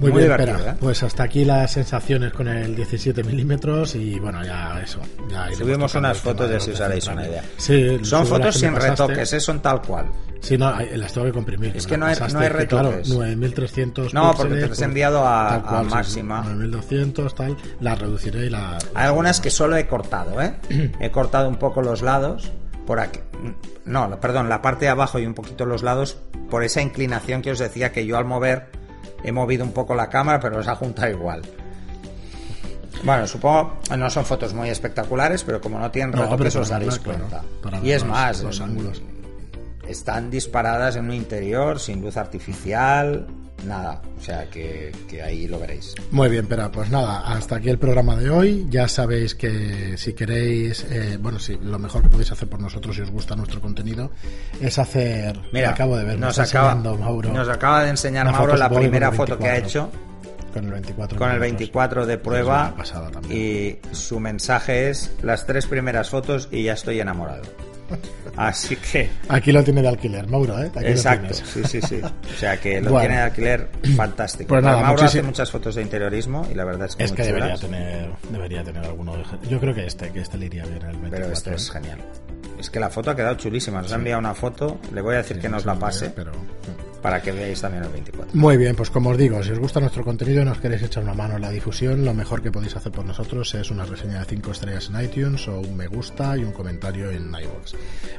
Muy, 0.00 0.10
bien, 0.10 0.24
divertido, 0.24 0.56
espera. 0.56 0.72
¿eh? 0.72 0.76
Pues 0.80 1.02
hasta 1.04 1.22
aquí 1.22 1.44
las 1.44 1.70
sensaciones 1.70 2.32
con 2.32 2.48
el 2.48 2.74
17 2.74 3.22
milímetros 3.22 3.94
y 3.94 4.18
bueno, 4.18 4.44
ya 4.44 4.80
eso. 4.82 4.98
Ya 5.30 5.48
Subimos 5.54 5.94
unas 5.94 6.18
fotos 6.18 6.48
de 6.48 6.54
y 6.54 6.56
así 6.56 6.70
los 6.70 6.80
os 6.80 6.84
haréis 6.86 7.06
una 7.06 7.26
idea. 7.28 7.44
Sí, 7.56 7.98
Son 8.02 8.26
fotos 8.26 8.56
sin 8.56 8.74
retoques, 8.74 9.32
¿eh? 9.32 9.40
son 9.40 9.60
tal 9.62 9.80
cual. 9.82 10.06
Sí, 10.40 10.58
no, 10.58 10.74
las 10.96 11.12
tengo 11.12 11.26
que 11.28 11.32
comprimir. 11.32 11.76
Es 11.76 11.86
que 11.86 11.96
no 11.96 12.06
hay- 12.06 12.16
no 12.18 12.38
hay 12.40 12.50
que, 12.50 12.66
Claro, 12.66 12.90
retoques. 12.90 13.08
9300 13.08 14.12
No, 14.12 14.34
porque 14.36 14.54
te 14.54 14.60
las 14.62 14.64
he 14.64 14.68
pues, 14.68 14.82
enviado 14.82 15.24
a- 15.24 15.54
a 15.54 15.62
cual, 15.62 15.84
sí, 15.86 15.90
máxima. 15.94 16.42
9200, 16.42 17.34
tal. 17.34 17.56
Las 17.80 17.98
reduciré 17.98 18.46
y 18.46 18.50
la. 18.50 18.76
Hay 18.94 19.06
algunas 19.06 19.40
que 19.40 19.50
solo 19.50 19.76
he 19.76 19.86
cortado, 19.86 20.42
¿eh? 20.42 20.56
He 21.00 21.10
cortado 21.12 21.48
un 21.48 21.56
poco 21.56 21.80
los 21.82 22.02
lados 22.02 22.50
por 22.86 23.00
aquí. 23.00 23.20
No, 23.84 24.18
perdón, 24.20 24.48
la 24.48 24.60
parte 24.62 24.84
de 24.86 24.90
abajo 24.90 25.18
y 25.18 25.26
un 25.26 25.34
poquito 25.34 25.64
los 25.66 25.82
lados 25.82 26.18
por 26.50 26.62
esa 26.64 26.80
inclinación 26.82 27.42
que 27.42 27.50
os 27.50 27.58
decía 27.58 27.92
que 27.92 28.06
yo 28.06 28.16
al 28.18 28.24
mover 28.24 28.66
he 29.22 29.32
movido 29.32 29.64
un 29.64 29.72
poco 29.72 29.94
la 29.94 30.08
cámara, 30.10 30.38
pero 30.40 30.58
os 30.58 30.68
ha 30.68 30.74
juntado 30.76 31.10
igual. 31.10 31.42
Bueno, 33.02 33.26
supongo 33.26 33.74
no 33.96 34.08
son 34.08 34.24
fotos 34.24 34.54
muy 34.54 34.68
espectaculares, 34.70 35.44
pero 35.44 35.60
como 35.60 35.78
no 35.78 35.90
tienen 35.90 36.12
No, 36.12 36.22
retoques 36.22 36.56
os 36.56 36.68
daréis 36.68 36.98
cuenta. 36.98 37.42
y 37.82 37.90
es 37.90 38.02
los- 38.02 38.10
más, 38.10 38.42
los 38.42 38.56
en- 38.58 38.64
ángulos. 38.64 39.02
Están 39.88 40.30
disparadas 40.30 40.96
en 40.96 41.06
un 41.06 41.14
interior 41.14 41.78
sin 41.78 42.00
luz 42.00 42.16
artificial, 42.16 43.26
nada. 43.66 44.00
O 44.18 44.20
sea 44.20 44.48
que, 44.50 44.92
que 45.08 45.22
ahí 45.22 45.46
lo 45.46 45.58
veréis. 45.58 45.94
Muy 46.10 46.28
bien, 46.28 46.46
pero 46.46 46.70
pues 46.70 46.90
nada, 46.90 47.20
hasta 47.26 47.56
aquí 47.56 47.70
el 47.70 47.78
programa 47.78 48.16
de 48.16 48.30
hoy. 48.30 48.66
Ya 48.68 48.88
sabéis 48.88 49.34
que 49.34 49.96
si 49.96 50.12
queréis, 50.14 50.84
eh, 50.90 51.18
bueno, 51.20 51.38
sí, 51.38 51.58
lo 51.62 51.78
mejor 51.78 52.02
que 52.02 52.08
podéis 52.08 52.32
hacer 52.32 52.48
por 52.48 52.60
nosotros 52.60 52.96
si 52.96 53.02
os 53.02 53.10
gusta 53.10 53.36
nuestro 53.36 53.60
contenido 53.60 54.10
es 54.60 54.78
hacer. 54.78 55.38
Mira, 55.52 55.70
acabo 55.70 55.96
de 55.96 56.04
ver, 56.04 56.18
nos, 56.18 56.38
acaba, 56.38 56.74
Mauro. 56.74 57.32
nos 57.32 57.48
acaba 57.48 57.84
de 57.84 57.90
enseñar 57.90 58.30
Mauro 58.30 58.56
la 58.56 58.68
primera 58.70 59.12
foto 59.12 59.38
que 59.38 59.48
ha 59.48 59.52
24. 59.52 59.68
hecho 59.68 59.90
Con 60.52 60.64
el 60.66 60.70
24. 60.72 61.18
con 61.18 61.28
el 61.30 61.34
minutos. 61.40 61.58
24 61.58 62.06
de 62.06 62.18
prueba 62.18 62.66
una 62.68 62.76
pasada 62.76 63.10
también. 63.10 63.40
y 63.92 63.94
su 63.94 64.20
mensaje 64.20 64.90
es 64.90 65.12
las 65.22 65.46
tres 65.46 65.66
primeras 65.66 66.10
fotos 66.10 66.48
y 66.50 66.64
ya 66.64 66.74
estoy 66.74 67.00
enamorado. 67.00 67.42
Así 68.36 68.76
que, 68.76 69.10
Aquí 69.28 69.52
lo 69.52 69.62
tiene 69.62 69.82
de 69.82 69.88
alquiler, 69.88 70.26
Mauro, 70.28 70.58
¿eh? 70.62 70.70
Aquí 70.74 70.86
exacto, 70.86 71.34
sí, 71.34 71.62
sí, 71.64 71.80
sí. 71.82 72.00
O 72.02 72.38
sea 72.38 72.56
que 72.58 72.80
lo 72.80 72.90
Bueno. 72.90 73.00
tiene 73.06 73.16
de 73.16 73.22
alquiler 73.22 73.68
fantástico. 73.96 74.48
Pues 74.48 74.62
nada, 74.64 74.82
Mauro 74.82 75.02
hace 75.04 75.18
muchísim- 75.22 75.26
muchas 75.26 75.50
fotos 75.50 75.74
de 75.76 75.82
interiorismo 75.82 76.46
y 76.50 76.54
la 76.54 76.64
verdad 76.64 76.86
es 76.88 76.96
que 76.96 77.04
Es 77.04 77.10
muy 77.10 77.16
que 77.16 77.22
debería 77.24 77.54
tener, 77.56 78.10
debería 78.30 78.64
tener 78.64 78.84
alguno 78.84 79.16
de... 79.16 79.24
Yo 79.48 79.60
creo 79.60 79.74
que 79.74 79.86
este, 79.86 80.10
que 80.10 80.20
este 80.20 80.36
le 80.38 80.46
iría 80.46 80.64
bien 80.64 80.76
el 80.82 80.96
24. 80.98 81.10
pero 81.10 81.32
este 81.32 81.54
es 81.54 81.68
¿eh? 81.68 81.72
genial. 81.72 81.98
Es 82.58 82.70
que 82.70 82.80
la 82.80 82.90
foto 82.90 83.10
ha 83.10 83.16
quedado 83.16 83.34
chulísima. 83.36 83.82
Nos 83.82 83.92
ha 83.92 83.96
enviado 83.96 84.20
una 84.20 84.34
foto. 84.34 84.80
Le 84.92 85.00
voy 85.00 85.14
a 85.14 85.18
decir 85.18 85.38
que 85.38 85.48
nos 85.48 85.64
la 85.66 85.74
pase 85.74 86.10
Pero... 86.10 86.32
para 87.04 87.20
que 87.20 87.32
veáis 87.32 87.60
también 87.60 87.84
el 87.84 87.90
24. 87.90 88.32
Muy 88.32 88.56
bien, 88.56 88.74
pues 88.74 88.88
como 88.88 89.10
os 89.10 89.18
digo, 89.18 89.42
si 89.42 89.50
os 89.50 89.58
gusta 89.58 89.78
nuestro 89.78 90.02
contenido 90.02 90.40
y 90.40 90.46
nos 90.46 90.56
queréis 90.56 90.84
echar 90.84 91.02
una 91.02 91.12
mano 91.12 91.36
en 91.36 91.42
la 91.42 91.50
difusión, 91.50 92.02
lo 92.02 92.14
mejor 92.14 92.40
que 92.40 92.50
podéis 92.50 92.76
hacer 92.76 92.92
por 92.92 93.04
nosotros 93.04 93.54
es 93.54 93.70
una 93.70 93.84
reseña 93.84 94.20
de 94.20 94.24
5 94.24 94.50
estrellas 94.50 94.88
en 94.88 95.04
iTunes 95.04 95.46
o 95.48 95.60
un 95.60 95.76
me 95.76 95.86
gusta 95.86 96.34
y 96.38 96.44
un 96.44 96.52
comentario 96.52 97.10
en 97.10 97.26
iVoox. 97.28 97.74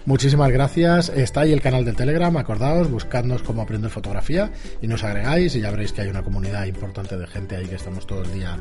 Muchísimas 0.06 0.52
gracias. 0.52 1.10
Está 1.10 1.42
ahí 1.42 1.52
el 1.52 1.62
canal 1.62 1.84
de 1.84 1.94
Telegram, 1.94 2.38
acordaos, 2.38 2.92
buscadnos 2.92 3.42
cómo 3.42 3.64
aprender 3.64 3.90
fotografía 3.90 4.52
y 4.84 4.88
nos 4.88 5.04
agregáis 5.04 5.56
y 5.56 5.62
ya 5.62 5.72
veréis 5.72 5.92
que 5.92 6.02
hay 6.02 6.10
una 6.10 6.22
comunidad 6.22 6.66
importante 6.66 7.18
de 7.18 7.26
gente 7.26 7.56
ahí 7.56 7.66
que 7.66 7.78
estamos 7.78 8.06
todo 8.06 8.22
el 8.22 8.32
día, 8.34 8.60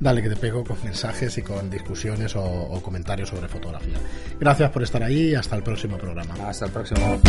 dale 0.00 0.22
que 0.22 0.30
te 0.30 0.36
pego, 0.36 0.64
con 0.64 0.78
mensajes 0.84 1.36
y 1.36 1.42
con 1.42 1.68
discusiones 1.68 2.34
o, 2.34 2.42
o 2.42 2.80
comentarios 2.80 3.28
sobre 3.28 3.46
fotografía. 3.46 3.98
Gracias 4.40 4.70
por 4.70 4.82
estar 4.82 5.02
ahí 5.02 5.32
y 5.32 5.34
hasta 5.34 5.54
el 5.54 5.62
próximo 5.62 5.98
programa. 5.98 6.32
Hasta 6.48 6.64
el 6.64 6.72
próximo. 6.72 7.20